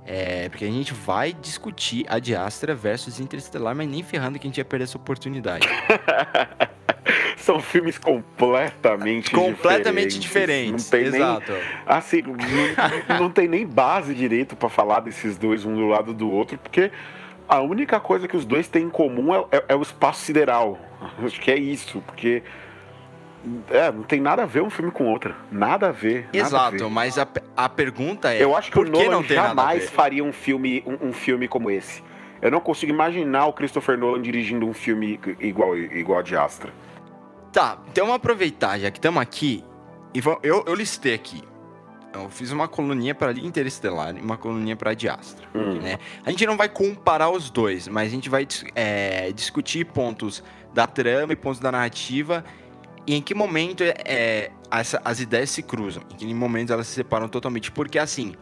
é, 0.06 0.48
porque 0.48 0.66
a 0.66 0.72
gente 0.72 0.94
vai 0.94 1.34
discutir 1.34 2.06
a 2.08 2.20
de 2.20 2.36
Astra 2.36 2.76
versus 2.76 3.20
Interestelar, 3.20 3.76
mas 3.76 3.90
nem 3.90 4.04
ferrando 4.04 4.38
que 4.38 4.46
a 4.46 4.50
gente 4.50 4.60
ia 4.60 4.66
perder 4.66 4.84
essa 4.84 4.98
oportunidade. 4.98 5.68
São 7.46 7.60
filmes 7.60 8.00
completamente 8.00 9.30
Completamente 9.30 10.18
diferentes. 10.18 10.84
diferentes, 10.84 10.84
Não 10.86 10.90
tem 11.00 11.12
nem, 11.12 11.22
exato. 11.22 11.54
assim, 11.86 12.24
não, 12.24 13.20
não 13.20 13.30
tem 13.30 13.48
nem 13.48 13.68
base 13.68 14.16
direito 14.16 14.56
pra 14.56 14.68
falar 14.68 15.02
desses 15.02 15.38
dois 15.38 15.64
um 15.64 15.76
do 15.76 15.86
lado 15.88 16.12
do 16.12 16.28
outro, 16.32 16.58
porque 16.58 16.90
a 17.48 17.62
única 17.62 18.00
coisa 18.00 18.28
que 18.28 18.36
os 18.36 18.46
dois 18.46 18.68
têm 18.68 18.86
em 18.86 18.90
comum 18.90 19.32
é, 19.36 19.46
é- 19.58 19.66
é 19.70 19.76
o 19.76 19.82
espaço 19.84 20.22
sideral. 20.22 20.80
Acho 21.24 21.40
que 21.40 21.52
é 21.52 21.56
isso, 21.56 22.02
porque 22.08 22.42
é, 23.70 23.92
não 23.92 24.02
tem 24.02 24.20
nada 24.20 24.42
a 24.42 24.46
ver 24.48 24.64
um 24.64 24.72
filme 24.72 24.90
com 24.90 25.06
outro. 25.06 25.36
Nada 25.52 25.90
a 25.90 25.92
ver. 25.92 26.24
nada 26.24 26.30
a 26.34 26.38
Exato, 26.48 26.78
ver. 26.86 26.90
mas 26.90 27.20
a, 27.20 27.28
a 27.56 27.70
pergunta 27.70 28.34
é: 28.34 28.44
Eu 28.44 28.58
acho 28.58 28.72
que 28.72 28.76
por 28.76 28.88
o 28.88 28.90
Nolan 28.90 29.12
não 29.12 29.24
tem 29.24 29.38
jamais 29.38 29.88
faria 29.88 30.24
um 30.24 30.34
filme, 30.34 30.84
um, 30.84 31.10
um 31.10 31.14
filme 31.14 31.48
como 31.48 31.70
esse. 31.70 32.02
Eu 32.42 32.50
não 32.50 32.60
consigo 32.60 32.92
imaginar 32.92 33.46
o 33.46 33.54
Christopher 33.54 34.00
Nolan 34.00 34.20
dirigindo 34.20 34.66
um 34.68 34.74
filme 34.74 35.20
igual, 35.40 35.78
igual 35.78 36.20
a 36.20 36.24
de 36.24 36.36
Astra. 36.36 36.72
Tá, 37.56 37.82
então 37.88 38.06
vamos 38.06 38.18
aproveitar, 38.18 38.78
já 38.78 38.92
que 38.92 38.98
estamos 38.98 39.22
aqui, 39.22 39.64
e 40.14 40.20
eu, 40.44 40.66
eu 40.68 40.76
listei 40.76 41.14
aqui. 41.14 41.42
Eu 42.14 42.30
fiz 42.30 42.52
uma 42.52 42.68
coluninha 42.68 43.16
para 43.16 43.32
Interestelar 43.32 44.14
e 44.14 44.20
uma 44.20 44.36
coluninha 44.36 44.76
para 44.76 44.92
Astra, 44.92 45.48
Hum. 45.56 45.80
né? 45.82 45.98
A 46.26 46.32
gente 46.32 46.46
não 46.46 46.58
vai 46.58 46.68
comparar 46.68 47.30
os 47.30 47.50
dois, 47.50 47.88
mas 47.88 48.10
a 48.10 48.12
gente 48.12 48.28
vai 48.30 48.46
é, 48.76 49.32
discutir 49.32 49.86
pontos 49.86 50.44
da 50.74 50.86
trama 50.86 51.32
e 51.32 51.36
pontos 51.38 51.62
da 51.62 51.72
narrativa 51.72 52.44
e 53.08 53.16
em 53.16 53.22
que 53.22 53.34
momento 53.34 53.84
é, 53.86 53.94
é, 54.04 54.52
essa- 54.70 55.02
as 55.06 55.22
ideias 55.22 55.50
se 55.50 55.64
cruzam, 55.64 56.04
em 56.12 56.16
que 56.18 56.34
momentos 56.34 56.72
elas 56.72 56.88
se 56.88 56.94
separam 56.96 57.30
totalmente. 57.30 57.72
Porque 57.72 57.98
assim, 57.98 58.36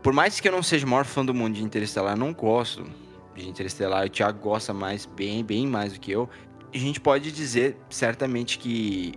por 0.00 0.12
mais 0.12 0.38
que 0.38 0.46
eu 0.46 0.52
não 0.52 0.62
seja 0.62 0.86
o 0.86 0.88
maior 0.88 1.04
fã 1.04 1.24
do 1.24 1.34
mundo 1.34 1.54
de 1.54 1.64
Interestelar, 1.64 2.12
eu 2.12 2.18
não 2.20 2.32
gosto 2.32 2.86
de 3.34 3.48
Interestelar, 3.48 4.06
o 4.06 4.08
Thiago 4.08 4.38
gosta 4.40 4.72
mais, 4.72 5.06
bem, 5.06 5.44
bem 5.44 5.66
mais 5.66 5.92
do 5.92 5.98
que 6.00 6.12
eu. 6.12 6.28
A 6.74 6.78
gente 6.78 7.00
pode 7.00 7.30
dizer 7.32 7.76
certamente 7.88 8.58
que 8.58 9.12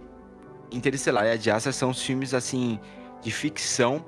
Interestelar 0.72 1.26
e 1.26 1.32
Ad 1.32 1.52
Astra 1.52 1.72
são 1.72 1.90
os 1.90 2.02
filmes 2.02 2.34
assim 2.34 2.80
de 3.22 3.32
ficção 3.32 4.06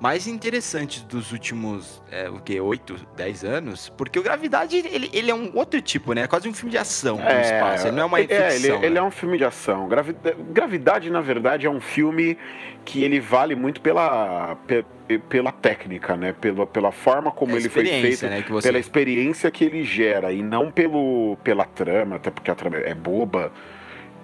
mais 0.00 0.26
interessantes 0.26 1.02
dos 1.04 1.30
últimos, 1.30 2.02
é, 2.10 2.28
o 2.28 2.40
que, 2.40 2.60
8, 2.60 3.06
10 3.16 3.44
anos? 3.44 3.88
Porque 3.96 4.18
o 4.18 4.22
Gravidade, 4.22 4.76
ele, 4.76 5.08
ele 5.12 5.30
é 5.30 5.34
um 5.34 5.52
outro 5.56 5.80
tipo, 5.80 6.12
né? 6.12 6.22
É 6.22 6.26
quase 6.26 6.48
um 6.48 6.52
filme 6.52 6.72
de 6.72 6.78
ação 6.78 7.16
no 7.18 7.40
espaço, 7.40 7.86
ele 7.86 7.94
não 7.96 8.02
é 8.02 8.06
uma 8.06 8.18
é, 8.20 8.22
ficção. 8.50 8.74
ele, 8.76 8.86
ele 8.86 8.94
né? 8.94 9.00
é 9.00 9.02
um 9.02 9.12
filme 9.12 9.38
de 9.38 9.44
ação. 9.44 9.86
Gravi- 9.88 10.16
Gravidade, 10.50 11.08
na 11.08 11.20
verdade, 11.20 11.66
é 11.66 11.70
um 11.70 11.80
filme 11.80 12.36
que 12.84 13.04
ele 13.04 13.20
vale 13.20 13.54
muito 13.54 13.80
pela, 13.80 14.56
pe- 14.66 14.84
pela 15.18 15.52
técnica, 15.52 16.16
né? 16.16 16.34
Pela, 16.40 16.66
pela 16.66 16.92
forma 16.92 17.30
como 17.30 17.52
É 17.52 17.56
ele 17.56 17.68
foi 17.68 17.84
feito, 17.86 18.26
né, 18.26 18.44
você- 18.48 18.68
pela 18.68 18.78
experiência 18.78 19.50
que 19.50 19.64
ele 19.64 19.82
gera, 19.84 20.32
e 20.32 20.42
não 20.42 20.70
pelo, 20.70 21.36
pela 21.44 21.64
trama, 21.64 22.16
até 22.16 22.30
porque 22.30 22.50
a 22.50 22.54
trama 22.54 22.76
é 22.78 22.94
boba. 22.94 23.52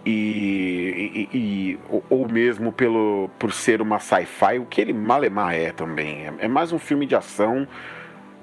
E, 0.07 1.29
e- 1.33 1.37
e- 1.37 1.79
ou- 1.91 2.05
ou 2.09 2.29
mesmo 2.29 2.73
pelo 2.73 3.29
por 3.39 3.53
ser 3.53 3.83
uma 3.83 3.99
sci-fi, 3.99 4.59
o 4.59 4.65
que 4.65 4.81
ele 4.81 4.93
malemar 4.93 5.55
é 5.55 5.71
também. 5.73 6.27
É, 6.27 6.33
é 6.47 6.49
mais 6.49 6.73
um 6.73 6.79
filme 6.79 7.05
de 7.05 7.15
ação 7.15 7.67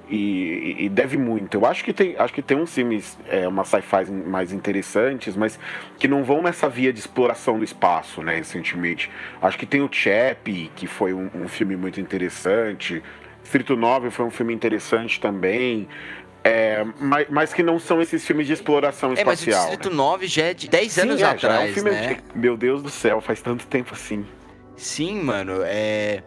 e, 0.08 0.84
e 0.84 0.88
deve 0.88 1.16
muito. 1.16 1.56
Eu 1.56 1.66
acho 1.66 1.84
que 1.84 1.92
tem, 1.92 2.14
acho 2.16 2.32
que 2.32 2.42
tem 2.42 2.56
uns 2.56 2.74
filmes, 2.74 3.18
é, 3.28 3.46
umas 3.46 3.68
sci-fi 3.68 4.10
mais 4.10 4.52
interessantes, 4.52 5.36
mas 5.36 5.58
que 5.98 6.06
não 6.06 6.24
vão 6.24 6.42
nessa 6.42 6.68
via 6.68 6.92
de 6.92 7.00
exploração 7.00 7.58
do 7.58 7.64
espaço, 7.64 8.22
né, 8.22 8.36
recentemente. 8.36 9.10
Acho 9.42 9.58
que 9.58 9.66
tem 9.66 9.80
o 9.80 9.88
Chappie, 9.90 10.70
que 10.76 10.86
foi 10.86 11.12
um, 11.12 11.30
um 11.34 11.48
filme 11.48 11.76
muito 11.76 12.00
interessante. 12.00 13.02
Distrito 13.42 13.76
9 13.76 14.10
foi 14.10 14.24
um 14.24 14.30
filme 14.30 14.54
interessante 14.54 15.20
também. 15.20 15.88
É, 16.42 16.84
mas, 17.00 17.26
mas 17.28 17.52
que 17.52 17.62
não 17.62 17.76
são 17.76 18.00
esses 18.00 18.24
filmes 18.24 18.46
de 18.46 18.52
exploração 18.52 19.14
É, 19.16 19.24
mas 19.24 19.40
o 19.40 19.48
espacial. 19.48 19.66
Distrito 19.66 19.90
né? 19.90 19.96
9 19.96 20.26
já 20.28 20.44
é 20.44 20.54
de 20.54 20.68
10 20.68 20.92
Sim, 20.92 21.00
anos 21.00 21.14
é, 21.16 21.18
já 21.18 21.26
é 21.26 21.30
um 21.30 21.34
atrás, 21.34 21.74
filme 21.74 21.90
né? 21.90 22.06
antigo. 22.06 22.22
Meu 22.36 22.56
Deus 22.56 22.82
do 22.82 22.90
céu, 22.90 23.20
faz 23.20 23.42
tanto 23.42 23.66
tempo 23.66 23.92
assim. 23.92 24.24
Sim, 24.76 25.22
mano, 25.22 25.62
é. 25.64 26.22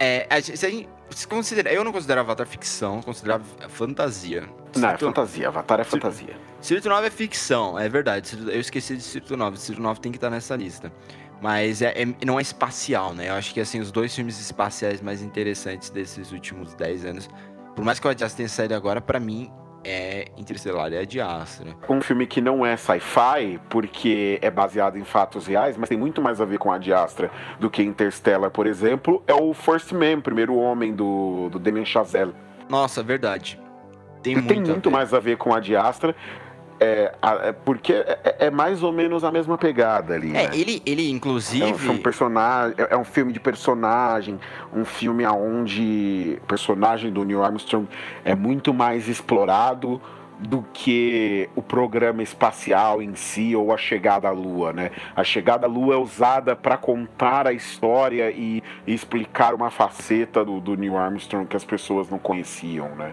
É. 0.00 0.26
A 0.28 0.40
gente, 0.40 0.88
se 1.10 1.26
considera, 1.26 1.72
eu 1.72 1.82
não 1.84 1.92
considero 1.92 2.20
Avatar 2.20 2.46
ficção, 2.46 3.00
considero 3.02 3.42
fantasia. 3.68 4.48
Não, 4.76 4.90
é 4.90 4.96
fantasia. 4.98 5.48
Avatar 5.48 5.80
é 5.80 5.84
fantasia. 5.84 6.36
Distrito 6.60 6.88
9 6.88 7.06
é 7.06 7.10
ficção, 7.10 7.78
é 7.78 7.88
verdade. 7.88 8.36
Eu 8.52 8.60
esqueci 8.60 8.94
de 8.94 9.00
Distrito 9.02 9.36
9. 9.36 9.56
Distrito 9.56 9.80
9 9.82 10.00
tem 10.00 10.12
que 10.12 10.18
estar 10.18 10.30
nessa 10.30 10.54
lista. 10.56 10.92
Mas 11.40 11.80
é, 11.80 12.02
é- 12.02 12.24
não 12.26 12.38
é 12.38 12.42
espacial, 12.42 13.14
né? 13.14 13.30
Eu 13.30 13.34
acho 13.34 13.54
que 13.54 13.60
assim, 13.60 13.80
os 13.80 13.90
dois 13.90 14.14
filmes 14.14 14.38
espaciais 14.40 15.00
mais 15.00 15.22
interessantes 15.22 15.88
desses 15.90 16.32
últimos 16.32 16.74
10 16.74 17.04
anos, 17.06 17.30
por 17.74 17.84
mais 17.84 17.98
que 17.98 18.06
o 18.06 18.10
Adias 18.10 18.34
tenha 18.34 18.48
saído 18.48 18.74
agora, 18.74 19.00
pra 19.00 19.18
mim 19.18 19.50
é 19.84 20.26
Interestelar 20.36 20.86
a 20.92 21.04
de 21.04 21.20
Astra. 21.20 21.74
um 21.88 22.00
filme 22.00 22.26
que 22.26 22.40
não 22.40 22.64
é 22.64 22.76
sci-fi, 22.76 23.60
porque 23.68 24.38
é 24.42 24.50
baseado 24.50 24.96
em 24.96 25.04
fatos 25.04 25.46
reais, 25.46 25.76
mas 25.76 25.88
tem 25.88 25.98
muito 25.98 26.20
mais 26.20 26.40
a 26.40 26.44
ver 26.44 26.58
com 26.58 26.70
a 26.70 26.78
de 26.78 26.92
Astra 26.92 27.30
do 27.58 27.70
que 27.70 27.82
Interstellar, 27.82 28.50
por 28.50 28.66
exemplo, 28.66 29.22
é 29.26 29.34
o 29.34 29.52
First 29.54 29.92
Man, 29.92 30.20
primeiro 30.20 30.54
homem 30.56 30.94
do, 30.94 31.48
do 31.50 31.58
Damien 31.58 31.84
Chazelle. 31.84 32.34
Nossa, 32.68 33.02
verdade. 33.02 33.60
Tem 34.22 34.34
muito, 34.34 34.48
tem 34.48 34.62
a 34.62 34.66
muito 34.66 34.90
ver. 34.90 34.96
mais 34.96 35.14
a 35.14 35.18
ver 35.18 35.36
com 35.38 35.54
a 35.54 35.60
de 35.60 35.74
Astra, 35.74 36.14
é, 36.80 37.12
é 37.42 37.52
porque 37.52 37.92
é, 37.92 38.36
é 38.46 38.50
mais 38.50 38.82
ou 38.82 38.90
menos 38.90 39.22
a 39.22 39.30
mesma 39.30 39.58
pegada 39.58 40.14
ali. 40.14 40.30
É, 40.30 40.48
né? 40.48 40.50
ele, 40.54 40.82
ele 40.86 41.06
É 41.06 41.10
inclusive. 41.10 41.64
um, 41.64 41.78
filme 41.78 41.98
personagem, 42.00 42.74
é 42.78 42.94
é 42.94 42.96
um 42.96 43.04
filme 43.04 43.32
de 43.32 43.38
personagem, 43.38 44.40
um 44.72 44.84
filme 44.84 45.26
onde 45.26 46.38
o 46.42 46.46
personagem 46.46 47.12
do 47.12 47.24
Neil 47.24 47.42
Armstrong 47.44 47.86
é 48.24 48.34
muito 48.34 48.72
mais 48.72 49.08
explorado 49.08 50.00
do 50.40 50.64
que 50.72 51.48
o 51.54 51.60
programa 51.60 52.22
espacial 52.22 53.02
em 53.02 53.14
si 53.14 53.54
ou 53.54 53.72
a 53.74 53.76
chegada 53.76 54.26
à 54.26 54.30
Lua, 54.30 54.72
né? 54.72 54.90
A 55.14 55.22
chegada 55.22 55.66
à 55.66 55.68
Lua 55.68 55.94
é 55.94 55.98
usada 55.98 56.56
para 56.56 56.78
contar 56.78 57.46
a 57.46 57.52
história 57.52 58.30
e, 58.30 58.62
e 58.86 58.94
explicar 58.94 59.54
uma 59.54 59.70
faceta 59.70 60.42
do, 60.42 60.58
do 60.58 60.76
Neil 60.76 60.96
Armstrong 60.96 61.46
que 61.46 61.56
as 61.56 61.64
pessoas 61.64 62.08
não 62.08 62.18
conheciam, 62.18 62.88
né? 62.96 63.12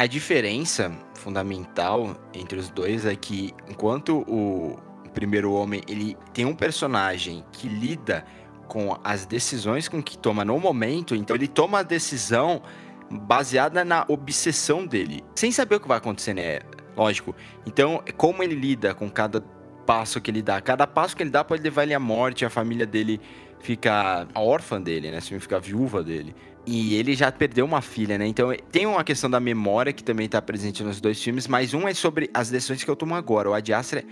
A 0.00 0.06
diferença 0.06 0.90
fundamental 1.12 2.16
entre 2.32 2.58
os 2.58 2.70
dois 2.70 3.04
é 3.04 3.14
que 3.14 3.52
enquanto 3.68 4.24
o 4.26 4.78
primeiro 5.12 5.52
homem 5.52 5.82
ele 5.86 6.16
tem 6.32 6.46
um 6.46 6.54
personagem 6.54 7.44
que 7.52 7.68
lida 7.68 8.24
com 8.66 8.98
as 9.04 9.26
decisões 9.26 9.88
com 9.88 10.02
que 10.02 10.16
toma 10.16 10.42
no 10.42 10.58
momento, 10.58 11.14
então 11.14 11.36
ele 11.36 11.46
toma 11.46 11.80
a 11.80 11.82
decisão 11.82 12.62
baseada 13.10 13.84
na 13.84 14.06
obsessão 14.08 14.86
dele, 14.86 15.22
sem 15.34 15.52
saber 15.52 15.74
o 15.74 15.80
que 15.80 15.88
vai 15.88 15.98
acontecer, 15.98 16.32
né? 16.32 16.60
Lógico. 16.96 17.36
Então, 17.66 18.02
como 18.16 18.42
ele 18.42 18.54
lida 18.54 18.94
com 18.94 19.10
cada 19.10 19.42
passo 19.84 20.18
que 20.18 20.30
ele 20.30 20.40
dá, 20.40 20.62
cada 20.62 20.86
passo 20.86 21.14
que 21.14 21.22
ele 21.22 21.30
dá 21.30 21.44
pode 21.44 21.62
levar 21.62 21.82
ele 21.82 21.92
à 21.92 22.00
morte, 22.00 22.46
a 22.46 22.48
família 22.48 22.86
dele 22.86 23.20
fica 23.60 24.26
órfã 24.34 24.80
dele, 24.80 25.10
né? 25.10 25.20
Fica 25.20 25.58
viúva 25.58 26.02
dele. 26.02 26.34
E 26.66 26.94
ele 26.94 27.14
já 27.14 27.32
perdeu 27.32 27.64
uma 27.64 27.80
filha, 27.80 28.18
né? 28.18 28.26
Então 28.26 28.54
tem 28.70 28.86
uma 28.86 29.02
questão 29.02 29.30
da 29.30 29.40
memória 29.40 29.92
que 29.92 30.04
também 30.04 30.28
tá 30.28 30.42
presente 30.42 30.82
nos 30.82 31.00
dois 31.00 31.22
filmes, 31.22 31.46
mas 31.46 31.72
um 31.72 31.88
é 31.88 31.94
sobre 31.94 32.30
as 32.34 32.50
decisões 32.50 32.84
que 32.84 32.90
eu 32.90 32.96
tomo 32.96 33.14
agora. 33.14 33.50
O 33.50 33.54
Ad 33.54 33.72
Astra 33.72 34.04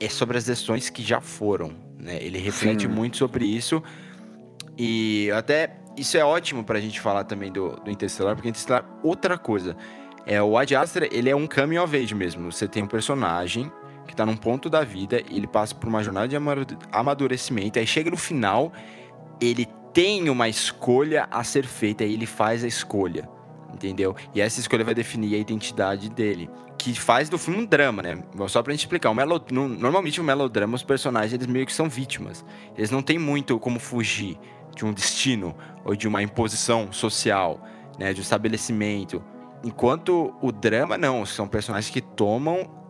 é 0.00 0.08
sobre 0.08 0.38
as 0.38 0.44
decisões 0.44 0.88
que 0.90 1.02
já 1.02 1.20
foram, 1.20 1.72
né? 1.98 2.18
Ele 2.22 2.38
reflete 2.38 2.82
Sim. 2.82 2.88
muito 2.88 3.16
sobre 3.16 3.44
isso. 3.44 3.82
E 4.78 5.30
até 5.32 5.76
isso 5.96 6.16
é 6.16 6.24
ótimo 6.24 6.64
pra 6.64 6.80
gente 6.80 7.00
falar 7.00 7.24
também 7.24 7.52
do, 7.52 7.76
do 7.76 7.90
Interstellar, 7.90 8.34
porque 8.34 8.48
Interstellar, 8.48 8.84
outra 9.02 9.38
coisa. 9.38 9.76
É, 10.26 10.42
o 10.42 10.56
Ad 10.56 10.74
Astra, 10.74 11.06
ele 11.12 11.28
é 11.28 11.36
um 11.36 11.46
coming 11.46 11.78
of 11.78 11.94
age 11.94 12.14
mesmo. 12.14 12.50
Você 12.50 12.66
tem 12.66 12.82
um 12.82 12.88
personagem 12.88 13.70
que 14.14 14.18
tá 14.18 14.24
num 14.24 14.36
ponto 14.36 14.70
da 14.70 14.84
vida, 14.84 15.20
ele 15.28 15.46
passa 15.46 15.74
por 15.74 15.88
uma 15.88 16.02
jornada 16.02 16.28
de 16.28 16.36
amadurecimento, 16.92 17.80
aí 17.80 17.86
chega 17.86 18.08
no 18.10 18.16
final, 18.16 18.72
ele 19.40 19.66
tem 19.92 20.30
uma 20.30 20.48
escolha 20.48 21.26
a 21.30 21.42
ser 21.42 21.66
feita, 21.66 22.04
aí 22.04 22.14
ele 22.14 22.26
faz 22.26 22.62
a 22.62 22.68
escolha, 22.68 23.28
entendeu? 23.72 24.14
E 24.32 24.40
essa 24.40 24.60
escolha 24.60 24.84
vai 24.84 24.94
definir 24.94 25.34
a 25.34 25.38
identidade 25.38 26.08
dele, 26.08 26.48
que 26.78 26.94
faz 26.94 27.28
do 27.28 27.36
filme 27.36 27.60
um 27.60 27.64
drama, 27.64 28.02
né? 28.02 28.22
Só 28.46 28.62
pra 28.62 28.72
gente 28.72 28.80
explicar, 28.80 29.10
o 29.10 29.14
melo... 29.14 29.44
normalmente 29.50 30.20
o 30.20 30.24
melodrama, 30.24 30.76
os 30.76 30.84
personagens, 30.84 31.32
eles 31.32 31.48
meio 31.48 31.66
que 31.66 31.72
são 31.72 31.88
vítimas, 31.88 32.44
eles 32.78 32.92
não 32.92 33.02
têm 33.02 33.18
muito 33.18 33.58
como 33.58 33.80
fugir 33.80 34.38
de 34.76 34.84
um 34.84 34.92
destino 34.92 35.56
ou 35.84 35.96
de 35.96 36.06
uma 36.06 36.22
imposição 36.22 36.92
social, 36.92 37.60
né, 37.98 38.12
de 38.12 38.20
um 38.20 38.22
estabelecimento. 38.22 39.20
Enquanto 39.64 40.32
o 40.40 40.52
drama, 40.52 40.96
não, 40.96 41.26
são 41.26 41.48
personagens 41.48 41.92
que 41.92 42.00
tomam 42.00 42.83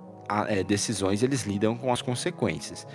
é, 0.49 0.63
decisões, 0.63 1.23
eles 1.23 1.43
lidam 1.43 1.77
com 1.77 1.93
as 1.93 2.03
consequências. 2.03 2.87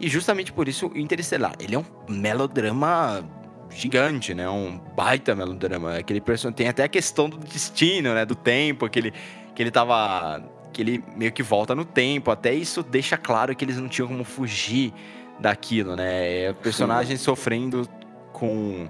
E 0.00 0.08
justamente 0.08 0.52
por 0.52 0.68
isso, 0.68 0.88
o 0.88 0.96
Interestelar, 0.96 1.54
ele 1.58 1.74
é 1.74 1.78
um 1.78 1.84
melodrama 2.08 3.24
gigante, 3.70 4.34
né? 4.34 4.48
Um 4.48 4.78
baita 4.96 5.34
melodrama. 5.34 5.96
Aquele 5.96 6.20
personagem 6.20 6.56
tem 6.56 6.68
até 6.68 6.84
a 6.84 6.88
questão 6.88 7.28
do 7.28 7.38
destino, 7.38 8.14
né? 8.14 8.24
Do 8.24 8.34
tempo, 8.34 8.88
que 8.88 8.98
ele, 8.98 9.12
que 9.54 9.62
ele 9.62 9.70
tava. 9.70 10.42
que 10.72 10.82
ele 10.82 11.04
meio 11.16 11.32
que 11.32 11.42
volta 11.42 11.74
no 11.74 11.84
tempo. 11.84 12.30
Até 12.30 12.54
isso 12.54 12.82
deixa 12.82 13.16
claro 13.16 13.54
que 13.54 13.64
eles 13.64 13.76
não 13.76 13.88
tinham 13.88 14.08
como 14.08 14.24
fugir 14.24 14.92
daquilo, 15.38 15.96
né? 15.96 16.44
É, 16.44 16.52
personagens 16.52 17.20
sofrendo 17.20 17.88
com. 18.32 18.88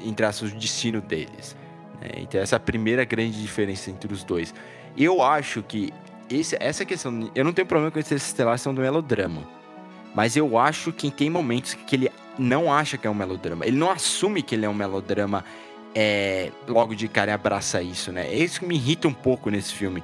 entre 0.00 0.24
aspas, 0.24 0.52
o 0.52 0.56
destino 0.56 1.00
deles. 1.00 1.56
Né? 2.00 2.10
Então, 2.18 2.40
essa 2.40 2.56
é 2.56 2.58
a 2.58 2.60
primeira 2.60 3.04
grande 3.04 3.40
diferença 3.40 3.90
entre 3.90 4.12
os 4.12 4.22
dois. 4.22 4.54
Eu 4.96 5.22
acho 5.22 5.62
que 5.62 5.92
esse, 6.30 6.56
essa 6.58 6.84
questão. 6.84 7.30
Eu 7.34 7.44
não 7.44 7.52
tenho 7.52 7.66
problema 7.66 7.90
com 7.90 7.98
esse 7.98 8.14
estelar 8.14 8.58
são 8.58 8.74
do 8.74 8.80
melodrama. 8.80 9.42
Mas 10.14 10.36
eu 10.36 10.58
acho 10.58 10.92
que 10.92 11.10
tem 11.10 11.28
momentos 11.28 11.74
que 11.74 11.96
ele 11.96 12.10
não 12.38 12.72
acha 12.72 12.96
que 12.96 13.06
é 13.06 13.10
um 13.10 13.14
melodrama. 13.14 13.66
Ele 13.66 13.76
não 13.76 13.90
assume 13.90 14.42
que 14.42 14.54
ele 14.54 14.64
é 14.64 14.68
um 14.68 14.74
melodrama 14.74 15.44
é, 15.94 16.50
logo 16.66 16.94
de 16.94 17.06
cara 17.08 17.30
e 17.30 17.34
abraça 17.34 17.82
isso, 17.82 18.12
né? 18.12 18.26
É 18.26 18.36
isso 18.36 18.60
que 18.60 18.66
me 18.66 18.76
irrita 18.76 19.08
um 19.08 19.14
pouco 19.14 19.50
nesse 19.50 19.72
filme. 19.72 20.02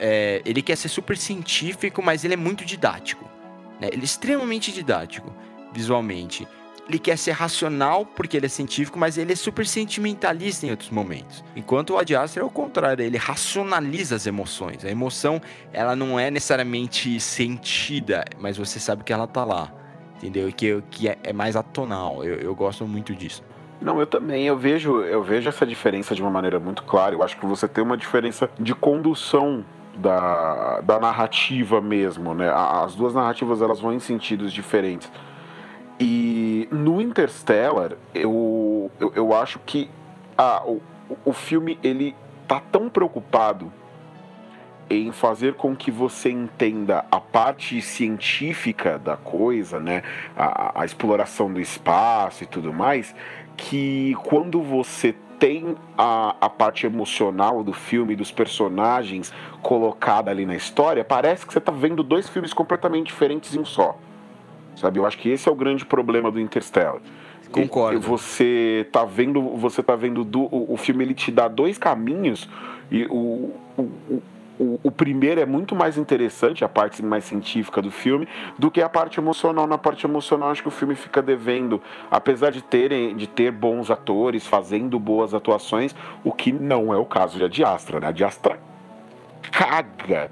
É, 0.00 0.42
ele 0.44 0.62
quer 0.62 0.76
ser 0.76 0.88
super 0.88 1.16
científico, 1.16 2.02
mas 2.02 2.24
ele 2.24 2.34
é 2.34 2.36
muito 2.36 2.64
didático. 2.64 3.28
Né? 3.80 3.88
Ele 3.92 4.02
é 4.02 4.04
extremamente 4.04 4.72
didático, 4.72 5.32
visualmente 5.72 6.46
ele 6.88 6.98
quer 6.98 7.18
ser 7.18 7.32
racional 7.32 8.06
porque 8.06 8.36
ele 8.36 8.46
é 8.46 8.48
científico, 8.48 8.98
mas 8.98 9.18
ele 9.18 9.32
é 9.32 9.36
super 9.36 9.66
sentimentalista 9.66 10.66
em 10.66 10.70
outros 10.70 10.90
momentos. 10.90 11.44
Enquanto 11.54 11.90
o 11.94 11.98
Ad 11.98 12.14
é 12.14 12.42
o 12.42 12.50
contrário, 12.50 13.04
ele 13.04 13.16
racionaliza 13.16 14.14
as 14.14 14.26
emoções. 14.26 14.84
A 14.84 14.90
emoção, 14.90 15.40
ela 15.72 15.96
não 15.96 16.18
é 16.18 16.30
necessariamente 16.30 17.18
sentida, 17.18 18.24
mas 18.38 18.56
você 18.56 18.78
sabe 18.78 19.02
que 19.02 19.12
ela 19.12 19.26
tá 19.26 19.44
lá, 19.44 19.72
entendeu? 20.16 20.50
Que, 20.52 20.82
que 20.90 21.08
é, 21.08 21.18
é 21.22 21.32
mais 21.32 21.56
atonal. 21.56 22.24
Eu, 22.24 22.36
eu 22.36 22.54
gosto 22.54 22.86
muito 22.86 23.14
disso. 23.14 23.42
Não, 23.80 24.00
eu 24.00 24.06
também. 24.06 24.46
Eu 24.46 24.56
vejo, 24.56 25.00
eu 25.02 25.22
vejo 25.22 25.48
essa 25.48 25.66
diferença 25.66 26.14
de 26.14 26.22
uma 26.22 26.30
maneira 26.30 26.58
muito 26.58 26.82
clara. 26.84 27.14
Eu 27.14 27.22
acho 27.22 27.36
que 27.36 27.44
você 27.44 27.68
tem 27.68 27.84
uma 27.84 27.96
diferença 27.96 28.48
de 28.58 28.74
condução 28.74 29.64
da, 29.96 30.80
da 30.80 30.98
narrativa 30.98 31.80
mesmo, 31.80 32.34
né? 32.34 32.50
As 32.50 32.94
duas 32.94 33.14
narrativas 33.14 33.60
elas 33.60 33.80
vão 33.80 33.92
em 33.92 33.98
sentidos 33.98 34.52
diferentes. 34.52 35.10
E 35.98 36.68
no 36.70 37.00
Interstellar, 37.00 37.92
eu, 38.14 38.90
eu, 39.00 39.12
eu 39.14 39.34
acho 39.34 39.58
que 39.60 39.88
ah, 40.36 40.62
o, 40.66 40.82
o 41.24 41.32
filme 41.32 41.78
ele 41.82 42.14
tá 42.46 42.60
tão 42.60 42.88
preocupado 42.88 43.72
em 44.88 45.10
fazer 45.10 45.54
com 45.54 45.74
que 45.74 45.90
você 45.90 46.30
entenda 46.30 47.04
a 47.10 47.18
parte 47.18 47.80
científica 47.82 48.98
da 48.98 49.16
coisa, 49.16 49.80
né, 49.80 50.02
a, 50.36 50.82
a, 50.82 50.84
exploração 50.84 51.52
do 51.52 51.60
espaço 51.60 52.44
e 52.44 52.46
tudo 52.46 52.72
mais, 52.72 53.14
que 53.56 54.14
quando 54.22 54.62
você 54.62 55.14
tem 55.40 55.76
a, 55.98 56.36
a 56.40 56.48
parte 56.48 56.86
emocional 56.86 57.64
do 57.64 57.72
filme, 57.72 58.14
dos 58.14 58.30
personagens 58.30 59.32
colocada 59.60 60.30
ali 60.30 60.46
na 60.46 60.54
história, 60.54 61.04
parece 61.04 61.44
que 61.44 61.52
você 61.52 61.58
está 61.58 61.72
vendo 61.72 62.02
dois 62.02 62.28
filmes 62.28 62.52
completamente 62.52 63.06
diferentes 63.06 63.54
em 63.54 63.60
um 63.60 63.64
só. 63.64 63.98
Sabe? 64.76 64.98
Eu 64.98 65.06
acho 65.06 65.18
que 65.18 65.28
esse 65.28 65.48
é 65.48 65.52
o 65.52 65.54
grande 65.54 65.84
problema 65.84 66.30
do 66.30 66.38
Interstellar. 66.38 67.00
Concordo. 67.50 68.00
Você 68.00 68.86
tá 68.92 69.04
vendo, 69.04 69.40
você 69.56 69.82
tá 69.82 69.96
vendo 69.96 70.24
do, 70.24 70.42
o, 70.42 70.74
o 70.74 70.76
filme 70.76 71.04
ele 71.04 71.14
te 71.14 71.30
dá 71.30 71.48
dois 71.48 71.78
caminhos 71.78 72.48
e 72.90 73.06
o, 73.06 73.54
o, 73.76 73.82
o, 74.58 74.80
o, 74.82 74.90
primeiro 74.90 75.40
é 75.40 75.46
muito 75.46 75.74
mais 75.74 75.96
interessante, 75.96 76.64
a 76.64 76.68
parte 76.68 77.02
mais 77.04 77.24
científica 77.24 77.80
do 77.80 77.90
filme, 77.90 78.28
do 78.58 78.70
que 78.70 78.82
a 78.82 78.88
parte 78.88 79.18
emocional. 79.18 79.66
Na 79.66 79.78
parte 79.78 80.04
emocional, 80.04 80.50
acho 80.50 80.62
que 80.62 80.68
o 80.68 80.72
filme 80.72 80.94
fica 80.94 81.22
devendo, 81.22 81.80
apesar 82.10 82.50
de, 82.50 82.62
terem, 82.62 83.16
de 83.16 83.26
ter 83.26 83.50
bons 83.50 83.90
atores 83.90 84.46
fazendo 84.46 84.98
boas 84.98 85.32
atuações, 85.32 85.94
o 86.24 86.32
que 86.32 86.52
não 86.52 86.92
é 86.92 86.96
o 86.96 87.04
caso 87.04 87.38
de 87.38 87.44
Adiastra, 87.44 88.00
né? 88.00 88.08
Adiastra 88.08 88.58
caga 89.50 90.30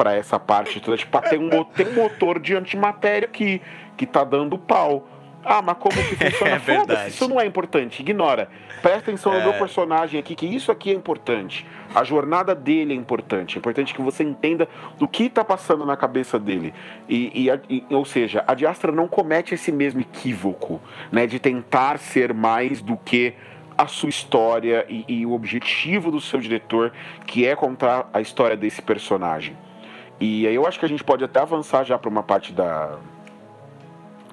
para 0.00 0.14
essa 0.14 0.40
parte 0.40 0.80
toda. 0.80 0.96
Tipo, 0.96 1.18
ah, 1.18 1.20
tem, 1.20 1.38
um, 1.38 1.62
tem 1.62 1.86
um 1.88 1.92
motor 1.92 2.40
de 2.40 2.56
antimatéria 2.56 3.28
que, 3.28 3.60
que 3.98 4.06
tá 4.06 4.24
dando 4.24 4.56
pau. 4.56 5.06
Ah, 5.44 5.60
mas 5.60 5.76
como 5.76 5.94
que 5.94 6.16
funciona? 6.16 6.54
é 6.54 6.58
verdade. 6.58 7.10
Isso 7.10 7.28
não 7.28 7.38
é 7.38 7.44
importante, 7.44 8.00
ignora. 8.00 8.48
Presta 8.80 9.10
atenção 9.10 9.34
no 9.34 9.40
meu 9.40 9.52
é. 9.52 9.58
personagem 9.58 10.18
aqui, 10.18 10.34
que 10.34 10.46
isso 10.46 10.72
aqui 10.72 10.90
é 10.90 10.94
importante. 10.94 11.66
A 11.94 12.02
jornada 12.02 12.54
dele 12.54 12.94
é 12.94 12.96
importante. 12.96 13.56
É 13.56 13.58
importante 13.58 13.92
que 13.92 14.00
você 14.00 14.24
entenda 14.24 14.66
do 14.98 15.06
que 15.06 15.24
está 15.24 15.44
passando 15.44 15.84
na 15.84 15.98
cabeça 15.98 16.38
dele. 16.38 16.72
E, 17.06 17.50
e, 17.68 17.84
e, 17.90 17.94
ou 17.94 18.06
seja, 18.06 18.42
a 18.46 18.54
Diastra 18.54 18.90
não 18.90 19.06
comete 19.06 19.52
esse 19.52 19.70
mesmo 19.70 20.00
equívoco, 20.00 20.80
né? 21.12 21.26
De 21.26 21.38
tentar 21.38 21.98
ser 21.98 22.32
mais 22.32 22.80
do 22.80 22.96
que 22.96 23.34
a 23.76 23.86
sua 23.86 24.08
história 24.08 24.86
e, 24.88 25.04
e 25.06 25.26
o 25.26 25.32
objetivo 25.32 26.10
do 26.10 26.22
seu 26.22 26.40
diretor, 26.40 26.90
que 27.26 27.46
é 27.46 27.54
contar 27.54 28.08
a 28.14 28.22
história 28.22 28.56
desse 28.56 28.80
personagem. 28.80 29.54
E 30.20 30.46
aí 30.46 30.54
eu 30.54 30.66
acho 30.66 30.78
que 30.78 30.84
a 30.84 30.88
gente 30.88 31.02
pode 31.02 31.24
até 31.24 31.40
avançar 31.40 31.82
já 31.82 31.98
para 31.98 32.10
uma 32.10 32.22
parte 32.22 32.52
da, 32.52 32.98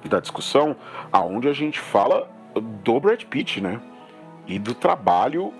da 0.04 0.20
discussão, 0.20 0.76
aonde 1.10 1.48
a 1.48 1.52
gente 1.54 1.80
fala 1.80 2.30
do 2.54 3.00
Brad 3.00 3.24
Pitt, 3.24 3.60
né? 3.60 3.80
E 4.46 4.58
do 4.58 4.74
trabalho. 4.74 5.52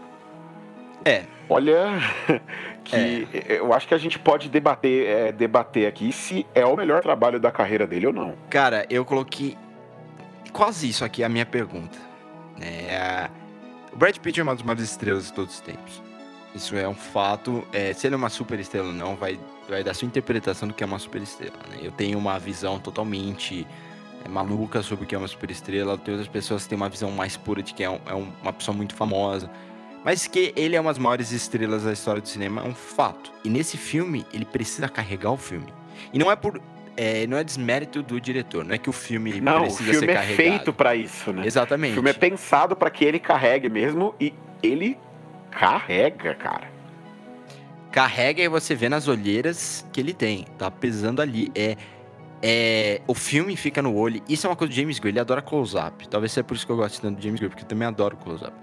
É. 1.05 1.25
Olha, 1.49 1.93
que 2.85 3.27
é. 3.33 3.59
eu 3.59 3.73
acho 3.73 3.89
que 3.89 3.95
a 3.95 3.99
gente 3.99 4.19
pode 4.19 4.51
debater, 4.51 5.07
é, 5.09 5.33
debater 5.33 5.87
aqui 5.87 6.13
se 6.13 6.47
é 6.55 6.65
o 6.67 6.77
melhor 6.77 7.01
trabalho 7.01 7.41
da 7.41 7.51
carreira 7.51 7.87
dele 7.87 8.09
ou 8.09 8.13
não. 8.13 8.35
Cara, 8.51 8.87
eu 8.91 9.05
coloquei 9.07 9.57
quase 10.53 10.91
isso 10.91 11.05
aqui 11.05 11.25
a 11.25 11.29
minha 11.29 11.47
pergunta. 11.47 11.97
É, 12.61 13.31
o 13.93 13.97
Brad 13.97 14.17
Pitt 14.19 14.41
é 14.41 14.43
uma 14.43 14.55
das 14.55 14.63
maiores 14.63 14.85
estrelas 14.85 15.27
de 15.27 15.33
todos 15.33 15.55
os 15.55 15.61
tempos. 15.61 16.03
Isso 16.55 16.77
é 16.77 16.87
um 16.87 16.95
fato. 16.95 17.67
É, 17.73 17.95
se 17.95 18.07
ele 18.07 18.15
é 18.15 18.19
uma 18.19 18.29
super 18.29 18.59
estrela 18.59 18.89
ou 18.89 18.95
não, 18.95 19.17
vai 19.17 19.39
vai 19.69 19.85
dar 19.85 19.95
sua 19.95 20.07
interpretação 20.07 20.69
do 20.69 20.75
que 20.75 20.83
é 20.83 20.87
uma 20.87 20.99
superestrela. 20.99 21.57
Né? 21.71 21.79
Eu 21.83 21.93
tenho 21.93 22.19
uma 22.19 22.39
visão 22.39 22.79
totalmente 22.79 23.67
é, 24.25 24.29
maluca 24.29 24.83
sobre 24.83 25.05
o 25.05 25.09
que 25.09 25.15
é 25.15 25.19
uma 25.19 25.29
superestrela, 25.29 25.99
tem 25.99 26.15
outras 26.15 26.29
pessoas 26.29 26.63
que 26.63 26.71
têm 26.71 26.77
uma 26.77 26.89
visão 26.89 27.11
mais 27.11 27.37
pura 27.37 27.63
de 27.63 27.75
que 27.75 27.85
é, 27.85 27.91
um, 27.91 28.01
é 28.07 28.15
um, 28.15 28.33
uma 28.43 28.53
pessoa 28.53 28.77
muito 28.77 28.95
famosa. 28.95 29.51
Mas 30.05 30.27
que 30.27 30.53
ele 30.57 30.77
é 30.77 30.81
uma 30.81 30.91
das 30.91 30.99
maiores 30.99 31.33
estrelas 31.33 31.85
da 31.85 31.93
história 31.93 32.23
do 32.23 32.29
cinema 32.29 32.63
é 32.63 32.65
um 32.65 32.75
fato. 32.75 33.33
E 33.45 33.51
nesse 33.51 33.77
filme, 33.77 34.25
ele 34.33 34.45
precisa 34.45 34.89
carregar 34.89 35.33
o 35.33 35.37
filme. 35.37 35.67
E 36.13 36.19
não 36.19 36.31
é 36.31 36.37
por. 36.37 36.61
É, 36.97 37.27
não 37.29 37.37
é 37.37 37.45
desmérito 37.45 38.03
do 38.03 38.21
diretor, 38.21 38.65
não 38.65 38.75
é 38.75 38.79
que 38.79 38.91
o 38.91 38.93
filme 38.93 39.41
não, 39.41 39.61
precisa 39.61 39.91
o 39.91 39.93
filme 39.93 40.07
ser 40.09 40.17
é 40.17 40.23
feito 40.23 40.73
para 40.73 40.97
isso, 40.97 41.33
né? 41.33 41.47
Exatamente. 41.47 41.93
O 41.93 41.95
filme 41.95 42.11
é 42.11 42.13
pensado 42.13 42.75
para 42.75 42.91
que 42.91 43.05
ele 43.05 43.21
carregue 43.21 43.69
mesmo 43.69 44.17
e 44.19 44.35
ele 44.65 44.99
carrega, 45.49 46.35
cara 46.35 46.78
carrega 47.91 48.43
e 48.43 48.49
você 48.49 48.75
vê 48.75 48.89
nas 48.89 49.09
olheiras 49.09 49.85
que 49.93 50.01
ele 50.01 50.13
tem. 50.13 50.45
Tá 50.57 50.71
pesando 50.71 51.21
ali. 51.21 51.51
É. 51.55 51.77
É, 52.41 53.01
o 53.09 53.15
filme 53.15 53.57
fica 53.57 53.83
no 53.83 53.93
olho. 53.97 54.23
Isso 54.29 54.47
é 54.47 54.51
uma 54.51 54.55
coisa 54.55 54.73
do 54.73 54.77
James 54.77 55.01
Gray, 55.01 55.11
ele 55.11 55.19
adora 55.19 55.43
close-up. 55.43 56.09
Talvez 56.09 56.31
seja 56.31 56.45
por 56.45 56.55
isso 56.55 56.65
que 56.65 56.71
eu 56.71 56.77
gosto 56.77 57.01
tanto 57.01 57.17
do 57.17 57.23
James 57.23 57.41
Gray, 57.41 57.51
porque 57.51 57.65
eu 57.65 57.69
também 57.69 57.89
adoro 57.89 58.17
close-up. 58.17 58.55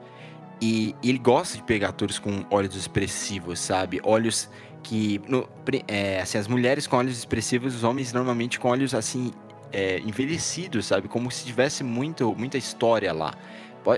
E, 0.62 0.96
e, 1.04 1.10
ele 1.10 1.18
gosta 1.18 1.58
de 1.58 1.64
pegar 1.64 1.90
atores 1.90 2.18
com 2.18 2.46
olhos 2.50 2.74
expressivos, 2.74 3.60
sabe? 3.60 4.00
Olhos 4.04 4.50
que. 4.82 5.20
No, 5.28 5.50
é, 5.90 6.22
assim, 6.22 6.38
as 6.38 6.48
mulheres 6.48 6.88
com 6.88 6.96
olhos 6.96 7.18
expressivos, 7.18 7.76
os 7.76 7.84
homens 7.84 8.14
normalmente 8.14 8.60
com 8.60 8.70
olhos 8.70 8.94
assim. 8.94 9.34
É, 9.74 10.00
envelhecidos, 10.00 10.86
sabe? 10.86 11.10
Como 11.10 11.30
se 11.30 11.44
tivesse 11.44 11.84
muito, 11.84 12.34
muita 12.38 12.58
história 12.58 13.12
lá. 13.12 13.34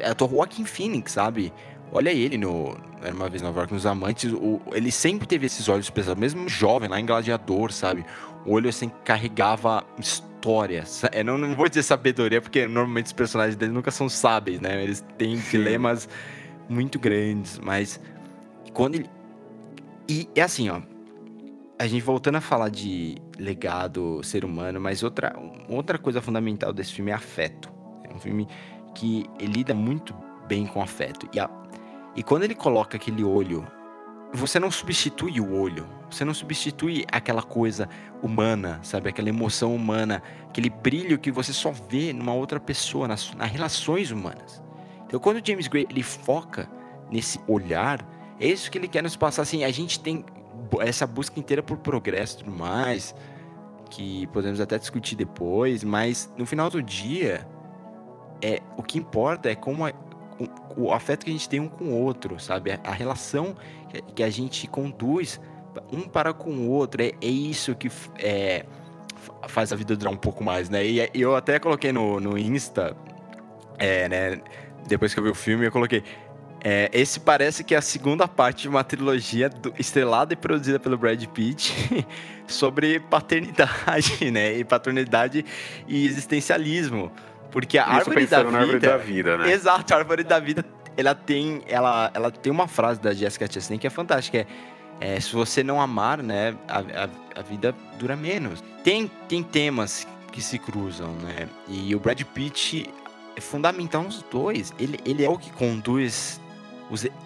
Ator 0.03 0.29
Joaquin 0.29 0.65
Phoenix, 0.65 1.11
sabe? 1.11 1.53
Olha 1.91 2.11
ele 2.11 2.37
no, 2.37 2.77
Era 3.01 3.13
uma 3.13 3.29
vez 3.29 3.41
Nova 3.41 3.59
York, 3.59 3.73
nos 3.73 3.85
Amantes, 3.85 4.31
o, 4.33 4.61
ele 4.73 4.91
sempre 4.91 5.27
teve 5.27 5.45
esses 5.45 5.67
olhos 5.69 5.89
pesados, 5.89 6.19
mesmo 6.19 6.47
jovem, 6.49 6.89
lá 6.89 6.99
em 6.99 7.05
Gladiador, 7.05 7.71
sabe? 7.71 8.05
O 8.45 8.51
olho 8.53 8.69
assim 8.69 8.91
carregava 9.03 9.85
história. 9.97 10.83
Eu 11.13 11.23
não, 11.23 11.37
não 11.37 11.55
vou 11.55 11.67
dizer 11.67 11.83
sabedoria, 11.83 12.41
porque 12.41 12.67
normalmente 12.67 13.07
os 13.07 13.13
personagens 13.13 13.55
dele 13.55 13.71
nunca 13.71 13.91
são 13.91 14.09
sábios, 14.09 14.59
né? 14.59 14.83
Eles 14.83 15.05
têm 15.17 15.37
dilemas 15.37 16.07
muito 16.69 16.99
grandes, 16.99 17.59
mas 17.59 17.99
quando 18.73 18.95
ele. 18.95 19.09
E 20.07 20.29
é 20.35 20.41
assim, 20.41 20.69
ó. 20.69 20.81
A 21.79 21.85
gente 21.85 22.01
voltando 22.01 22.37
a 22.37 22.41
falar 22.41 22.69
de 22.69 23.17
legado 23.37 24.23
ser 24.23 24.43
humano, 24.43 24.81
mas 24.81 25.03
outra, 25.03 25.35
outra 25.69 25.99
coisa 25.99 26.19
fundamental 26.19 26.73
desse 26.73 26.91
filme 26.91 27.11
é 27.11 27.13
afeto. 27.13 27.71
É 28.03 28.11
um 28.11 28.17
filme 28.17 28.47
que 28.95 29.29
lida 29.39 29.75
muito 29.75 30.15
bem 30.47 30.65
com 30.65 30.81
afeto. 30.81 31.29
E, 31.31 31.39
a, 31.39 31.47
e 32.17 32.23
quando 32.23 32.43
ele 32.43 32.55
coloca 32.55 32.97
aquele 32.97 33.23
olho, 33.23 33.63
você 34.33 34.59
não 34.59 34.71
substitui 34.71 35.39
o 35.39 35.53
olho, 35.53 35.87
você 36.09 36.25
não 36.25 36.33
substitui 36.33 37.05
aquela 37.11 37.43
coisa 37.43 37.87
humana, 38.23 38.79
sabe? 38.81 39.07
Aquela 39.07 39.29
emoção 39.29 39.75
humana, 39.75 40.23
aquele 40.49 40.69
brilho 40.69 41.19
que 41.19 41.31
você 41.31 41.53
só 41.53 41.71
vê 41.71 42.11
numa 42.11 42.33
outra 42.33 42.59
pessoa, 42.59 43.07
nas, 43.07 43.33
nas 43.35 43.51
relações 43.51 44.09
humanas. 44.09 44.63
Então, 45.05 45.19
quando 45.19 45.45
James 45.45 45.67
Gray 45.67 45.85
ele 45.89 46.01
foca 46.01 46.67
nesse 47.11 47.39
olhar, 47.47 48.03
é 48.39 48.47
isso 48.47 48.71
que 48.71 48.79
ele 48.79 48.87
quer 48.87 49.03
nos 49.03 49.15
passar. 49.15 49.43
Assim, 49.43 49.63
a 49.63 49.69
gente 49.69 49.99
tem 49.99 50.25
essa 50.81 51.05
busca 51.05 51.39
inteira 51.39 51.61
por 51.61 51.77
progresso 51.77 52.37
e 52.37 52.43
tudo 52.43 52.51
mais, 52.51 53.15
que 53.91 54.25
podemos 54.27 54.59
até 54.59 54.79
discutir 54.79 55.15
depois, 55.15 55.83
mas 55.83 56.33
no 56.35 56.47
final 56.47 56.67
do 56.69 56.81
dia, 56.81 57.47
é 58.41 58.61
o 58.75 58.83
que 58.83 58.97
importa 58.97 59.49
é 59.49 59.55
como 59.55 59.85
a, 59.85 59.93
o, 60.75 60.91
afeto 60.91 61.25
que 61.25 61.31
a 61.31 61.33
gente 61.33 61.49
tem 61.49 61.59
um 61.59 61.67
com 61.67 61.85
o 61.85 62.01
outro, 62.01 62.39
sabe? 62.39 62.71
A, 62.83 62.91
relação 62.91 63.55
que, 63.89 64.01
que, 64.15 64.23
a 64.23 64.29
gente 64.29 64.67
conduz 64.67 65.39
um 65.91 66.01
para 66.01 66.33
com 66.33 66.51
o 66.51 66.69
outro. 66.69 67.01
É, 67.01 67.11
é 67.21 67.27
isso 67.27 67.75
que 67.75 67.89
é, 68.19 68.65
faz 69.47 69.71
a 69.73 69.75
vida 69.75 69.95
durar 69.95 70.13
um 70.13 70.17
pouco 70.17 70.43
mais, 70.43 70.69
né? 70.69 70.85
E 70.85 71.09
eu 71.13 71.35
até 71.35 71.59
coloquei 71.59 71.91
no, 71.91 72.19
no 72.19 72.37
Insta, 72.37 72.95
é, 73.77 74.07
né? 74.07 74.41
Depois 74.87 75.13
que 75.13 75.19
eu 75.19 75.23
vi 75.23 75.29
o 75.29 75.35
filme, 75.35 75.65
eu 75.65 75.71
coloquei. 75.71 76.03
É, 76.63 76.89
esse 76.91 77.19
parece 77.19 77.63
que 77.63 77.75
é 77.75 77.77
a 77.77 77.81
segunda 77.81 78.27
parte 78.27 78.63
de 78.63 78.69
uma 78.69 78.83
trilogia 78.83 79.47
do, 79.47 79.73
estrelada 79.77 80.33
e 80.33 80.35
produzida 80.35 80.79
pelo 80.79 80.97
Brad 80.97 81.23
Pitt 81.27 81.73
sobre 82.47 82.99
paternidade, 82.99 84.29
né? 84.31 84.57
E 84.57 84.63
paternidade 84.63 85.45
e 85.87 86.05
existencialismo. 86.05 87.11
Porque 87.57 87.79
a 87.79 87.85
Isso 87.85 87.91
árvore 88.11 88.27
da 88.27 88.43
vida. 88.43 88.57
árvore 88.59 88.79
da 88.79 88.97
vida, 88.97 89.37
né? 89.39 89.51
Exato, 89.51 89.91
a 89.91 89.97
árvore 89.97 90.23
da 90.23 90.39
vida. 90.39 90.63
Ela 90.95 91.15
tem, 91.15 91.63
ela, 91.67 92.11
ela 92.13 92.29
tem 92.29 92.51
uma 92.51 92.67
frase 92.67 93.01
da 93.01 93.15
Jessica 93.15 93.51
Chastain 93.51 93.79
que 93.79 93.87
é 93.87 93.89
fantástica. 93.89 94.45
É, 95.01 95.15
é 95.15 95.19
se 95.19 95.33
você 95.33 95.63
não 95.63 95.81
amar, 95.81 96.21
né, 96.21 96.55
a, 96.67 96.81
a, 96.81 97.39
a, 97.39 97.41
vida 97.41 97.73
dura 97.97 98.15
menos. 98.15 98.63
Tem, 98.83 99.09
tem 99.27 99.41
temas 99.41 100.07
que 100.31 100.39
se 100.39 100.59
cruzam, 100.59 101.13
né? 101.13 101.49
E 101.67 101.95
o 101.95 101.99
Brad 101.99 102.21
Pitt 102.21 102.93
é 103.35 103.41
fundamental 103.41 104.03
nos 104.03 104.21
dois. 104.21 104.71
Ele, 104.79 104.99
ele 105.03 105.25
é 105.25 105.29
o 105.29 105.35
que 105.35 105.49
conduz 105.49 106.39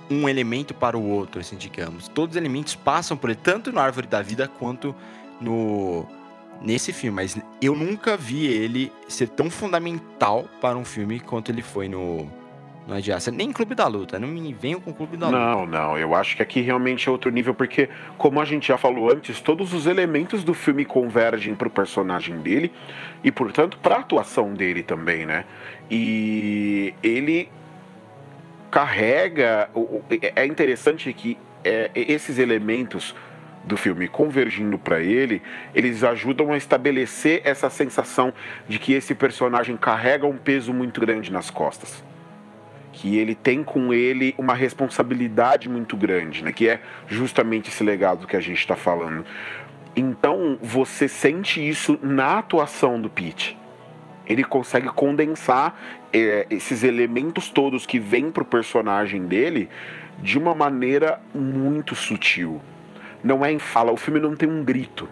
um 0.10 0.30
elemento 0.30 0.74
para 0.74 0.98
o 0.98 1.10
outro, 1.10 1.42
assim, 1.42 1.58
digamos. 1.58 2.08
Todos 2.08 2.38
os 2.38 2.38
elementos 2.38 2.74
passam 2.74 3.18
por 3.18 3.32
ele, 3.32 3.40
tanto 3.44 3.70
na 3.74 3.82
árvore 3.82 4.08
da 4.08 4.22
vida 4.22 4.48
quanto 4.48 4.96
no 5.42 6.08
nesse 6.62 6.94
filme, 6.94 7.16
mas 7.16 7.38
eu 7.62 7.76
nunca 7.76 8.16
vi 8.16 8.46
ele 8.46 8.92
ser 9.08 9.28
tão 9.30 9.50
fundamental 9.50 10.46
para 10.60 10.78
um 10.78 10.86
filme 10.86 11.20
quanto 11.20 11.52
ele 11.52 11.62
foi 11.62 11.88
no 11.88 12.30
no 12.88 12.96
Adiaça, 12.96 13.32
nem 13.32 13.52
Clube 13.52 13.76
da 13.76 13.88
Luta, 13.88 14.20
não 14.20 14.28
me 14.28 14.54
venham 14.54 14.80
com 14.80 14.92
Clube 14.92 15.16
da 15.16 15.28
Luta. 15.28 15.38
Não, 15.38 15.66
não, 15.66 15.98
eu 15.98 16.16
acho 16.16 16.36
que 16.36 16.42
aqui 16.42 16.62
realmente 16.62 17.08
é 17.08 17.12
outro 17.12 17.30
nível, 17.30 17.54
porque, 17.54 17.88
como 18.18 18.42
a 18.42 18.46
gente 18.46 18.68
já 18.68 18.78
falou 18.78 19.12
antes, 19.12 19.40
todos 19.40 19.74
os 19.74 19.86
elementos 19.86 20.44
do 20.44 20.54
filme 20.54 20.84
convergem 20.84 21.54
para 21.54 21.68
o 21.68 21.72
personagem 21.72 22.40
dele 22.40 22.72
e, 23.24 23.32
portanto, 23.32 23.78
para 23.78 23.96
a 23.96 24.00
atuação 24.00 24.54
dele 24.54 24.82
também, 24.82 25.26
né? 25.26 25.46
E 25.90 26.94
ele 27.04 27.50
carrega. 28.72 29.70
É 30.36 30.46
interessante 30.46 31.14
que 31.14 31.38
é, 31.64 31.92
esses 31.94 32.40
elementos 32.40 33.16
do 33.64 33.78
filme 33.78 34.08
convergindo 34.08 34.78
para 34.78 35.00
ele, 35.00 35.42
eles 35.74 36.04
ajudam 36.04 36.52
a 36.52 36.58
estabelecer 36.58 37.42
essa 37.44 37.70
sensação 37.70 38.34
de 38.68 38.80
que 38.80 38.94
esse 38.94 39.14
personagem 39.14 39.78
carrega 39.78 40.26
um 40.26 40.38
peso 40.38 40.74
muito 40.74 41.00
grande 41.00 41.32
nas 41.32 41.50
costas. 41.50 42.04
Que 42.92 43.18
ele 43.18 43.36
tem 43.36 43.64
com 43.64 43.94
ele 43.94 44.36
uma 44.38 44.54
responsabilidade 44.54 45.70
muito 45.70 45.96
grande, 45.96 46.44
né? 46.44 46.52
que 46.52 46.68
é 46.68 46.82
justamente 47.08 47.70
esse 47.70 47.84
legado 47.84 48.28
que 48.28 48.36
a 48.36 48.42
gente 48.42 48.60
está 48.60 48.76
falando. 48.76 49.26
Então 49.96 50.58
você 50.62 51.08
sente 51.08 51.66
isso 51.68 52.00
na 52.02 52.40
atuação 52.40 53.00
do 53.00 53.10
Pete. 53.10 53.58
Ele 54.26 54.44
consegue 54.44 54.88
condensar 54.88 55.78
é, 56.14 56.46
esses 56.50 56.84
elementos 56.84 57.50
todos 57.50 57.86
que 57.86 58.00
vêm 58.00 58.32
pro 58.32 58.46
personagem 58.46 59.26
dele 59.26 59.70
de 60.20 60.38
uma 60.38 60.54
maneira 60.54 61.20
muito 61.34 61.96
sutil 61.96 62.62
não 63.24 63.46
é 63.46 63.52
em 63.52 63.60
fala. 63.60 63.92
O 63.92 63.98
filme 63.98 64.20
não 64.20 64.36
tem 64.36 64.50
um 64.50 64.64
grito. 64.64 65.08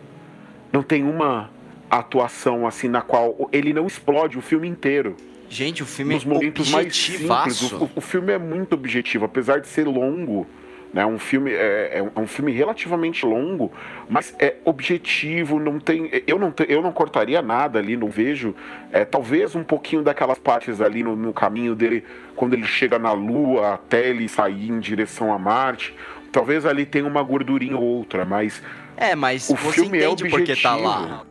Não 0.72 0.84
tem 0.84 1.03
uma 1.03 1.49
atuação 1.89 2.68
assim 2.68 2.88
na 2.88 3.01
qual 3.01 3.49
ele 3.51 3.74
não 3.74 3.88
explode 3.88 4.38
o 4.38 4.41
filme 4.41 4.68
inteiro. 4.68 5.16
Gente, 5.49 5.82
o 5.82 5.86
filme 5.86 6.14
Nos 6.14 6.24
momentos 6.24 6.70
mais 6.70 6.95
simples. 6.95 7.72
O, 7.72 7.89
o, 7.95 8.01
filme 8.01 8.32
é 8.32 8.38
muito 8.38 8.74
objetivo, 8.74 9.26
apesar 9.26 9.60
de 9.60 9.68
ser 9.68 9.88
longo. 9.88 10.45
Né, 10.91 11.05
um 11.05 11.20
filme 11.20 11.51
é, 11.51 11.99
é, 11.99 12.20
um 12.20 12.26
filme 12.26 12.51
relativamente 12.51 13.24
longo, 13.24 13.72
mas 14.10 14.34
é 14.39 14.55
objetivo. 14.66 15.60
Não 15.60 15.80
tem, 15.80 16.10
eu 16.26 16.39
não, 16.39 16.53
eu 16.68 16.82
não 16.82 16.91
cortaria 16.91 17.41
nada 17.41 17.80
ali. 17.80 17.97
Não 17.97 18.10
vejo, 18.10 18.55
é, 18.91 19.05
talvez 19.05 19.55
um 19.55 19.64
pouquinho 19.64 20.03
daquelas 20.03 20.38
partes 20.38 20.82
ali 20.82 21.03
no, 21.03 21.16
no 21.16 21.34
caminho 21.34 21.76
dele 21.76 22.03
quando 22.36 22.53
ele 22.53 22.66
chega 22.66 22.97
na 22.97 23.12
Lua 23.12 23.74
até 23.74 24.07
ele 24.07 24.28
sair 24.28 24.70
em 24.70 24.80
direção 24.80 25.34
a 25.34 25.38
Marte 25.38 25.93
Talvez 26.32 26.65
ali 26.65 26.86
tenha 26.86 27.07
uma 27.07 27.23
gordurinha 27.23 27.77
ou 27.77 27.84
outra, 27.84 28.25
mas. 28.25 28.61
É, 28.95 29.15
mas 29.15 29.49
o 29.49 29.55
filme 29.55 29.99
é 29.99 30.07
objetivo. 30.07 30.38
porque 30.38 30.55
tá 30.55 30.75
lá. 30.75 31.25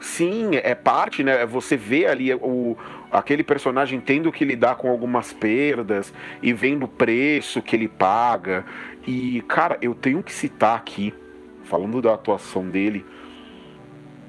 Sim, 0.00 0.50
é 0.52 0.74
parte, 0.74 1.22
né? 1.22 1.46
Você 1.46 1.76
vê 1.76 2.06
ali 2.06 2.34
o, 2.34 2.76
aquele 3.10 3.42
personagem 3.42 4.00
tendo 4.00 4.30
que 4.30 4.44
lidar 4.44 4.76
com 4.76 4.90
algumas 4.90 5.32
perdas 5.32 6.12
e 6.42 6.52
vendo 6.52 6.84
o 6.84 6.88
preço 6.88 7.62
que 7.62 7.74
ele 7.74 7.88
paga. 7.88 8.64
E, 9.06 9.42
cara, 9.48 9.78
eu 9.80 9.94
tenho 9.94 10.22
que 10.22 10.32
citar 10.32 10.76
aqui, 10.76 11.14
falando 11.64 12.02
da 12.02 12.12
atuação 12.12 12.68
dele, 12.68 13.04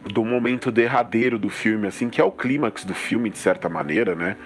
do 0.05 0.23
momento 0.23 0.71
derradeiro 0.71 1.37
do 1.37 1.49
filme, 1.49 1.87
assim, 1.87 2.09
que 2.09 2.21
é 2.21 2.23
o 2.23 2.31
clímax 2.31 2.85
do 2.85 2.93
filme, 2.93 3.29
de 3.29 3.37
certa 3.37 3.67
maneira, 3.67 4.15
né? 4.15 4.37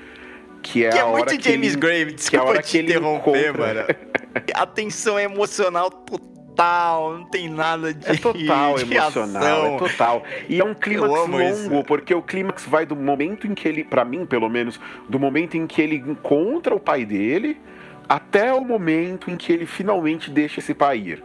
Que 0.63 0.85
é, 0.85 0.89
que 0.89 0.97
é 0.97 1.01
a 1.01 1.05
hora 1.05 1.25
muito 1.25 1.37
que 1.37 1.51
James 1.51 1.73
ele, 1.73 1.81
Grave, 1.81 2.13
desculpa 2.13 2.29
que 2.29 2.35
é 2.35 2.39
a 2.39 2.43
hora 2.43 2.61
te 2.61 2.71
que 2.71 2.77
ele 2.77 2.91
interromper, 2.91 3.49
encontra... 3.49 3.73
mano. 3.73 3.87
A 4.53 4.65
tensão 4.65 5.17
é 5.17 5.23
emocional 5.23 5.89
total, 5.89 7.17
não 7.17 7.25
tem 7.25 7.49
nada 7.49 7.93
de 7.93 8.09
É 8.09 8.15
total 8.15 8.75
de 8.79 8.83
emocional, 8.83 9.43
ação. 9.43 9.75
é 9.75 9.77
total. 9.77 10.23
E 10.47 10.59
é 10.59 10.63
um 10.63 10.73
clímax 10.73 11.11
longo, 11.11 11.41
isso. 11.41 11.83
porque 11.85 12.13
o 12.13 12.21
clímax 12.21 12.65
vai 12.65 12.85
do 12.85 12.95
momento 12.95 13.47
em 13.47 13.53
que 13.53 13.67
ele, 13.67 13.83
para 13.83 14.05
mim 14.05 14.25
pelo 14.25 14.49
menos, 14.49 14.79
do 15.09 15.19
momento 15.19 15.55
em 15.55 15.67
que 15.67 15.81
ele 15.81 15.95
encontra 15.95 16.75
o 16.75 16.79
pai 16.79 17.05
dele 17.05 17.59
até 18.07 18.53
o 18.53 18.63
momento 18.63 19.31
em 19.31 19.37
que 19.37 19.53
ele 19.53 19.65
finalmente 19.65 20.29
deixa 20.29 20.59
esse 20.59 20.73
pai 20.73 20.97
ir. 20.97 21.23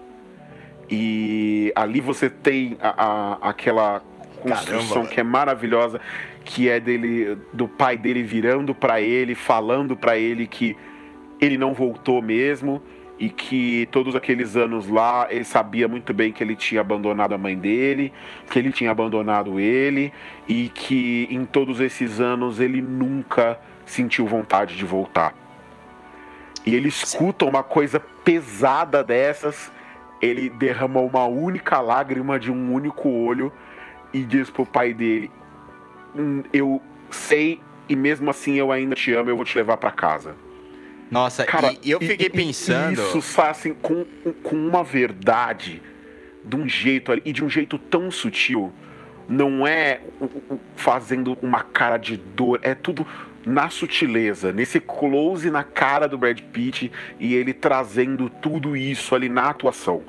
E 0.88 1.72
ali 1.74 2.00
você 2.00 2.30
tem 2.30 2.76
a, 2.80 3.38
a 3.42 3.50
aquela 3.50 4.02
construção 4.40 4.88
Caramba, 4.88 5.08
que 5.08 5.20
é 5.20 5.22
maravilhosa, 5.24 6.00
que 6.44 6.68
é 6.68 6.78
dele 6.78 7.36
do 7.52 7.66
pai 7.66 7.96
dele 7.96 8.22
virando 8.22 8.72
para 8.72 9.00
ele, 9.00 9.34
falando 9.34 9.96
para 9.96 10.16
ele 10.16 10.46
que 10.46 10.76
ele 11.40 11.58
não 11.58 11.74
voltou 11.74 12.22
mesmo 12.22 12.80
e 13.18 13.30
que 13.30 13.88
todos 13.90 14.14
aqueles 14.14 14.56
anos 14.56 14.88
lá 14.88 15.26
ele 15.30 15.44
sabia 15.44 15.88
muito 15.88 16.12
bem 16.12 16.32
que 16.32 16.42
ele 16.42 16.54
tinha 16.54 16.80
abandonado 16.80 17.34
a 17.34 17.38
mãe 17.38 17.56
dele, 17.56 18.12
que 18.50 18.58
ele 18.58 18.70
tinha 18.70 18.90
abandonado 18.90 19.58
ele 19.58 20.12
e 20.46 20.68
que 20.68 21.26
em 21.30 21.44
todos 21.44 21.80
esses 21.80 22.20
anos 22.20 22.60
ele 22.60 22.82
nunca 22.82 23.58
sentiu 23.86 24.26
vontade 24.26 24.76
de 24.76 24.84
voltar. 24.84 25.34
E 26.64 26.74
ele 26.74 26.88
escuta 26.88 27.44
uma 27.44 27.62
coisa 27.62 28.00
pesada 28.00 29.02
dessas, 29.02 29.70
ele 30.20 30.50
derrama 30.50 31.00
uma 31.00 31.24
única 31.24 31.80
lágrima 31.80 32.38
de 32.38 32.50
um 32.50 32.72
único 32.72 33.08
olho 33.08 33.52
e 34.12 34.24
diz 34.24 34.50
pro 34.50 34.66
pai 34.66 34.92
dele: 34.92 35.30
hum, 36.14 36.42
Eu 36.52 36.82
sei 37.10 37.60
e 37.88 37.94
mesmo 37.94 38.28
assim 38.28 38.56
eu 38.56 38.72
ainda 38.72 38.94
te 38.94 39.12
amo, 39.12 39.30
eu 39.30 39.36
vou 39.36 39.44
te 39.44 39.56
levar 39.56 39.76
para 39.76 39.90
casa. 39.90 40.34
Nossa, 41.10 41.44
Cara, 41.44 41.74
e, 41.82 41.90
eu 41.90 42.00
fiquei 42.00 42.28
pensando. 42.28 43.00
Isso 43.00 43.40
assim, 43.40 43.74
com, 43.74 44.04
com 44.42 44.56
uma 44.56 44.82
verdade, 44.82 45.82
de 46.44 46.56
um 46.56 46.68
jeito 46.68 47.12
e 47.24 47.32
de 47.32 47.44
um 47.44 47.48
jeito 47.48 47.78
tão 47.78 48.10
sutil. 48.10 48.72
Não 49.28 49.66
é 49.66 50.00
fazendo 50.76 51.36
uma 51.42 51.62
cara 51.62 51.96
de 51.96 52.16
dor, 52.16 52.60
é 52.62 52.74
tudo 52.74 53.06
na 53.44 53.68
sutileza, 53.70 54.52
nesse 54.52 54.80
close 54.80 55.50
na 55.50 55.62
cara 55.62 56.08
do 56.08 56.18
Brad 56.18 56.40
Pitt 56.40 56.90
e 57.18 57.34
ele 57.34 57.52
trazendo 57.52 58.28
tudo 58.28 58.76
isso 58.76 59.14
ali 59.14 59.28
na 59.28 59.50
atuação. 59.50 60.02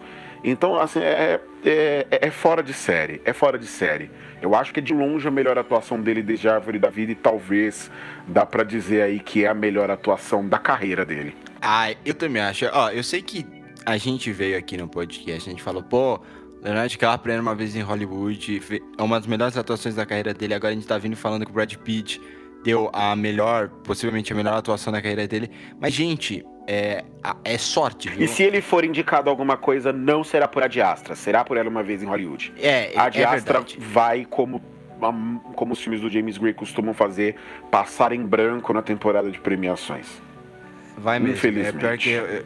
Então, 0.43 0.79
assim, 0.79 0.99
é, 0.99 1.39
é, 1.63 2.07
é, 2.09 2.31
fora 2.31 2.63
de 2.63 2.73
série. 2.73 3.21
É 3.25 3.33
fora 3.33 3.57
de 3.59 3.67
série. 3.67 4.09
Eu 4.41 4.55
acho 4.55 4.73
que 4.73 4.79
é 4.79 4.83
de 4.83 4.93
longe 4.93 5.27
a 5.27 5.31
melhor 5.31 5.57
atuação 5.57 6.01
dele 6.01 6.21
desde 6.21 6.47
a 6.47 6.55
Árvore 6.55 6.79
da 6.79 6.89
Vida 6.89 7.11
e 7.11 7.15
talvez 7.15 7.89
dá 8.27 8.45
para 8.45 8.63
dizer 8.63 9.01
aí 9.01 9.19
que 9.19 9.45
é 9.45 9.47
a 9.47 9.53
melhor 9.53 9.89
atuação 9.89 10.47
da 10.47 10.57
carreira 10.57 11.05
dele. 11.05 11.35
Ah, 11.61 11.93
eu 12.05 12.13
também 12.13 12.41
acho. 12.41 12.65
Ó, 12.71 12.89
eu 12.89 13.03
sei 13.03 13.21
que 13.21 13.45
a 13.85 13.97
gente 13.97 14.31
veio 14.31 14.57
aqui 14.57 14.77
no 14.77 14.87
podcast, 14.87 15.49
a 15.49 15.51
gente 15.51 15.63
falou, 15.63 15.81
pô, 15.81 16.19
Leonardo 16.61 16.89
DiCaprio 16.89 17.33
era 17.33 17.41
uma 17.41 17.55
vez 17.55 17.75
em 17.75 17.81
Hollywood, 17.81 18.61
é 18.97 19.01
uma 19.01 19.19
das 19.19 19.27
melhores 19.27 19.57
atuações 19.57 19.95
da 19.95 20.05
carreira 20.05 20.33
dele. 20.33 20.53
Agora 20.53 20.71
a 20.71 20.75
gente 20.75 20.87
tá 20.87 20.97
vindo 20.97 21.15
falando 21.15 21.45
que 21.45 21.51
o 21.51 21.53
Brad 21.53 21.73
Pitt 21.75 22.21
deu 22.63 22.89
a 22.93 23.15
melhor, 23.15 23.69
possivelmente 23.83 24.33
a 24.33 24.35
melhor 24.35 24.55
atuação 24.55 24.91
da 24.91 25.01
carreira 25.01 25.27
dele. 25.27 25.49
Mas, 25.79 25.93
gente, 25.93 26.43
é, 26.67 27.03
é 27.43 27.57
sorte, 27.57 28.09
viu? 28.09 28.25
E 28.25 28.27
se 28.27 28.43
ele 28.43 28.61
for 28.61 28.83
indicado 28.83 29.29
alguma 29.29 29.55
coisa, 29.55 29.93
não 29.93 30.23
será 30.23 30.47
por 30.47 30.63
Adiastra, 30.63 31.15
será 31.15 31.45
por 31.45 31.57
ela 31.57 31.69
uma 31.69 31.83
vez 31.83 32.03
em 32.03 32.05
Hollywood. 32.05 32.53
É, 32.57 32.91
a 32.95 33.05
Adiastra 33.05 33.59
é 33.59 33.79
vai 33.79 34.25
como 34.25 34.61
como 35.55 35.73
os 35.73 35.79
filmes 35.79 36.01
do 36.01 36.09
James 36.09 36.39
Gray 36.39 36.55
costumam 36.55 36.91
fazer, 36.91 37.35
passar 37.69 38.11
em 38.11 38.25
branco 38.25 38.73
na 38.73 38.81
temporada 38.81 39.29
de 39.29 39.39
premiações. 39.39 40.07
Vai 40.97 41.19
mesmo. 41.19 41.35
Infelizmente. 41.35 41.85
É, 41.85 41.97
que 41.97 42.09
eu, 42.09 42.45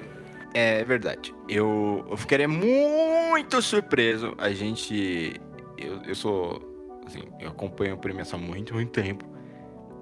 é 0.53 0.83
verdade. 0.83 1.33
Eu, 1.47 2.05
eu 2.09 2.17
ficaria 2.17 2.47
muito 2.47 3.61
surpreso. 3.61 4.35
A 4.37 4.49
gente. 4.49 5.39
Eu, 5.77 6.01
eu 6.03 6.15
sou. 6.15 6.69
Assim, 7.05 7.23
eu 7.39 7.49
acompanho 7.49 7.93
a 7.93 7.97
premiação 7.97 8.37
há 8.39 8.41
muito, 8.41 8.73
muito 8.73 8.91
tempo. 8.91 9.25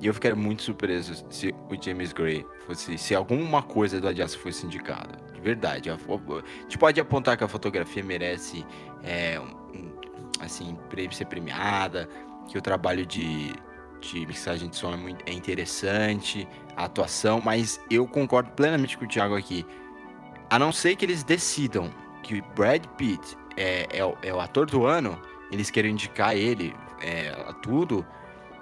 E 0.02 0.08
eu 0.08 0.14
ficaria 0.14 0.36
muito 0.36 0.64
surpreso 0.64 1.26
se 1.30 1.54
o 1.70 1.82
James 1.82 2.14
Gray 2.14 2.46
fosse. 2.66 2.98
Se 2.98 3.14
alguma 3.14 3.62
coisa 3.62 4.00
do 4.00 4.08
Adias 4.08 4.34
fosse 4.34 4.66
indicada. 4.66 5.18
De 5.34 5.42
verdade. 5.42 5.90
A, 5.90 5.96
a 5.96 6.62
gente 6.62 6.78
pode 6.78 7.00
apontar 7.00 7.38
que 7.38 7.44
a 7.44 7.48
fotografia 7.48 8.04
merece. 8.04 8.66
É, 9.04 9.40
um, 9.40 9.92
assim, 10.40 10.78
ser 11.12 11.26
premiada. 11.26 12.08
Que 12.48 12.58
o 12.58 12.62
trabalho 12.62 13.06
de, 13.06 13.54
de 14.00 14.26
mixagem 14.26 14.70
de 14.70 14.76
som 14.76 14.94
é, 14.94 14.98
muito, 14.98 15.24
é 15.30 15.34
interessante. 15.34 16.48
A 16.78 16.86
atuação. 16.86 17.42
Mas 17.44 17.82
eu 17.92 18.08
concordo 18.08 18.52
plenamente 18.52 18.98
com 18.98 19.04
o 19.04 19.08
Thiago 19.08 19.36
aqui. 19.36 19.66
A 20.50 20.58
não 20.58 20.72
ser 20.72 20.96
que 20.96 21.04
eles 21.04 21.24
decidam 21.24 21.92
que 22.24 22.42
Brad 22.56 22.86
Pitt 22.98 23.38
é, 23.58 23.86
é, 23.92 24.28
é 24.30 24.34
o 24.34 24.40
ator 24.40 24.66
do 24.66 24.86
ano. 24.86 25.20
Eles 25.52 25.70
querem 25.70 25.92
indicar 25.92 26.38
ele 26.38 26.74
é, 27.02 27.30
a 27.48 27.54
tudo 27.54 28.06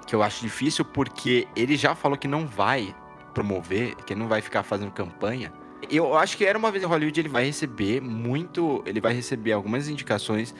que 0.07 0.15
eu 0.15 0.23
acho 0.23 0.41
difícil 0.41 0.85
porque 0.85 1.45
ele 1.55 1.75
já 1.75 1.93
falou 1.93 2.17
que 2.17 2.27
não 2.27 2.47
vai 2.47 2.95
promover, 3.33 3.93
que 3.97 4.15
não 4.15 4.27
vai 4.27 4.41
ficar 4.41 4.63
fazendo 4.63 4.89
campanha. 4.91 5.51
Eu 5.91 6.17
acho 6.17 6.37
que 6.37 6.45
era 6.45 6.57
uma 6.57 6.71
vez 6.71 6.83
em 6.83 6.87
Hollywood 6.87 7.19
ele 7.19 7.29
vai 7.29 7.45
receber 7.45 8.01
muito, 8.01 8.81
ele 8.85 8.99
vai 8.99 9.13
receber 9.13 9.51
algumas 9.51 9.87
indicações. 9.89 10.55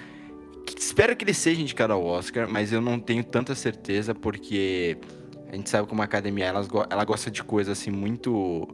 Que 0.66 0.78
espero 0.78 1.16
que 1.16 1.24
ele 1.24 1.34
seja 1.34 1.62
indicado 1.62 1.93
ao 1.93 2.06
Oscar, 2.06 2.48
mas 2.48 2.74
eu 2.74 2.82
não 2.82 3.00
tenho 3.00 3.24
tanta 3.24 3.56
certeza 3.56 4.14
porque 4.14 4.98
a 5.52 5.56
gente 5.56 5.70
sabe 5.70 5.88
como 5.88 6.02
a 6.02 6.06
academia 6.06 6.45
ela, 6.45 6.68
ela 6.89 7.06
gosta 7.06 7.32
de 7.32 7.41
coisas 7.41 7.80
assim 7.80 7.89
muito 7.89 8.68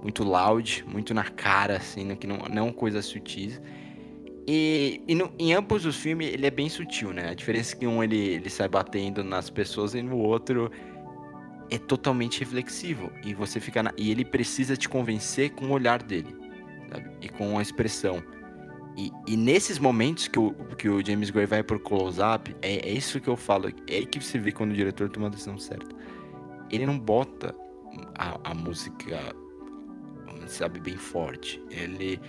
muito 0.00 0.22
loud, 0.22 0.84
muito 0.86 1.12
na 1.12 1.24
cara 1.24 1.78
assim, 1.78 2.04
né, 2.04 2.14
que 2.14 2.28
não 2.28 2.38
não 2.48 2.72
coisas 2.72 3.04
sutis. 3.04 3.60
E, 4.46 5.02
e 5.08 5.14
no, 5.14 5.32
em 5.38 5.52
ambos 5.54 5.84
os 5.84 5.96
filmes 5.96 6.32
ele 6.32 6.46
é 6.46 6.50
bem 6.50 6.68
sutil, 6.68 7.12
né? 7.12 7.30
A 7.30 7.34
diferença 7.34 7.74
é 7.74 7.78
que 7.78 7.86
um 7.86 8.02
ele, 8.02 8.16
ele 8.16 8.48
sai 8.48 8.68
batendo 8.68 9.24
nas 9.24 9.50
pessoas 9.50 9.94
e 9.94 10.02
no 10.02 10.16
outro 10.18 10.70
é 11.68 11.78
totalmente 11.78 12.38
reflexivo. 12.40 13.10
E 13.24 13.34
você 13.34 13.58
fica 13.58 13.82
na, 13.82 13.92
E 13.96 14.10
ele 14.10 14.24
precisa 14.24 14.76
te 14.76 14.88
convencer 14.88 15.50
com 15.50 15.66
o 15.66 15.70
olhar 15.72 16.00
dele, 16.00 16.34
sabe? 16.90 17.10
E 17.20 17.28
com 17.28 17.58
a 17.58 17.62
expressão. 17.62 18.22
E, 18.96 19.10
e 19.26 19.36
nesses 19.36 19.78
momentos 19.78 20.28
que 20.28 20.38
o, 20.38 20.52
que 20.78 20.88
o 20.88 21.04
James 21.04 21.30
Gray 21.30 21.46
vai 21.46 21.62
por 21.62 21.78
close-up, 21.80 22.54
é, 22.62 22.88
é 22.88 22.92
isso 22.92 23.20
que 23.20 23.28
eu 23.28 23.36
falo. 23.36 23.68
É 23.88 23.96
aí 23.96 24.06
que 24.06 24.20
você 24.20 24.38
vê 24.38 24.52
quando 24.52 24.70
o 24.70 24.74
diretor 24.74 25.10
toma 25.10 25.26
a 25.26 25.30
decisão 25.30 25.58
certa. 25.58 25.94
Ele 26.70 26.86
não 26.86 26.98
bota 26.98 27.54
a, 28.14 28.50
a 28.50 28.54
música, 28.54 29.34
sabe, 30.46 30.80
bem 30.80 30.96
forte. 30.96 31.60
Ele 31.70 32.20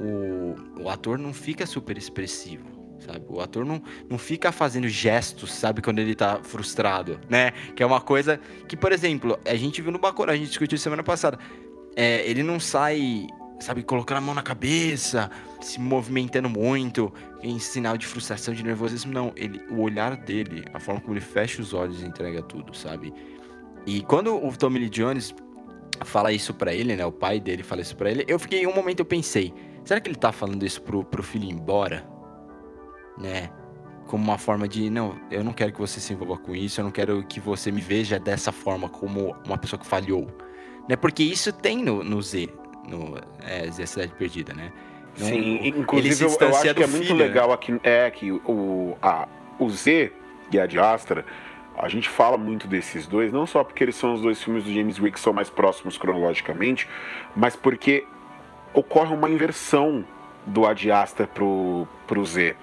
o, 0.00 0.82
o 0.82 0.88
ator 0.88 1.18
não 1.18 1.32
fica 1.32 1.66
super 1.66 1.96
expressivo, 1.96 2.64
sabe? 2.98 3.24
O 3.28 3.40
ator 3.40 3.64
não, 3.64 3.82
não 4.08 4.18
fica 4.18 4.52
fazendo 4.52 4.88
gestos, 4.88 5.52
sabe? 5.52 5.82
Quando 5.82 5.98
ele 5.98 6.14
tá 6.14 6.40
frustrado, 6.42 7.20
né? 7.28 7.52
Que 7.74 7.82
é 7.82 7.86
uma 7.86 8.00
coisa 8.00 8.40
que, 8.68 8.76
por 8.76 8.92
exemplo, 8.92 9.38
a 9.44 9.54
gente 9.54 9.82
viu 9.82 9.92
no 9.92 9.98
Bacurau, 9.98 10.34
a 10.34 10.36
gente 10.36 10.48
discutiu 10.48 10.78
semana 10.78 11.02
passada. 11.02 11.38
É, 11.94 12.28
ele 12.28 12.42
não 12.42 12.58
sai, 12.58 13.26
sabe, 13.60 13.82
colocando 13.82 14.18
a 14.18 14.20
mão 14.20 14.34
na 14.34 14.42
cabeça, 14.42 15.30
se 15.60 15.78
movimentando 15.78 16.48
muito, 16.48 17.12
em 17.42 17.58
sinal 17.58 17.98
de 17.98 18.06
frustração, 18.06 18.54
de 18.54 18.62
nervosismo. 18.62 19.12
Não, 19.12 19.32
ele, 19.36 19.60
o 19.70 19.80
olhar 19.80 20.16
dele, 20.16 20.64
a 20.72 20.80
forma 20.80 21.00
como 21.00 21.12
ele 21.12 21.20
fecha 21.20 21.60
os 21.60 21.74
olhos 21.74 22.02
e 22.02 22.06
entrega 22.06 22.42
tudo, 22.42 22.74
sabe? 22.74 23.12
E 23.84 24.00
quando 24.02 24.34
o 24.34 24.56
Tommy 24.56 24.78
Lee 24.78 24.88
Jones 24.88 25.34
fala 26.04 26.32
isso 26.32 26.54
para 26.54 26.72
ele, 26.72 26.96
né? 26.96 27.04
O 27.04 27.12
pai 27.12 27.38
dele 27.40 27.62
fala 27.62 27.82
isso 27.82 27.96
para 27.96 28.10
ele. 28.10 28.24
Eu 28.26 28.38
fiquei 28.38 28.66
um 28.66 28.74
momento 28.74 29.00
eu 29.00 29.04
pensei, 29.04 29.52
Será 29.84 30.00
que 30.00 30.08
ele 30.08 30.16
tá 30.16 30.32
falando 30.32 30.64
isso 30.64 30.80
pro, 30.82 31.04
pro 31.04 31.22
filho 31.22 31.44
ir 31.44 31.52
embora? 31.52 32.06
Né? 33.18 33.50
Como 34.06 34.22
uma 34.22 34.38
forma 34.38 34.68
de, 34.68 34.90
não, 34.90 35.18
eu 35.30 35.42
não 35.42 35.52
quero 35.52 35.72
que 35.72 35.80
você 35.80 36.00
se 36.00 36.12
envolva 36.12 36.36
com 36.36 36.54
isso, 36.54 36.80
eu 36.80 36.84
não 36.84 36.90
quero 36.90 37.22
que 37.24 37.40
você 37.40 37.70
me 37.70 37.80
veja 37.80 38.18
dessa 38.18 38.52
forma 38.52 38.88
como 38.88 39.34
uma 39.46 39.58
pessoa 39.58 39.78
que 39.78 39.86
falhou. 39.86 40.26
Né? 40.88 40.96
Porque 40.96 41.22
isso 41.22 41.52
tem 41.52 41.82
no, 41.82 42.02
no 42.02 42.20
Z, 42.20 42.48
no 42.88 43.16
é, 43.40 43.70
Z 43.70 43.86
Cidade 43.86 44.12
Perdida, 44.14 44.52
né? 44.54 44.72
Não, 45.18 45.26
Sim, 45.26 45.60
inclusive 45.66 46.24
eu, 46.24 46.36
eu, 46.40 46.56
acho 46.56 46.74
que 46.74 46.82
é 46.82 46.86
muito 46.86 47.06
filho, 47.06 47.16
legal 47.16 47.52
aqui, 47.52 47.78
é 47.82 48.10
que 48.10 48.32
o, 48.32 48.96
a, 49.02 49.28
o 49.58 49.68
Z 49.68 50.10
e 50.50 50.58
a 50.58 50.66
Diastra, 50.66 51.24
a 51.76 51.88
gente 51.88 52.08
fala 52.08 52.38
muito 52.38 52.66
desses 52.66 53.06
dois, 53.06 53.30
não 53.32 53.46
só 53.46 53.62
porque 53.62 53.84
eles 53.84 53.94
são 53.94 54.14
os 54.14 54.22
dois 54.22 54.42
filmes 54.42 54.64
do 54.64 54.72
James 54.72 54.98
Wick 54.98 55.14
que 55.14 55.20
são 55.20 55.32
mais 55.32 55.50
próximos 55.50 55.98
cronologicamente, 55.98 56.88
mas 57.36 57.56
porque 57.56 58.06
ocorre 58.74 59.14
uma 59.14 59.28
inversão 59.28 60.04
do 60.46 60.66
Ad 60.66 60.90
Astra 60.90 61.26
pro, 61.26 61.86
pro 62.06 62.24
Z. 62.24 62.56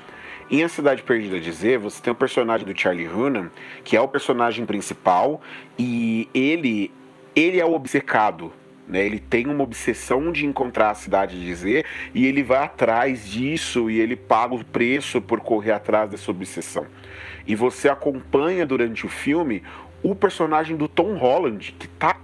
Em 0.52 0.64
A 0.64 0.70
Cidade 0.70 1.04
Perdida 1.04 1.40
de 1.40 1.52
Z, 1.52 1.78
você 1.78 2.02
tem 2.02 2.12
o 2.12 2.16
personagem 2.16 2.66
do 2.66 2.78
Charlie 2.78 3.08
Hunnam, 3.08 3.52
que 3.84 3.96
é 3.96 4.02
o 4.02 4.08
personagem 4.08 4.66
principal, 4.66 5.42
e 5.78 6.28
ele, 6.34 6.92
ele 7.36 7.60
é 7.60 7.66
o 7.66 7.74
obcecado. 7.74 8.52
Né? 8.88 9.06
Ele 9.06 9.20
tem 9.20 9.46
uma 9.46 9.64
obsessão 9.64 10.32
de 10.32 10.48
encontrar 10.48 10.90
a 10.90 10.96
cidade 10.96 11.40
de 11.40 11.54
Z 11.54 11.86
e 12.16 12.26
ele 12.26 12.42
vai 12.42 12.64
atrás 12.64 13.30
disso 13.30 13.92
e 13.92 14.00
ele 14.00 14.16
paga 14.16 14.56
o 14.56 14.66
preço 14.66 15.22
por 15.22 15.40
correr 15.40 15.72
atrás 15.72 16.10
dessa 16.10 16.32
obsessão. 16.32 16.88
E 17.46 17.54
você 17.54 17.88
acompanha 17.88 18.66
durante 18.66 19.06
o 19.06 19.10
filme 19.10 19.62
o 20.02 20.16
personagem 20.16 20.76
do 20.76 20.88
Tom 20.88 21.14
Holland, 21.16 21.76
que 21.78 21.88
tá 21.88 22.18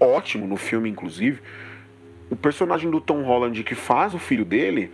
ótimo 0.00 0.48
no 0.48 0.56
filme, 0.56 0.90
inclusive 0.90 1.40
o 2.30 2.36
personagem 2.36 2.90
do 2.90 3.00
Tom 3.00 3.22
Holland 3.22 3.62
que 3.64 3.74
faz 3.74 4.14
o 4.14 4.18
filho 4.18 4.44
dele 4.44 4.90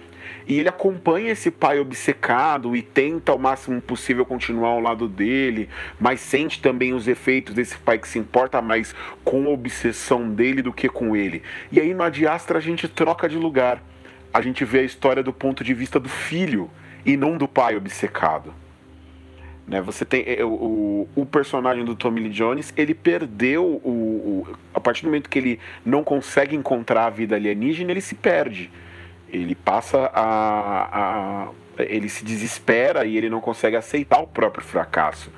e 0.47 0.59
ele 0.59 0.68
acompanha 0.68 1.32
esse 1.32 1.51
pai 1.51 1.78
obcecado 1.78 2.76
e 2.76 2.82
tenta 2.82 3.32
ao 3.32 3.39
máximo 3.39 3.80
possível 3.80 4.24
continuar 4.24 4.68
ao 4.68 4.80
lado 4.80 5.09
dele, 5.09 5.68
mas 5.99 6.20
sente 6.20 6.61
também 6.61 6.93
os 6.93 7.09
efeitos 7.09 7.55
desse 7.55 7.76
pai 7.78 7.99
que 7.99 8.09
se 8.09 8.18
importa 8.18 8.61
mais 8.61 8.95
com 9.24 9.47
a 9.47 9.51
obsessão 9.51 10.28
dele 10.28 10.62
do 10.62 10.72
que 10.72 10.89
com 10.89 11.16
ele. 11.16 11.43
E 11.72 11.80
aí 11.80 11.95
no 11.95 12.03
Adiastra 12.03 12.59
a 12.59 12.62
gente 12.62 12.89
troca 12.89 13.28
de 13.28 13.37
lugar. 13.37 13.82
A 14.32 14.41
gente 14.41 14.64
vê 14.64 14.80
a 14.80 14.85
história 14.85 15.22
do 15.22 15.32
ponto 15.32 15.62
de 15.62 15.72
vista 15.72 16.01
do 16.01 16.09
filho 16.09 16.70
e 17.07 17.16
não 17.16 17.37
do 17.37 17.47
pai 17.47 17.76
obcecado. 17.76 18.63
Né, 19.66 19.80
você 19.80 20.04
tem 20.04 20.24
é, 20.26 20.44
o, 20.44 21.08
o, 21.16 21.24
personagem 21.24 21.86
do 21.86 21.96
Tommy 21.96 22.20
Lee 22.20 22.30
Jones, 22.30 22.72
ele 22.76 22.92
perdeu 22.92 23.64
o, 23.64 24.44
o, 24.46 24.56
a 24.74 24.80
partir 24.80 25.02
do 25.02 25.06
momento 25.06 25.30
que 25.30 25.38
ele 25.38 25.60
não 25.84 26.04
consegue 26.04 26.54
encontrar 26.54 27.06
a 27.06 27.10
vida 27.10 27.34
alienígena, 27.34 27.90
ele 27.90 28.02
se 28.02 28.14
perde. 28.14 28.70
Ele 29.32 29.54
passa 29.54 30.10
a, 30.12 31.46
a 31.46 31.48
ele 31.78 32.08
se 32.08 32.24
desespera 32.24 33.04
e 33.04 33.16
ele 33.16 33.28
não 33.28 33.40
consegue 33.40 33.76
aceitar 33.76 34.20
o 34.20 34.26
próprio 34.26 34.64
fracasso. 34.64 35.32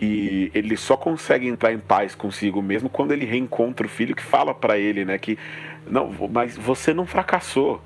E 0.00 0.50
ele 0.54 0.76
só 0.76 0.96
consegue 0.96 1.48
entrar 1.48 1.72
em 1.72 1.78
paz 1.78 2.14
consigo 2.14 2.62
mesmo 2.62 2.88
quando 2.88 3.12
ele 3.12 3.24
reencontra 3.24 3.86
o 3.86 3.90
filho 3.90 4.14
que 4.14 4.22
fala 4.22 4.54
para 4.54 4.78
ele, 4.78 5.04
né, 5.04 5.18
que 5.18 5.38
não, 5.86 6.12
mas 6.30 6.56
você 6.56 6.92
não 6.92 7.06
fracassou. 7.06 7.82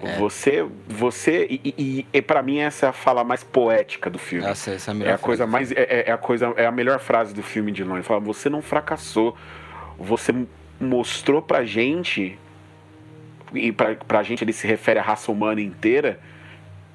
É. 0.00 0.16
Você, 0.16 0.64
você 0.86 1.46
e, 1.50 1.74
e, 1.76 2.06
e 2.12 2.22
para 2.22 2.42
mim 2.42 2.58
essa 2.58 2.86
é 2.86 2.88
a 2.88 2.92
fala 2.92 3.24
mais 3.24 3.42
poética 3.42 4.08
do 4.08 4.18
filme. 4.18 4.46
Essa, 4.46 4.70
essa 4.70 4.90
é 4.90 4.92
a 4.92 4.94
melhor. 4.94 5.10
É 5.10 5.14
a 5.14 5.18
coisa 5.18 5.46
mais, 5.46 5.72
é, 5.72 5.74
é, 5.74 6.04
é, 6.08 6.12
a 6.12 6.18
coisa, 6.18 6.52
é 6.56 6.66
a 6.66 6.72
melhor 6.72 7.00
frase 7.00 7.34
do 7.34 7.42
filme 7.42 7.72
de 7.72 7.82
longe. 7.82 8.02
Fala, 8.02 8.20
você 8.20 8.48
não 8.48 8.62
fracassou, 8.62 9.36
você 9.98 10.32
mostrou 10.80 11.42
pra 11.42 11.64
gente 11.64 12.38
e 13.52 13.72
pra, 13.72 13.96
pra 13.96 14.22
gente 14.22 14.44
ele 14.44 14.52
se 14.52 14.66
refere 14.66 15.00
à 15.00 15.02
raça 15.02 15.32
humana 15.32 15.60
inteira 15.60 16.20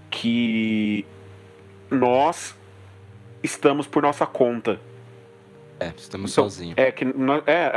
que 0.10 1.06
nós 1.90 2.56
estamos 3.42 3.86
por 3.86 4.02
nossa 4.02 4.26
conta. 4.26 4.80
É, 5.88 5.94
estamos 5.98 6.32
Então, 6.32 6.44
sozinhos. 6.44 6.76
É 6.78 6.92
que 6.92 7.06
nós- 7.06 7.44
é, 7.48 7.66
a, 7.66 7.70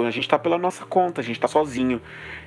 a- 0.00 0.02
a- 0.04 0.08
a 0.08 0.10
gente 0.10 0.28
tá 0.28 0.38
pela 0.38 0.58
nossa 0.58 0.84
conta, 0.84 1.20
a 1.20 1.24
gente 1.24 1.38
tá 1.38 1.48
sozinho. 1.48 2.00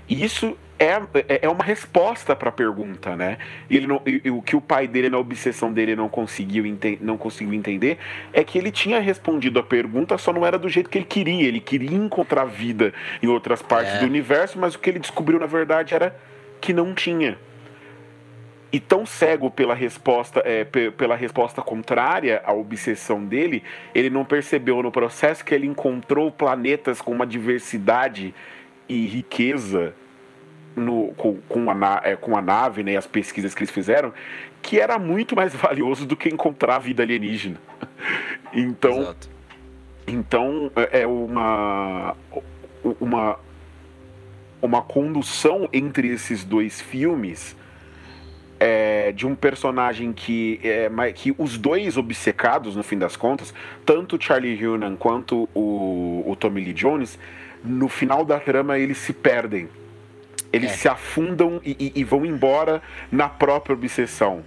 E 0.07 0.23
isso 0.23 0.57
é, 0.79 0.93
é- 1.27 1.39
é 1.43 1.49
uma 1.49 1.63
resposta 1.63 2.35
pra 2.35 2.51
pergunta, 2.51 3.15
né? 3.15 3.37
E, 3.69 3.77
ele 3.77 3.85
não, 3.85 4.01
o 4.35 4.41
que 4.41 4.55
o 4.55 4.61
pai 4.61 4.87
dele, 4.87 5.09
na 5.09 5.17
obsessão 5.19 5.71
dele, 5.71 5.95
não 5.95 6.09
conseguiu, 6.09 6.65
enten- 6.65 6.97
não 7.01 7.17
conseguiu 7.17 7.53
entender 7.53 7.97
é 8.33 8.43
que 8.43 8.57
ele 8.57 8.71
tinha 8.71 8.99
respondido 8.99 9.59
a 9.59 9.63
pergunta, 9.63 10.17
só 10.17 10.33
não 10.33 10.45
era 10.45 10.57
do 10.57 10.67
jeito 10.67 10.89
que 10.89 10.97
ele 10.97 11.05
queria. 11.05 11.47
Ele 11.47 11.59
queria 11.59 11.95
encontrar 11.95 12.45
vida 12.45 12.93
em 13.21 13.27
outras 13.27 13.61
partes 13.61 13.93
É. 13.95 13.99
do 13.99 14.05
universo, 14.05 14.57
mas 14.57 14.73
o 14.75 14.79
que 14.79 14.89
ele 14.89 14.99
descobriu, 14.99 15.39
na 15.39 15.45
verdade, 15.45 15.93
era 15.93 16.15
que 16.59 16.73
não 16.73 16.93
tinha 16.95 17.37
e 18.71 18.79
tão 18.79 19.05
cego 19.05 19.49
pela 19.49 19.73
resposta, 19.73 20.41
é, 20.45 20.63
pe- 20.63 20.91
pela 20.91 21.15
resposta 21.15 21.61
contrária 21.61 22.41
à 22.45 22.53
obsessão 22.53 23.25
dele, 23.25 23.63
ele 23.95 24.09
não 24.09 24.23
percebeu 24.23 24.81
no 24.83 24.91
processo 24.91 25.43
que 25.43 25.55
ele 25.55 25.65
encontrou 25.65 26.31
planetas 26.31 27.01
com 27.01 27.11
uma 27.11 27.25
diversidade 27.25 28.33
e 28.87 29.05
riqueza 29.07 29.93
no, 30.75 31.07
com, 31.17 31.37
com, 31.49 31.69
a, 31.71 32.01
é, 32.03 32.15
com 32.15 32.37
a 32.37 32.41
nave 32.41 32.83
né, 32.83 32.91
e 32.93 32.97
as 32.97 33.07
pesquisas 33.07 33.55
que 33.55 33.61
eles 33.63 33.71
fizeram, 33.71 34.13
que 34.61 34.79
era 34.79 34.99
muito 34.99 35.35
mais 35.35 35.53
valioso 35.55 36.05
do 36.05 36.15
que 36.15 36.29
encontrar 36.29 36.79
vida 36.79 37.03
alienígena. 37.03 37.59
Então, 38.51 39.01
Exato. 39.01 39.29
então 40.07 40.71
é 40.75 41.01
é 41.01 41.07
uma 41.07 42.15
uma 42.99 43.39
uma 44.59 44.81
condução 44.81 45.69
entre 45.71 46.07
esses 46.07 46.43
dois 46.43 46.81
filmes 46.81 47.55
é, 48.59 49.11
de 49.11 49.25
um 49.25 49.35
personagem 49.35 50.11
que 50.11 50.59
é, 50.63 50.89
que 51.13 51.33
os 51.37 51.57
dois 51.57 51.95
obcecados 51.97 52.75
no 52.75 52.83
fim 52.83 52.97
das 52.97 53.15
contas, 53.15 53.53
tanto 53.85 54.15
o 54.17 54.21
Charlie 54.21 54.65
Hunnam 54.67 54.95
quanto 54.97 55.47
o, 55.53 56.23
o 56.27 56.35
Tommy 56.35 56.61
Lee 56.65 56.73
Jones, 56.73 57.17
no 57.63 57.87
final 57.87 58.25
da 58.25 58.39
trama 58.39 58.77
eles 58.77 58.97
se 58.97 59.13
perdem. 59.13 59.69
Eles 60.51 60.71
É. 60.71 60.75
se 60.75 60.87
afundam 60.89 61.61
e, 61.63 61.71
e- 61.95 61.99
e 62.01 62.03
vão 62.03 62.25
embora 62.25 62.81
na 63.11 63.29
própria 63.29 63.73
obsessão, 63.73 64.43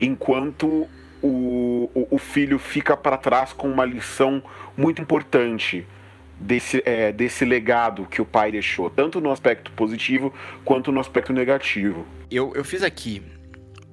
enquanto 0.00 0.86
o, 1.22 1.90
o, 1.94 2.08
o 2.10 2.18
filho 2.18 2.58
fica 2.58 2.96
para 2.96 3.16
trás 3.16 3.52
com 3.52 3.68
uma 3.68 3.84
lição 3.84 4.42
muito 4.76 5.00
importante 5.00 5.86
desse, 6.38 6.82
é, 6.84 7.10
desse 7.10 7.44
legado 7.46 8.06
que 8.06 8.20
o 8.20 8.24
pai 8.26 8.52
deixou, 8.52 8.90
tanto 8.90 9.20
no 9.20 9.30
aspecto 9.30 9.70
positivo 9.72 10.32
quanto 10.64 10.92
no 10.92 11.00
aspecto 11.00 11.32
negativo. 11.32 12.06
Eu, 12.30 12.52
eu 12.54 12.62
fiz 12.62 12.82
aqui 12.82 13.22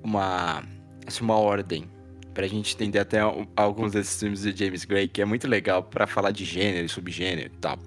uma, 0.04 0.64
assim, 1.08 1.24
uma 1.24 1.38
ordem 1.38 1.90
pra 2.34 2.48
gente 2.48 2.74
entender 2.76 3.00
até 3.00 3.20
al- 3.20 3.48
alguns 3.56 3.94
desses 3.94 4.20
filmes 4.20 4.42
de 4.42 4.56
James 4.66 4.86
Gray, 4.86 5.08
que 5.08 5.22
é 5.22 5.26
muito 5.26 5.48
legal 5.48 5.84
pra 5.84 6.06
falar 6.08 6.32
de 6.32 6.44
gênero 6.46 6.86
e 6.86 6.90
subgênero 6.90 7.48
e 7.54 7.58
tal. 7.60 7.78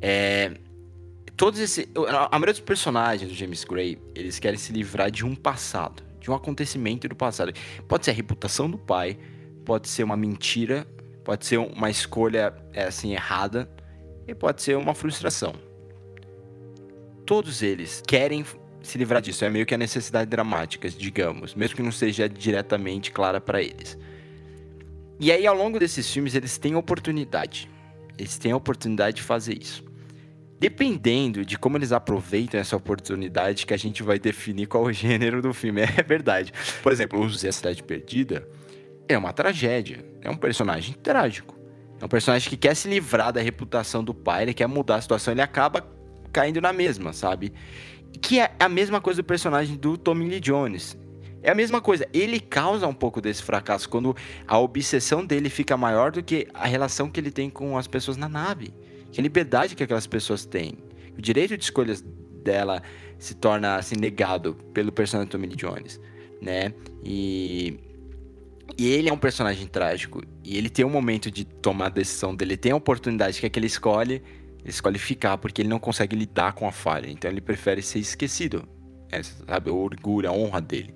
É, 0.00 0.52
todos 1.36 1.58
esses, 1.58 1.86
a 2.08 2.26
a 2.26 2.38
maioria 2.38 2.52
dos 2.52 2.60
personagens 2.60 3.30
do 3.30 3.34
James 3.34 3.64
Gray, 3.64 3.98
eles 4.14 4.38
querem 4.38 4.58
se 4.58 4.72
livrar 4.72 5.10
de 5.10 5.24
um 5.24 5.34
passado, 5.34 6.02
de 6.20 6.30
um 6.30 6.34
acontecimento 6.34 7.08
do 7.08 7.16
passado. 7.16 7.52
Pode 7.88 8.04
ser 8.04 8.10
a 8.10 8.14
reputação 8.14 8.70
do 8.70 8.78
pai, 8.78 9.18
pode 9.64 9.88
ser 9.88 10.04
uma 10.04 10.16
mentira, 10.16 10.86
pode 11.24 11.46
ser 11.46 11.56
uma 11.58 11.88
escolha 11.88 12.54
é, 12.72 12.84
assim 12.84 13.12
errada 13.12 13.68
e 14.28 14.34
pode 14.34 14.62
ser 14.62 14.76
uma 14.76 14.94
frustração. 14.94 15.54
Todos 17.24 17.62
eles 17.62 18.02
querem 18.06 18.44
se 18.84 18.98
livrar 18.98 19.20
disso. 19.20 19.44
É 19.44 19.50
meio 19.50 19.66
que 19.66 19.74
a 19.74 19.78
necessidade 19.78 20.30
dramática, 20.30 20.88
digamos, 20.88 21.54
mesmo 21.54 21.76
que 21.76 21.82
não 21.82 21.92
seja 21.92 22.28
diretamente 22.28 23.10
clara 23.10 23.40
pra 23.40 23.62
eles. 23.62 23.98
E 25.18 25.30
aí, 25.32 25.46
ao 25.46 25.54
longo 25.54 25.78
desses 25.78 26.10
filmes, 26.10 26.34
eles 26.34 26.58
têm 26.58 26.74
oportunidade. 26.74 27.70
Eles 28.18 28.36
têm 28.38 28.52
a 28.52 28.56
oportunidade 28.56 29.16
de 29.16 29.22
fazer 29.22 29.60
isso. 29.60 29.84
Dependendo 30.58 31.44
de 31.44 31.58
como 31.58 31.76
eles 31.76 31.92
aproveitam 31.92 32.60
essa 32.60 32.76
oportunidade, 32.76 33.66
que 33.66 33.74
a 33.74 33.76
gente 33.76 34.02
vai 34.02 34.18
definir 34.18 34.66
qual 34.66 34.84
o 34.84 34.92
gênero 34.92 35.42
do 35.42 35.52
filme. 35.52 35.82
É 35.96 36.02
verdade. 36.02 36.52
Por 36.82 36.92
exemplo, 36.92 37.20
o 37.20 37.28
Zé 37.28 37.52
Cidade 37.52 37.82
Perdida 37.82 38.48
é 39.08 39.16
uma 39.16 39.32
tragédia. 39.32 40.04
É 40.20 40.30
um 40.30 40.36
personagem 40.36 40.94
trágico. 40.94 41.54
É 42.00 42.04
um 42.04 42.08
personagem 42.08 42.48
que 42.48 42.56
quer 42.56 42.74
se 42.74 42.88
livrar 42.88 43.32
da 43.32 43.40
reputação 43.40 44.02
do 44.02 44.12
pai, 44.12 44.42
ele 44.42 44.54
quer 44.54 44.66
mudar 44.66 44.96
a 44.96 45.00
situação, 45.00 45.32
ele 45.32 45.40
acaba 45.40 45.86
caindo 46.32 46.60
na 46.60 46.72
mesma, 46.72 47.12
sabe? 47.12 47.52
Que 48.20 48.40
é 48.40 48.54
a 48.58 48.68
mesma 48.68 49.00
coisa 49.00 49.22
do 49.22 49.26
personagem 49.26 49.76
do 49.76 49.96
Tommy 49.96 50.28
Lee 50.28 50.40
Jones. 50.40 50.96
É 51.42 51.50
a 51.50 51.54
mesma 51.54 51.80
coisa. 51.80 52.08
Ele 52.12 52.40
causa 52.40 52.86
um 52.86 52.94
pouco 52.94 53.20
desse 53.20 53.42
fracasso 53.42 53.88
quando 53.88 54.16
a 54.46 54.58
obsessão 54.58 55.24
dele 55.24 55.50
fica 55.50 55.76
maior 55.76 56.10
do 56.10 56.22
que 56.22 56.48
a 56.54 56.66
relação 56.66 57.10
que 57.10 57.20
ele 57.20 57.30
tem 57.30 57.50
com 57.50 57.76
as 57.76 57.86
pessoas 57.86 58.16
na 58.16 58.28
nave. 58.28 58.72
Que 59.12 59.20
a 59.20 59.22
liberdade 59.22 59.74
que 59.74 59.82
aquelas 59.82 60.06
pessoas 60.06 60.44
têm. 60.46 60.78
O 61.16 61.20
direito 61.20 61.56
de 61.56 61.64
escolhas 61.64 62.02
dela 62.42 62.82
se 63.18 63.34
torna 63.34 63.76
assim 63.76 63.96
negado 63.96 64.54
pelo 64.72 64.90
personagem 64.90 65.30
Tommy 65.30 65.46
Lee 65.46 65.56
Jones, 65.56 66.00
né? 66.40 66.72
E 67.04 67.78
e 68.76 68.88
ele 68.88 69.08
é 69.08 69.12
um 69.12 69.18
personagem 69.18 69.66
trágico. 69.66 70.22
E 70.42 70.56
ele 70.56 70.68
tem 70.68 70.84
um 70.84 70.90
momento 70.90 71.30
de 71.30 71.44
tomar 71.44 71.86
a 71.86 71.90
decisão 71.90 72.34
dele. 72.34 72.56
Tem 72.56 72.72
a 72.72 72.76
oportunidade 72.76 73.38
que 73.38 73.46
é 73.46 73.50
que 73.50 73.58
ele 73.58 73.66
escolhe. 73.66 74.22
Ele 74.64 74.70
escolhe 74.70 74.98
ficar 74.98 75.36
porque 75.36 75.60
ele 75.60 75.68
não 75.68 75.78
consegue 75.78 76.16
lidar 76.16 76.54
com 76.54 76.66
a 76.66 76.72
falha. 76.72 77.08
Então 77.10 77.30
ele 77.30 77.42
prefere 77.42 77.82
ser 77.82 77.98
esquecido. 77.98 78.66
É, 79.12 79.22
sabe, 79.22 79.68
o 79.70 79.76
orgulho, 79.76 80.28
a 80.28 80.32
honra 80.32 80.60
dele. 80.60 80.94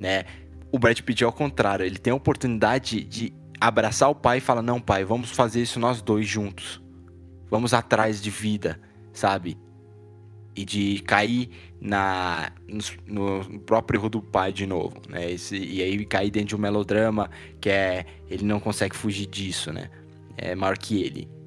Né? 0.00 0.24
O 0.72 0.78
Brad 0.78 1.00
Pitt 1.00 1.22
é 1.22 1.26
ao 1.26 1.32
contrário. 1.32 1.86
Ele 1.86 1.96
tem 1.96 2.12
a 2.12 2.16
oportunidade 2.16 3.04
de 3.04 3.32
abraçar 3.60 4.10
o 4.10 4.14
pai 4.16 4.38
e 4.38 4.40
falar: 4.40 4.62
Não, 4.62 4.80
pai, 4.80 5.04
vamos 5.04 5.30
fazer 5.30 5.62
isso 5.62 5.78
nós 5.78 6.02
dois 6.02 6.26
juntos. 6.26 6.82
Vamos 7.48 7.72
atrás 7.72 8.20
de 8.20 8.30
vida, 8.30 8.80
sabe? 9.12 9.56
E 10.56 10.64
de 10.64 10.98
cair 11.06 11.50
na, 11.80 12.50
no, 13.06 13.44
no 13.44 13.60
próprio 13.60 13.98
erro 13.98 14.08
do 14.08 14.20
pai 14.20 14.52
de 14.52 14.66
novo, 14.66 15.00
né? 15.08 15.30
Esse, 15.30 15.56
e 15.56 15.80
aí 15.80 16.04
cair 16.04 16.32
dentro 16.32 16.48
de 16.48 16.56
um 16.56 16.58
melodrama 16.58 17.30
que 17.60 17.70
é 17.70 18.04
ele 18.28 18.44
não 18.44 18.58
consegue 18.58 18.96
fugir 18.96 19.26
disso, 19.26 19.72
né? 19.72 19.88
É 20.36 20.56
maior 20.56 20.76
que 20.76 21.00
ele. 21.00 21.37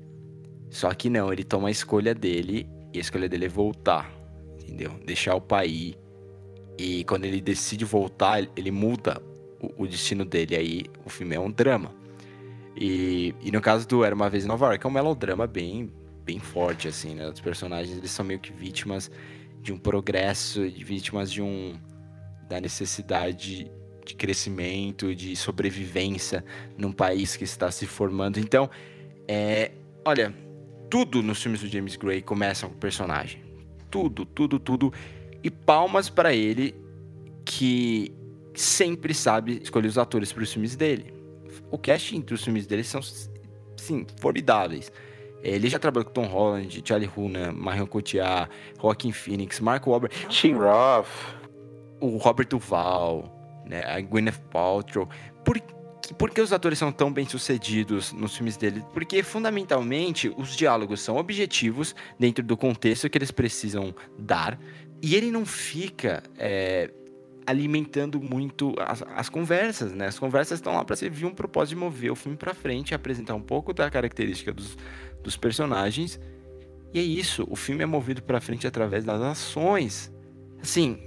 Só 0.71 0.91
que 0.93 1.09
não, 1.09 1.31
ele 1.33 1.43
toma 1.43 1.67
a 1.67 1.71
escolha 1.71 2.15
dele 2.15 2.65
e 2.93 2.97
a 2.97 3.01
escolha 3.01 3.27
dele 3.27 3.45
é 3.45 3.49
voltar, 3.49 4.09
entendeu? 4.57 4.91
Deixar 5.05 5.35
o 5.35 5.43
ir. 5.65 5.97
E 6.77 7.03
quando 7.03 7.25
ele 7.25 7.41
decide 7.41 7.83
voltar, 7.83 8.47
ele 8.55 8.71
muda 8.71 9.21
o, 9.59 9.83
o 9.83 9.85
destino 9.87 10.23
dele. 10.23 10.55
Aí 10.55 10.85
o 11.05 11.09
filme 11.09 11.35
é 11.35 11.39
um 11.39 11.51
drama. 11.51 11.93
E, 12.75 13.35
e 13.41 13.51
no 13.51 13.59
caso 13.59 13.85
do 13.85 14.05
Era 14.05 14.15
Uma 14.15 14.29
Vez 14.29 14.45
em 14.45 14.47
Nova 14.47 14.67
York, 14.67 14.85
é 14.85 14.89
um 14.89 14.93
melodrama 14.93 15.45
bem, 15.45 15.91
bem 16.23 16.39
forte, 16.39 16.87
assim, 16.87 17.15
né? 17.15 17.29
Os 17.29 17.41
personagens, 17.41 17.97
eles 17.97 18.09
são 18.09 18.23
meio 18.23 18.39
que 18.39 18.53
vítimas 18.53 19.11
de 19.61 19.73
um 19.73 19.77
progresso, 19.77 20.71
de 20.71 20.83
vítimas 20.85 21.29
de 21.29 21.41
um... 21.41 21.77
da 22.47 22.61
necessidade 22.61 23.69
de 24.05 24.15
crescimento, 24.15 25.13
de 25.13 25.35
sobrevivência 25.35 26.45
num 26.77 26.93
país 26.93 27.35
que 27.35 27.43
está 27.43 27.69
se 27.69 27.85
formando. 27.85 28.39
Então, 28.39 28.69
é... 29.27 29.71
Olha, 30.05 30.33
tudo 30.91 31.23
nos 31.23 31.41
filmes 31.41 31.61
do 31.61 31.67
James 31.69 31.95
Gray 31.95 32.21
começa 32.21 32.67
com 32.67 32.73
o 32.73 32.77
personagem. 32.77 33.41
Tudo, 33.89 34.25
tudo, 34.25 34.59
tudo. 34.59 34.93
E 35.41 35.49
palmas 35.49 36.09
para 36.09 36.33
ele 36.33 36.75
que 37.45 38.13
sempre 38.53 39.13
sabe 39.13 39.61
escolher 39.63 39.87
os 39.87 39.97
atores 39.97 40.33
para 40.33 40.43
os 40.43 40.51
filmes 40.51 40.75
dele. 40.75 41.13
O 41.71 41.77
casting 41.77 42.19
dos 42.19 42.43
filmes 42.43 42.67
dele 42.67 42.83
são, 42.83 43.01
sim, 43.77 44.05
formidáveis. 44.19 44.91
Ele 45.41 45.69
já 45.69 45.79
trabalhou 45.79 46.05
com 46.05 46.11
Tom 46.11 46.27
Holland, 46.27 46.83
Charlie 46.85 47.09
Hunnam, 47.15 47.53
Marion 47.53 47.87
Cotillard, 47.87 48.51
Joaquin 48.79 49.13
Phoenix, 49.13 49.61
Mark 49.61 49.87
Wahlberg, 49.87 50.13
Tim 50.27 50.53
Roth. 50.53 51.07
o 52.01 52.17
Robert 52.17 52.47
Duval, 52.47 53.63
né, 53.65 53.81
a 53.85 54.01
Gwyneth 54.01 54.39
Paltrow. 54.51 55.07
Por, 56.17 56.29
que- 56.31 56.41
os 56.41 56.51
atores 56.53 56.77
são 56.79 56.91
tão 56.91 57.11
bem 57.11 57.25
sucedidos 57.27 58.11
nos 58.13 58.35
filmes 58.35 58.57
dele? 58.57 58.83
Porque, 58.93 59.21
fundamentalmente, 59.23 60.31
os 60.37 60.55
diálogos 60.55 61.01
são 61.01 61.17
objetivos 61.17 61.95
dentro 62.19 62.43
do 62.43 62.55
contexto 62.57 63.09
que 63.09 63.17
eles 63.17 63.31
precisam 63.31 63.93
dar. 64.17 64.59
E 65.01 65.15
ele 65.15 65.31
não 65.31 65.45
fica 65.45 66.21
é, 66.37 66.91
alimentando 67.45 68.19
muito 68.21 68.73
as, 68.79 69.03
as 69.15 69.29
conversas, 69.29 69.93
né? 69.93 70.07
As 70.07 70.19
conversas 70.19 70.59
estão 70.59 70.73
lá 70.73 70.85
para 70.85 70.95
servir 70.95 71.25
um 71.25 71.33
propósito 71.33 71.75
de 71.75 71.75
mover 71.81 72.11
o 72.11 72.15
filme 72.15 72.37
para 72.37 72.53
frente, 72.53 72.93
apresentar 72.93 73.33
um 73.35 73.41
pouco 73.41 73.73
da 73.73 73.89
característica 73.89 74.53
dos, 74.53 74.77
dos 75.23 75.35
personagens. 75.37 76.19
E 76.93 76.99
é 76.99 77.01
isso, 77.03 77.47
o 77.49 77.55
filme 77.55 77.83
é 77.83 77.85
movido 77.85 78.21
para 78.21 78.39
frente 78.41 78.67
através 78.67 79.03
das 79.05 79.21
ações. 79.21 80.11
Assim, 80.61 80.99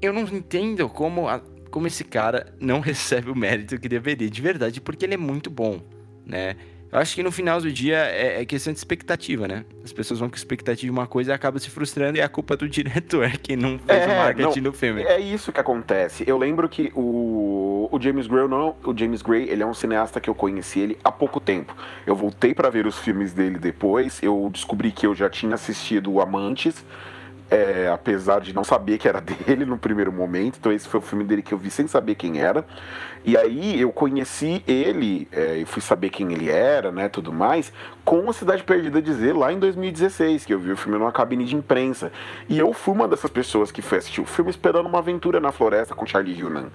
eu 0.00 0.12
não 0.12 0.22
entendo 0.22 0.88
como, 0.88 1.26
a- 1.28 1.42
como 1.74 1.88
esse 1.88 2.04
cara 2.04 2.54
não 2.60 2.78
recebe 2.80 3.32
o 3.32 3.34
mérito 3.34 3.76
que 3.80 3.88
deveria, 3.88 4.30
de 4.30 4.40
verdade, 4.40 4.80
porque 4.80 5.04
ele 5.04 5.14
é 5.14 5.18
muito 5.18 5.50
bom, 5.50 5.80
né? 6.24 6.54
Eu 6.92 7.00
acho 7.00 7.16
que 7.16 7.24
no 7.24 7.32
final 7.32 7.60
do 7.60 7.72
dia 7.72 7.96
é, 7.96 8.40
é 8.40 8.44
questão 8.44 8.72
de 8.72 8.78
expectativa, 8.78 9.48
né? 9.48 9.64
As 9.82 9.92
pessoas 9.92 10.20
vão 10.20 10.30
com 10.30 10.36
expectativa 10.36 10.86
de 10.86 10.90
uma 10.96 11.08
coisa 11.08 11.32
e 11.32 11.34
acabam 11.34 11.58
se 11.58 11.68
frustrando 11.68 12.16
e 12.16 12.20
é 12.20 12.22
a 12.22 12.28
culpa 12.28 12.56
do 12.56 12.68
diretor 12.70 13.28
que 13.38 13.56
não 13.56 13.76
fez 13.80 14.04
o 14.04 14.08
marketing 14.08 14.60
não, 14.60 14.70
do 14.70 14.72
filme. 14.72 15.02
É 15.02 15.18
isso 15.18 15.50
que 15.50 15.58
acontece. 15.58 16.22
Eu 16.24 16.38
lembro 16.38 16.68
que 16.68 16.92
o, 16.94 17.00
o, 17.00 17.96
o 17.96 18.00
James 18.00 18.28
Gray 18.28 18.46
não, 18.46 18.76
o 18.84 18.96
James 18.96 19.20
Gray, 19.20 19.48
ele 19.50 19.64
é 19.64 19.66
um 19.66 19.74
cineasta 19.74 20.20
que 20.20 20.30
eu 20.30 20.34
conheci 20.36 20.78
ele 20.78 20.96
há 21.02 21.10
pouco 21.10 21.40
tempo. 21.40 21.74
Eu 22.06 22.14
voltei 22.14 22.54
para 22.54 22.70
ver 22.70 22.86
os 22.86 22.96
filmes 23.00 23.32
dele 23.32 23.58
depois, 23.58 24.22
eu 24.22 24.48
descobri 24.52 24.92
que 24.92 25.04
eu 25.04 25.16
já 25.16 25.28
tinha 25.28 25.54
assistido 25.54 26.20
Amantes, 26.20 26.84
é, 27.50 27.88
apesar 27.92 28.40
de 28.40 28.54
não 28.54 28.64
saber 28.64 28.98
que 28.98 29.08
era 29.08 29.20
dele 29.22 29.64
no 29.64 29.78
primeiro 29.78 30.12
momento. 30.12 30.56
Então 30.58 30.72
esse 30.72 30.88
foi 30.88 31.00
o 31.00 31.02
filme 31.02 31.24
dele 31.24 31.42
que 31.42 31.52
eu 31.52 31.58
vi 31.58 31.70
sem 31.70 31.86
saber 31.86 32.14
quem 32.14 32.40
era. 32.40 32.64
E 33.24 33.36
aí 33.36 33.80
eu 33.80 33.90
conheci 33.90 34.62
ele, 34.66 35.26
é, 35.32 35.56
e 35.56 35.64
fui 35.64 35.80
saber 35.80 36.10
quem 36.10 36.32
ele 36.32 36.50
era, 36.50 36.92
né, 36.92 37.08
tudo 37.08 37.32
mais, 37.32 37.72
com 38.04 38.28
a 38.28 38.32
Cidade 38.32 38.62
Perdida 38.62 39.00
dizer 39.00 39.34
lá 39.34 39.50
em 39.50 39.58
2016, 39.58 40.44
que 40.44 40.52
eu 40.52 40.58
vi 40.58 40.72
o 40.72 40.76
filme 40.76 40.98
numa 40.98 41.12
cabine 41.12 41.44
de 41.44 41.56
imprensa. 41.56 42.12
E 42.48 42.58
eu 42.58 42.72
fui 42.72 42.92
uma 42.92 43.08
dessas 43.08 43.30
pessoas 43.30 43.72
que 43.72 43.80
foi 43.80 43.98
assistir 43.98 44.20
o 44.20 44.26
filme 44.26 44.50
esperando 44.50 44.86
uma 44.86 44.98
aventura 44.98 45.40
na 45.40 45.52
floresta 45.52 45.94
com 45.94 46.04
Charlie 46.04 46.44
Hunnam 46.44 46.70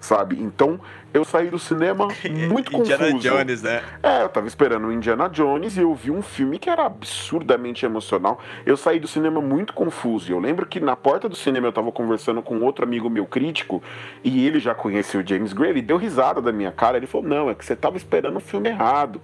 sabe? 0.00 0.40
Então 0.40 0.80
eu 1.12 1.24
saí 1.24 1.48
do 1.48 1.58
cinema 1.58 2.08
muito 2.48 2.74
Indiana 2.76 3.06
confuso. 3.06 3.28
Jones, 3.28 3.62
né? 3.62 3.82
É, 4.02 4.22
eu 4.22 4.28
tava 4.28 4.46
esperando 4.46 4.86
o 4.86 4.92
Indiana 4.92 5.28
Jones 5.28 5.76
e 5.76 5.80
eu 5.80 5.94
vi 5.94 6.10
um 6.10 6.22
filme 6.22 6.58
que 6.58 6.70
era 6.70 6.86
absurdamente 6.86 7.84
emocional. 7.84 8.40
Eu 8.64 8.76
saí 8.76 9.00
do 9.00 9.08
cinema 9.08 9.40
muito 9.40 9.72
confuso. 9.72 10.30
E 10.30 10.32
eu 10.32 10.38
lembro 10.38 10.66
que 10.66 10.80
na 10.80 10.94
porta 10.94 11.28
do 11.28 11.36
cinema 11.36 11.66
eu 11.66 11.72
tava 11.72 11.90
conversando 11.90 12.42
com 12.42 12.60
outro 12.60 12.84
amigo 12.84 13.08
meu 13.10 13.26
crítico 13.26 13.82
e 14.22 14.46
ele 14.46 14.60
já 14.60 14.74
conhecia 14.74 15.20
o 15.20 15.26
James 15.26 15.52
Gray. 15.52 15.70
Ele 15.70 15.82
deu 15.82 15.96
risada 15.96 16.40
da 16.40 16.52
minha 16.52 16.72
cara. 16.72 16.96
Ele 16.96 17.06
falou: 17.06 17.26
Não, 17.26 17.50
é 17.50 17.54
que 17.54 17.64
você 17.64 17.74
tava 17.74 17.96
esperando 17.96 18.36
o 18.36 18.40
filme 18.40 18.68
errado. 18.68 19.20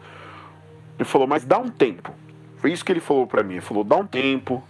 Ele 0.99 1.09
falou: 1.09 1.27
Mas 1.27 1.45
dá 1.45 1.59
um 1.59 1.69
tempo. 1.69 2.13
Foi 2.59 2.73
isso 2.73 2.85
que 2.85 2.93
ele 2.93 3.01
falou 3.01 3.27
para 3.27 3.43
mim. 3.43 3.55
Ele 3.55 3.61
falou: 3.61 3.85
Dá 3.85 3.97
um 3.97 4.07
tempo, 4.07 4.63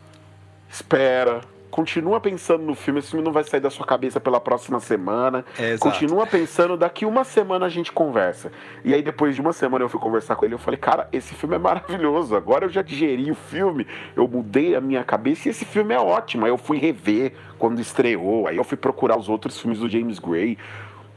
espera 0.69 1.41
continua 1.75 2.21
pensando 2.21 2.63
no 2.63 2.77
filme, 2.77 3.01
esse 3.01 3.11
filme 3.11 3.25
não 3.25 3.33
vai 3.33 3.43
sair 3.43 3.59
da 3.59 3.69
sua 3.69 3.85
cabeça 3.85 4.21
pela 4.21 4.39
próxima 4.39 4.79
semana. 4.79 5.45
É, 5.59 5.77
continua 5.77 6.25
pensando, 6.25 6.77
daqui 6.77 7.05
uma 7.05 7.25
semana 7.25 7.67
a 7.67 7.69
gente 7.69 7.91
conversa. 7.91 8.53
E 8.85 8.95
aí 8.95 9.03
depois 9.03 9.35
de 9.35 9.41
uma 9.41 9.53
semana 9.53 9.85
eu 9.85 9.89
fui 9.89 9.99
conversar 9.99 10.37
com 10.37 10.45
ele, 10.45 10.55
eu 10.55 10.59
falei, 10.59 10.79
cara, 10.79 11.09
esse 11.13 11.35
filme 11.35 11.57
é 11.57 11.59
maravilhoso. 11.59 12.37
Agora 12.37 12.65
eu 12.65 12.69
já 12.69 12.81
digeri 12.81 13.29
o 13.29 13.35
filme, 13.35 13.89
eu 14.15 14.29
mudei 14.29 14.77
a 14.77 14.81
minha 14.81 15.03
cabeça 15.03 15.49
e 15.49 15.51
esse 15.51 15.65
filme 15.65 15.93
é 15.93 15.99
ótimo. 15.99 16.45
Aí 16.45 16.53
eu 16.53 16.57
fui 16.57 16.79
rever 16.79 17.33
quando 17.59 17.81
estreou, 17.81 18.47
aí 18.47 18.57
eu 18.57 18.63
fui 18.63 18.77
procurar 18.77 19.19
os 19.19 19.29
outros 19.29 19.59
filmes 19.61 19.81
do 19.81 19.89
James 19.89 20.21
Gray. 20.21 20.57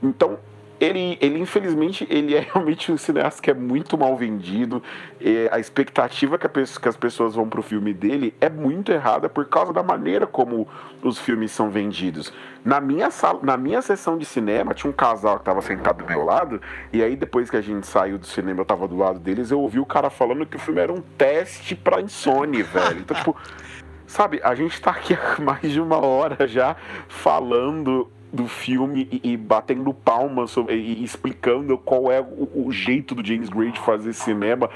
Então, 0.01 0.39
ele, 0.80 1.17
ele 1.19 1.39
infelizmente 1.39 2.07
ele 2.09 2.36
é 2.36 2.39
realmente 2.53 2.91
um 2.91 2.97
cineasta 2.97 3.41
que 3.41 3.49
é 3.49 3.53
muito 3.53 3.97
mal 3.97 4.15
vendido. 4.15 4.82
E 5.19 5.47
a 5.51 5.59
expectativa 5.59 6.38
que, 6.38 6.45
a, 6.45 6.49
que 6.49 6.88
as 6.88 6.95
pessoas 6.95 7.36
vão 7.36 7.49
pro 7.49 7.61
filme 7.61 7.93
dele 7.93 8.34
é 8.39 8.49
muito 8.49 8.91
errada 8.91 9.28
por 9.28 9.45
causa 9.45 9.73
da 9.73 9.82
maneira 9.82 10.28
como 10.28 10.67
os 11.01 11.19
filmes 11.19 11.51
são 11.51 11.69
vendidos. 11.69 12.32
Na 12.63 12.80
minha 12.80 13.09
sala, 13.09 13.39
na 13.43 13.57
minha 13.57 13.82
sessão 13.82 14.17
de 14.17 14.25
cinema, 14.25 14.73
tinha 14.73 14.89
um 14.89 14.93
casal 14.93 15.36
que 15.36 15.41
estava 15.41 15.61
sentado 15.61 16.03
do 16.03 16.05
meu 16.05 16.23
lado, 16.23 16.61
e 16.91 17.01
aí 17.01 17.15
depois 17.15 17.49
que 17.49 17.55
a 17.55 17.61
gente 17.61 17.88
saiu 17.88 18.17
do 18.17 18.25
cinema, 18.25 18.61
eu 18.61 18.65
tava 18.65 18.88
do 18.88 18.97
lado 18.97 19.19
deles, 19.19 19.51
eu 19.51 19.59
ouvi 19.59 19.80
o 19.80 19.86
cara 19.86 20.09
falando 20.09 20.45
que 20.45 20.57
o 20.57 20.59
filme 20.59 20.82
era 20.82 20.91
um 20.91 21.01
teste 21.17 21.75
pra 21.75 22.01
insônia, 22.01 22.63
velho. 22.63 22.99
Então, 22.99 23.15
tipo, 23.15 23.36
sabe, 24.05 24.41
a 24.43 24.53
gente 24.53 24.82
tá 24.82 24.91
aqui 24.91 25.13
há 25.13 25.39
mais 25.41 25.71
de 25.71 25.80
uma 25.80 25.97
hora 25.97 26.47
já 26.47 26.75
falando 27.07 28.11
do 28.32 28.47
filme 28.47 29.07
e, 29.11 29.34
e 29.34 29.38
batendo 29.38 29.93
palmas 29.93 30.51
sobre, 30.51 30.75
e, 30.75 31.03
explicando 31.03 31.78
qual 31.78 32.11
é 32.11 32.21
o, 32.21 32.65
o, 32.67 32.71
jeito 32.71 33.15
do 33.15 33.25
James 33.25 33.49
Gray 33.49 33.71
de 33.71 33.80
fazer 33.80 34.13
cinema. 34.13 34.69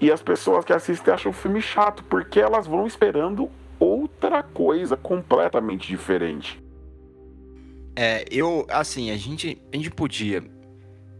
E 0.00 0.10
as 0.10 0.22
pessoas 0.22 0.64
que 0.64 0.72
assistem 0.72 1.12
acham 1.12 1.30
o 1.30 1.34
filme 1.34 1.60
chato, 1.60 2.02
porque 2.04 2.40
elas 2.40 2.66
vão 2.66 2.86
esperando 2.86 3.50
outra 3.78 4.42
coisa 4.42 4.96
completamente 4.96 5.86
diferente. 5.86 6.62
É, 7.96 8.24
eu, 8.30 8.66
assim, 8.68 9.10
a 9.10 9.16
gente, 9.16 9.60
a 9.72 9.76
gente 9.76 9.90
podia, 9.90 10.42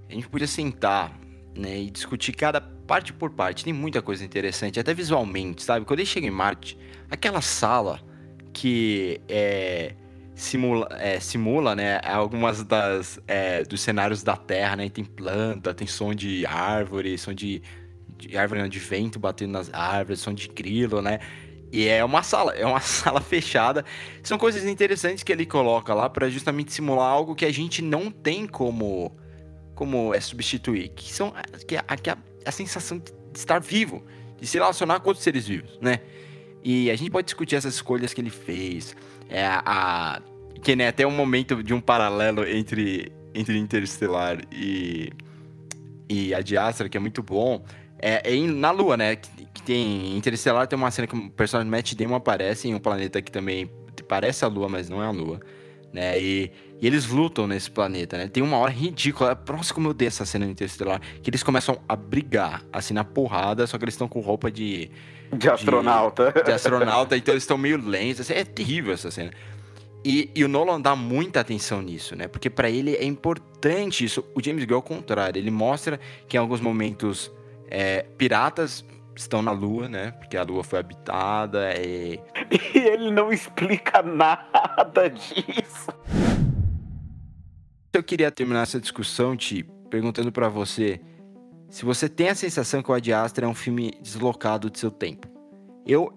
a 0.08 0.12
gente 0.12 0.28
podia 0.28 0.46
sentar, 0.46 1.18
né, 1.56 1.78
e 1.78 1.90
discutir 1.90 2.32
cada 2.32 2.60
parte 2.60 3.12
por 3.12 3.30
parte. 3.30 3.64
Tem 3.64 3.72
muita 3.72 4.02
coisa 4.02 4.24
interessante, 4.24 4.80
até 4.80 4.92
visualmente, 4.92 5.62
sabe? 5.62 5.86
Quando 5.86 6.00
ele 6.00 6.06
chega 6.06 6.26
em 6.26 6.30
Marte, 6.30 6.76
aquela 7.10 7.40
sala 7.40 8.00
que 8.52 9.20
é 9.28 9.94
simula, 10.34 10.88
é, 10.92 11.20
simula 11.20 11.74
né, 11.74 12.00
algumas 12.02 12.62
das 12.64 13.20
é, 13.26 13.62
dos 13.64 13.80
cenários 13.80 14.22
da 14.22 14.36
Terra, 14.36 14.76
né? 14.76 14.88
Tem 14.88 15.04
planta, 15.04 15.72
tem 15.72 15.86
som 15.86 16.14
de 16.14 16.44
árvore, 16.46 17.16
som 17.16 17.32
de, 17.32 17.62
de 18.16 18.36
árvore 18.36 18.60
não, 18.60 18.68
de 18.68 18.78
vento 18.78 19.18
batendo 19.18 19.52
nas 19.52 19.72
árvores, 19.72 20.20
som 20.20 20.34
de 20.34 20.48
grilo, 20.48 21.00
né? 21.00 21.20
E 21.72 21.88
é 21.88 22.04
uma 22.04 22.22
sala, 22.22 22.52
é 22.52 22.64
uma 22.64 22.78
sala 22.80 23.20
fechada. 23.20 23.84
São 24.22 24.38
coisas 24.38 24.64
interessantes 24.64 25.22
que 25.22 25.32
ele 25.32 25.46
coloca 25.46 25.94
lá 25.94 26.08
para 26.08 26.28
justamente 26.28 26.72
simular 26.72 27.10
algo 27.10 27.34
que 27.34 27.44
a 27.44 27.52
gente 27.52 27.82
não 27.82 28.10
tem 28.10 28.46
como 28.46 29.16
como 29.74 30.14
é 30.14 30.20
substituir, 30.20 30.90
que 30.90 31.12
são 31.12 31.34
que 31.66 31.76
a, 31.76 31.82
que 31.82 32.08
a, 32.08 32.16
a 32.46 32.52
sensação 32.52 32.98
de 32.98 33.12
estar 33.34 33.60
vivo, 33.60 34.04
de 34.40 34.46
se 34.46 34.56
relacionar 34.56 35.00
com 35.00 35.08
outros 35.08 35.24
seres 35.24 35.48
vivos, 35.48 35.78
né? 35.80 36.00
E 36.62 36.90
a 36.90 36.96
gente 36.96 37.10
pode 37.10 37.26
discutir 37.26 37.56
essas 37.56 37.74
escolhas 37.74 38.14
que 38.14 38.20
ele 38.20 38.30
fez, 38.30 38.96
é 39.28 39.46
a, 39.46 40.20
que 40.62 40.74
nem 40.74 40.86
até 40.86 41.06
um 41.06 41.10
momento 41.10 41.62
de 41.62 41.74
um 41.74 41.80
paralelo 41.80 42.46
entre 42.46 43.12
entre 43.34 43.58
Interestelar 43.58 44.38
e 44.52 45.12
e 46.08 46.34
a 46.34 46.40
de 46.40 46.56
Astra, 46.56 46.88
que 46.88 46.96
é 46.96 47.00
muito 47.00 47.22
bom, 47.22 47.64
é, 47.98 48.34
é 48.34 48.46
na 48.46 48.70
Lua, 48.70 48.96
né? 48.96 49.16
Que, 49.16 49.46
que, 49.46 49.62
tem 49.62 50.16
Interestelar 50.16 50.66
tem 50.66 50.78
uma 50.78 50.90
cena 50.90 51.06
que 51.06 51.16
o 51.16 51.30
personagem 51.30 51.70
Matt 51.70 51.94
Damon 51.94 52.16
aparece 52.16 52.68
em 52.68 52.74
um 52.74 52.78
planeta 52.78 53.22
que 53.22 53.32
também 53.32 53.70
parece 54.08 54.44
a 54.44 54.48
Lua, 54.48 54.68
mas 54.68 54.88
não 54.88 55.02
é 55.02 55.06
a 55.06 55.10
Lua, 55.10 55.40
né? 55.92 56.20
E, 56.20 56.50
e 56.80 56.86
eles 56.86 57.06
lutam 57.06 57.46
nesse 57.46 57.70
planeta, 57.70 58.18
né? 58.18 58.28
Tem 58.28 58.42
uma 58.42 58.58
hora 58.58 58.70
ridícula, 58.70 59.34
próximo 59.34 59.76
como 59.76 59.88
eu 59.88 59.94
dei 59.94 60.08
essa 60.08 60.26
cena 60.26 60.44
no 60.44 60.52
Interestelar, 60.52 61.00
que 61.22 61.30
eles 61.30 61.42
começam 61.42 61.80
a 61.88 61.96
brigar, 61.96 62.62
assim, 62.72 62.92
na 62.92 63.04
porrada, 63.04 63.66
só 63.66 63.78
que 63.78 63.84
eles 63.84 63.94
estão 63.94 64.08
com 64.08 64.20
roupa 64.20 64.50
de... 64.50 64.90
De 65.38 65.48
astronauta. 65.48 66.32
De, 66.32 66.42
de 66.42 66.52
astronauta, 66.52 67.16
então 67.16 67.32
eles 67.32 67.42
estão 67.42 67.58
meio 67.58 67.76
lentos, 67.76 68.20
assim, 68.20 68.34
é 68.34 68.44
terrível 68.44 68.92
essa 68.92 69.10
cena. 69.10 69.30
E, 70.04 70.30
e, 70.34 70.44
o 70.44 70.48
Nolan 70.48 70.80
dá 70.80 70.94
muita 70.94 71.40
atenção 71.40 71.80
nisso, 71.80 72.14
né? 72.14 72.28
Porque 72.28 72.50
para 72.50 72.68
ele 72.68 72.94
é 72.94 73.04
importante 73.04 74.04
isso. 74.04 74.22
O 74.34 74.42
James 74.42 74.64
Gunn, 74.66 74.76
ao 74.76 74.82
contrário, 74.82 75.40
ele 75.40 75.50
mostra 75.50 75.98
que 76.28 76.36
em 76.36 76.40
alguns 76.40 76.60
momentos 76.60 77.32
é, 77.70 78.02
piratas 78.18 78.84
estão 79.16 79.40
na 79.40 79.50
Lua, 79.50 79.88
né? 79.88 80.10
Porque 80.10 80.36
a 80.36 80.42
Lua 80.42 80.62
foi 80.62 80.78
habitada 80.78 81.72
e... 81.80 82.20
e 82.74 82.78
ele 82.78 83.10
não 83.10 83.32
explica 83.32 84.02
nada 84.02 85.08
disso. 85.08 85.90
Eu 87.90 88.02
queria 88.02 88.30
terminar 88.30 88.64
essa 88.64 88.80
discussão, 88.80 89.34
Ti, 89.34 89.64
perguntando 89.88 90.30
para 90.30 90.48
você 90.48 91.00
se 91.74 91.84
você 91.84 92.08
tem 92.08 92.28
a 92.28 92.36
sensação 92.36 92.80
que 92.80 92.88
o 92.88 92.94
Ad 92.94 93.12
Astra 93.12 93.46
é 93.46 93.48
um 93.48 93.54
filme 93.54 93.98
deslocado 94.00 94.70
de 94.70 94.78
seu 94.78 94.92
tempo. 94.92 95.26
Eu 95.84 96.12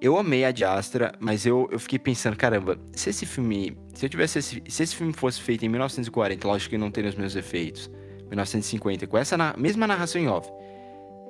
eu 0.00 0.18
amei 0.18 0.44
a 0.44 0.50
de 0.50 0.64
Astra, 0.64 1.12
mas 1.20 1.46
eu, 1.46 1.68
eu 1.70 1.78
fiquei 1.78 2.00
pensando, 2.00 2.36
caramba, 2.36 2.76
se 2.90 3.08
esse 3.08 3.24
filme. 3.24 3.78
Se 3.94 4.04
eu 4.04 4.10
tivesse. 4.10 4.40
Esse, 4.40 4.60
se 4.66 4.82
esse 4.82 4.96
filme 4.96 5.12
fosse 5.12 5.40
feito 5.40 5.64
em 5.64 5.68
1940, 5.68 6.48
lógico 6.48 6.70
que 6.70 6.78
não 6.78 6.90
teria 6.90 7.10
os 7.10 7.14
meus 7.14 7.36
efeitos. 7.36 7.88
1950, 8.24 9.06
com 9.06 9.16
essa 9.16 9.36
na, 9.36 9.54
mesma 9.56 9.86
narração 9.86 10.20
em 10.20 10.26
off. 10.26 10.50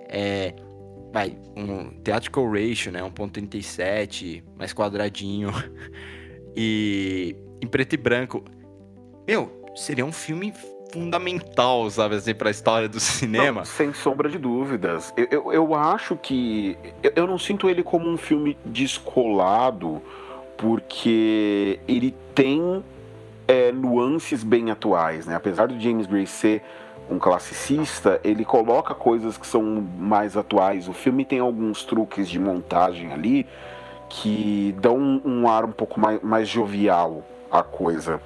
É. 0.09 0.55
Vai, 1.13 1.37
um 1.55 1.91
theatrical 2.03 2.51
ratio, 2.51 2.91
né? 2.91 3.03
1.37, 3.03 4.43
mais 4.57 4.73
quadradinho. 4.73 5.51
e. 6.57 7.37
Em 7.61 7.67
preto 7.67 7.93
e 7.93 7.99
branco. 7.99 8.43
Meu, 9.29 9.63
seria 9.77 10.07
um 10.07 10.13
filme 10.13 10.55
fundamental, 10.93 11.89
sabe, 11.91 12.17
assim, 12.17 12.35
pra 12.35 12.51
história 12.51 12.89
do 12.89 13.01
cinema. 13.01 13.61
Não, 13.61 13.65
sem 13.65 13.93
sombra 13.93 14.29
de 14.29 14.39
dúvidas. 14.39 15.13
Eu, 15.17 15.27
eu, 15.31 15.53
eu 15.53 15.75
acho 15.75 16.17
que. 16.17 16.77
Eu, 17.03 17.13
eu, 17.17 17.27
não 17.27 17.39
sinto 17.39 17.69
ele 17.69 17.83
como 17.83 18.09
um 18.09 18.17
filme 18.17 18.57
descolado, 18.65 20.03
porque 20.57 21.81
ele 21.89 22.15
tem 22.35 22.85
é, 23.49 23.73
nuances 23.73 24.45
bem 24.45 24.71
atuais, 24.71 25.27
né? 25.27 25.35
Apesar 25.35 25.69
do 25.69 25.81
James 25.81 26.07
Gray 26.07 26.27
ser 26.27 26.63
um 27.11 27.19
classicista, 27.19 28.21
ele 28.23 28.45
coloca 28.45 28.95
coisas 28.95 29.37
que 29.37 29.47
são 29.47 29.63
mais 29.99 30.37
atuais. 30.37 30.89
O 30.89 30.93
filme 30.93 31.25
tem 31.25 31.41
alguns 31.41 31.85
truques 31.85 32.29
de 32.29 32.39
montagem 32.39 33.13
ali 33.13 33.47
que 34.09 34.75
dão 34.79 35.21
um, 35.25 35.49
ar 35.49 35.65
um 35.65 35.73
pouco 35.73 35.99
mais, 35.99 36.21
mais 36.23 36.49
jovial 36.49 37.25
à 37.51 37.63
coisa. 37.63 38.21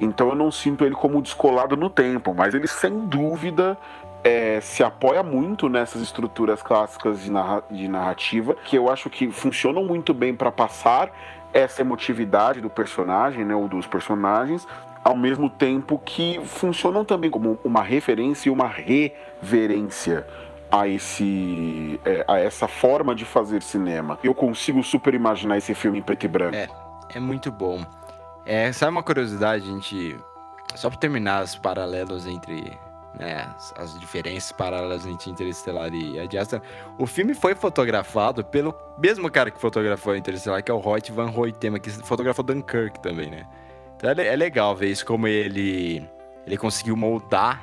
Então 0.00 0.28
eu 0.28 0.34
não 0.34 0.50
sinto 0.50 0.84
ele 0.84 0.94
como 0.94 1.20
descolado 1.20 1.76
no 1.76 1.90
tempo, 1.90 2.34
mas 2.34 2.54
ele 2.54 2.66
sem 2.66 3.06
dúvida 3.06 3.76
é, 4.22 4.60
se 4.60 4.82
apoia 4.82 5.22
muito 5.22 5.68
nessas 5.68 6.02
estruturas 6.02 6.62
clássicas 6.62 7.22
de, 7.22 7.30
narra 7.30 7.62
de 7.70 7.88
narrativa, 7.88 8.54
que 8.54 8.76
eu 8.76 8.90
acho 8.90 9.08
que 9.08 9.30
funcionam 9.30 9.84
muito 9.84 10.12
bem 10.12 10.34
para 10.34 10.50
passar 10.50 11.10
essa 11.52 11.80
emotividade 11.80 12.60
do 12.60 12.68
personagem, 12.68 13.44
né, 13.44 13.54
ou 13.54 13.68
dos 13.68 13.86
personagens, 13.86 14.66
ao 15.02 15.16
mesmo 15.16 15.48
tempo 15.48 15.98
que 16.04 16.40
funcionam 16.44 17.04
também 17.04 17.30
como 17.30 17.58
uma 17.64 17.82
referência 17.82 18.48
e 18.48 18.52
uma 18.52 18.68
reverência 18.68 20.26
a 20.70 20.86
esse 20.86 21.98
é, 22.04 22.24
a 22.28 22.38
essa 22.38 22.68
forma 22.68 23.14
de 23.14 23.24
fazer 23.24 23.62
cinema. 23.62 24.18
Eu 24.22 24.34
consigo 24.34 24.82
super 24.82 25.14
imaginar 25.14 25.56
esse 25.56 25.74
filme 25.74 25.98
em 25.98 26.02
preto 26.02 26.24
e 26.24 26.28
branco. 26.28 26.56
É, 26.56 26.68
é 27.14 27.20
muito 27.20 27.50
bom. 27.50 27.82
É, 28.48 28.72
sabe 28.72 28.92
uma 28.92 29.02
curiosidade, 29.02 29.64
a 29.64 29.66
gente 29.66 30.16
só 30.74 30.88
para 30.88 30.98
terminar 30.98 31.44
os 31.44 31.54
paralelos 31.54 32.26
entre 32.26 32.72
né, 33.18 33.46
as, 33.54 33.74
as 33.76 34.00
diferenças 34.00 34.52
paralelas 34.52 35.04
entre 35.04 35.30
Interestelar 35.30 35.92
e 35.92 36.18
Adjacent, 36.18 36.62
o 36.98 37.06
filme 37.06 37.34
foi 37.34 37.54
fotografado 37.54 38.42
pelo 38.42 38.74
mesmo 38.98 39.30
cara 39.30 39.50
que 39.50 39.60
fotografou 39.60 40.16
Interestelar, 40.16 40.64
que 40.64 40.70
é 40.70 40.74
o 40.74 40.80
Hoyt 40.82 41.12
Van 41.12 41.30
Hoytema, 41.30 41.78
que 41.78 41.90
fotografou 41.90 42.42
Dunkirk 42.42 43.00
também, 43.00 43.28
né? 43.28 43.46
Então 43.94 44.08
é, 44.08 44.26
é 44.26 44.34
legal 44.34 44.74
ver 44.74 44.88
isso, 44.88 45.04
como 45.04 45.28
ele, 45.28 46.08
ele 46.46 46.56
conseguiu 46.56 46.96
moldar 46.96 47.62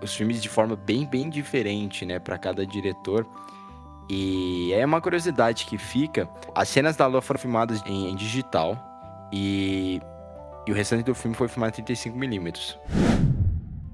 os 0.00 0.14
filmes 0.14 0.40
de 0.40 0.48
forma 0.48 0.76
bem, 0.76 1.04
bem 1.04 1.28
diferente, 1.28 2.06
né, 2.06 2.20
para 2.20 2.38
cada 2.38 2.64
diretor. 2.64 3.26
E 4.08 4.72
é 4.74 4.86
uma 4.86 5.00
curiosidade 5.00 5.66
que 5.66 5.76
fica, 5.76 6.28
as 6.54 6.68
cenas 6.68 6.94
da 6.94 7.04
Lua 7.08 7.20
foram 7.20 7.40
filmadas 7.40 7.82
em, 7.84 8.10
em 8.10 8.14
digital 8.14 8.93
e, 9.32 10.00
e 10.66 10.72
o 10.72 10.74
restante 10.74 11.04
do 11.04 11.14
filme 11.14 11.36
foi 11.36 11.48
filmado 11.48 11.80
em 11.80 11.84
35mm. 11.84 12.76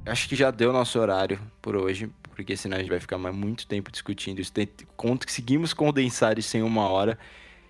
Acho 0.07 0.28
que 0.28 0.35
já 0.35 0.51
deu 0.51 0.72
nosso 0.72 0.99
horário 0.99 1.39
por 1.61 1.76
hoje, 1.76 2.11
porque 2.35 2.57
senão 2.57 2.76
a 2.76 2.81
gente 2.81 2.89
vai 2.89 3.01
ficar 3.01 3.18
mais 3.18 3.35
muito 3.35 3.66
tempo 3.66 3.91
discutindo 3.91 4.41
isso. 4.41 4.53
Conseguimos 4.97 5.72
condensar 5.72 6.39
isso 6.39 6.57
em 6.57 6.62
uma 6.62 6.89
hora. 6.89 7.18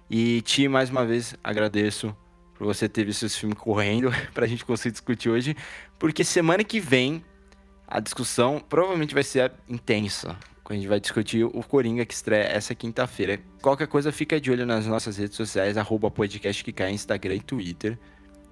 E 0.08 0.40
Ti, 0.42 0.68
mais 0.68 0.90
uma 0.90 1.04
vez, 1.04 1.34
agradeço 1.42 2.16
por 2.54 2.66
você 2.66 2.88
ter 2.88 3.04
visto 3.04 3.24
esse 3.24 3.38
filme 3.38 3.54
correndo 3.54 4.10
para 4.34 4.44
a 4.44 4.48
gente 4.48 4.64
conseguir 4.64 4.92
discutir 4.92 5.30
hoje, 5.30 5.56
porque 5.98 6.22
semana 6.22 6.62
que 6.62 6.78
vem 6.78 7.24
a 7.86 8.00
discussão 8.00 8.60
provavelmente 8.60 9.14
vai 9.14 9.22
ser 9.22 9.52
intensa. 9.68 10.36
A 10.70 10.74
gente 10.76 10.86
vai 10.86 11.00
discutir 11.00 11.44
o 11.44 11.64
Coringa 11.64 12.06
que 12.06 12.14
estreia 12.14 12.44
essa 12.44 12.76
quinta-feira. 12.76 13.40
Qualquer 13.60 13.88
coisa, 13.88 14.12
fica 14.12 14.40
de 14.40 14.52
olho 14.52 14.64
nas 14.64 14.86
nossas 14.86 15.16
redes 15.16 15.36
sociais, 15.36 15.76
arroba 15.76 16.08
podcast 16.12 16.62
que 16.62 16.72
cai, 16.72 16.92
Instagram 16.92 17.34
e 17.34 17.40
Twitter, 17.40 17.98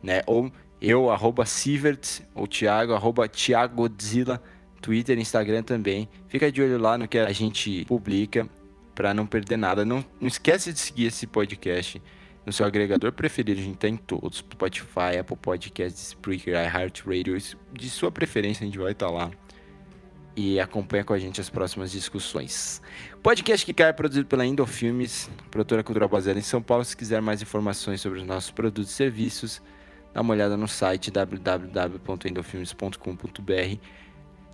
né? 0.03 0.23
Ou 0.27 0.51
eu, 0.81 1.13
arroba 1.13 1.47
Sivert, 1.47 2.23
ou 2.35 2.49
Thiago, 2.49 2.93
arroba 2.93 3.29
Thiagodzilla, 3.29 4.43
Twitter, 4.83 5.17
Instagram 5.17 5.63
também. 5.63 6.09
Fica 6.27 6.51
de 6.51 6.61
olho 6.61 6.77
lá 6.77 6.99
no 6.99 7.07
que 7.07 7.19
a 7.19 7.31
gente 7.31 7.85
publica 7.85 8.49
para 8.97 9.15
não 9.15 9.25
perder 9.25 9.57
nada. 9.57 9.85
Não, 9.85 10.05
não 10.21 10.27
esquece 10.27 10.73
de 10.73 10.81
seguir 10.81 11.07
esse 11.07 11.25
podcast 11.25 12.03
no 12.45 12.53
seu 12.53 12.67
agregador 12.67 13.13
preferido. 13.13 13.61
A 13.61 13.63
gente 13.63 13.77
tá 13.77 13.89
todos: 14.05 14.39
Spotify, 14.39 15.19
Apple 15.21 15.37
Podcasts, 15.37 16.09
Spreaker, 16.09 16.55
iHeartRadio. 16.55 17.39
De 17.73 17.89
sua 17.89 18.11
preferência, 18.11 18.65
a 18.65 18.67
gente 18.67 18.79
vai 18.79 18.91
estar 18.91 19.07
tá 19.07 19.13
lá. 19.13 19.31
E 20.41 20.61
acompanha 20.61 21.03
com 21.03 21.13
a 21.13 21.19
gente 21.19 21.41
as 21.41 21.51
próximas 21.51 21.91
discussões. 21.91 22.81
Podcast 23.25 23.67
que 23.67 23.75
cai 23.75 23.89
é 23.89 23.93
produzido 23.93 24.29
pela 24.29 24.47
Indofilmes, 24.47 25.29
produtora 25.51 25.83
cultural 25.83 26.09
baseada 26.09 26.39
em 26.39 26.43
São 26.43 26.63
Paulo. 26.63 26.85
Se 26.85 26.97
quiser 26.97 27.21
mais 27.21 27.43
informações 27.43 28.01
sobre 28.01 28.21
os 28.21 28.25
nossos 28.25 28.53
produtos 28.53 28.93
e 28.93 28.95
serviços, 28.95 29.61
dá 30.15 30.21
uma 30.21 30.33
olhada 30.33 30.57
no 30.57 30.69
site 30.69 31.11
www.endofilmes.com.br. 31.11 33.79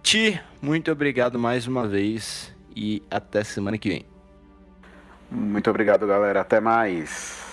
Ti, 0.03 0.41
muito 0.63 0.91
obrigado 0.91 1.39
mais 1.39 1.67
uma 1.67 1.87
vez 1.87 2.51
e 2.75 3.03
até 3.11 3.45
semana 3.45 3.77
que 3.77 3.91
vem. 3.91 4.07
Muito 5.31 5.69
obrigado, 5.69 6.07
galera. 6.07 6.41
Até 6.41 6.61
mais. 6.61 7.45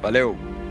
Valeu! 0.00 0.69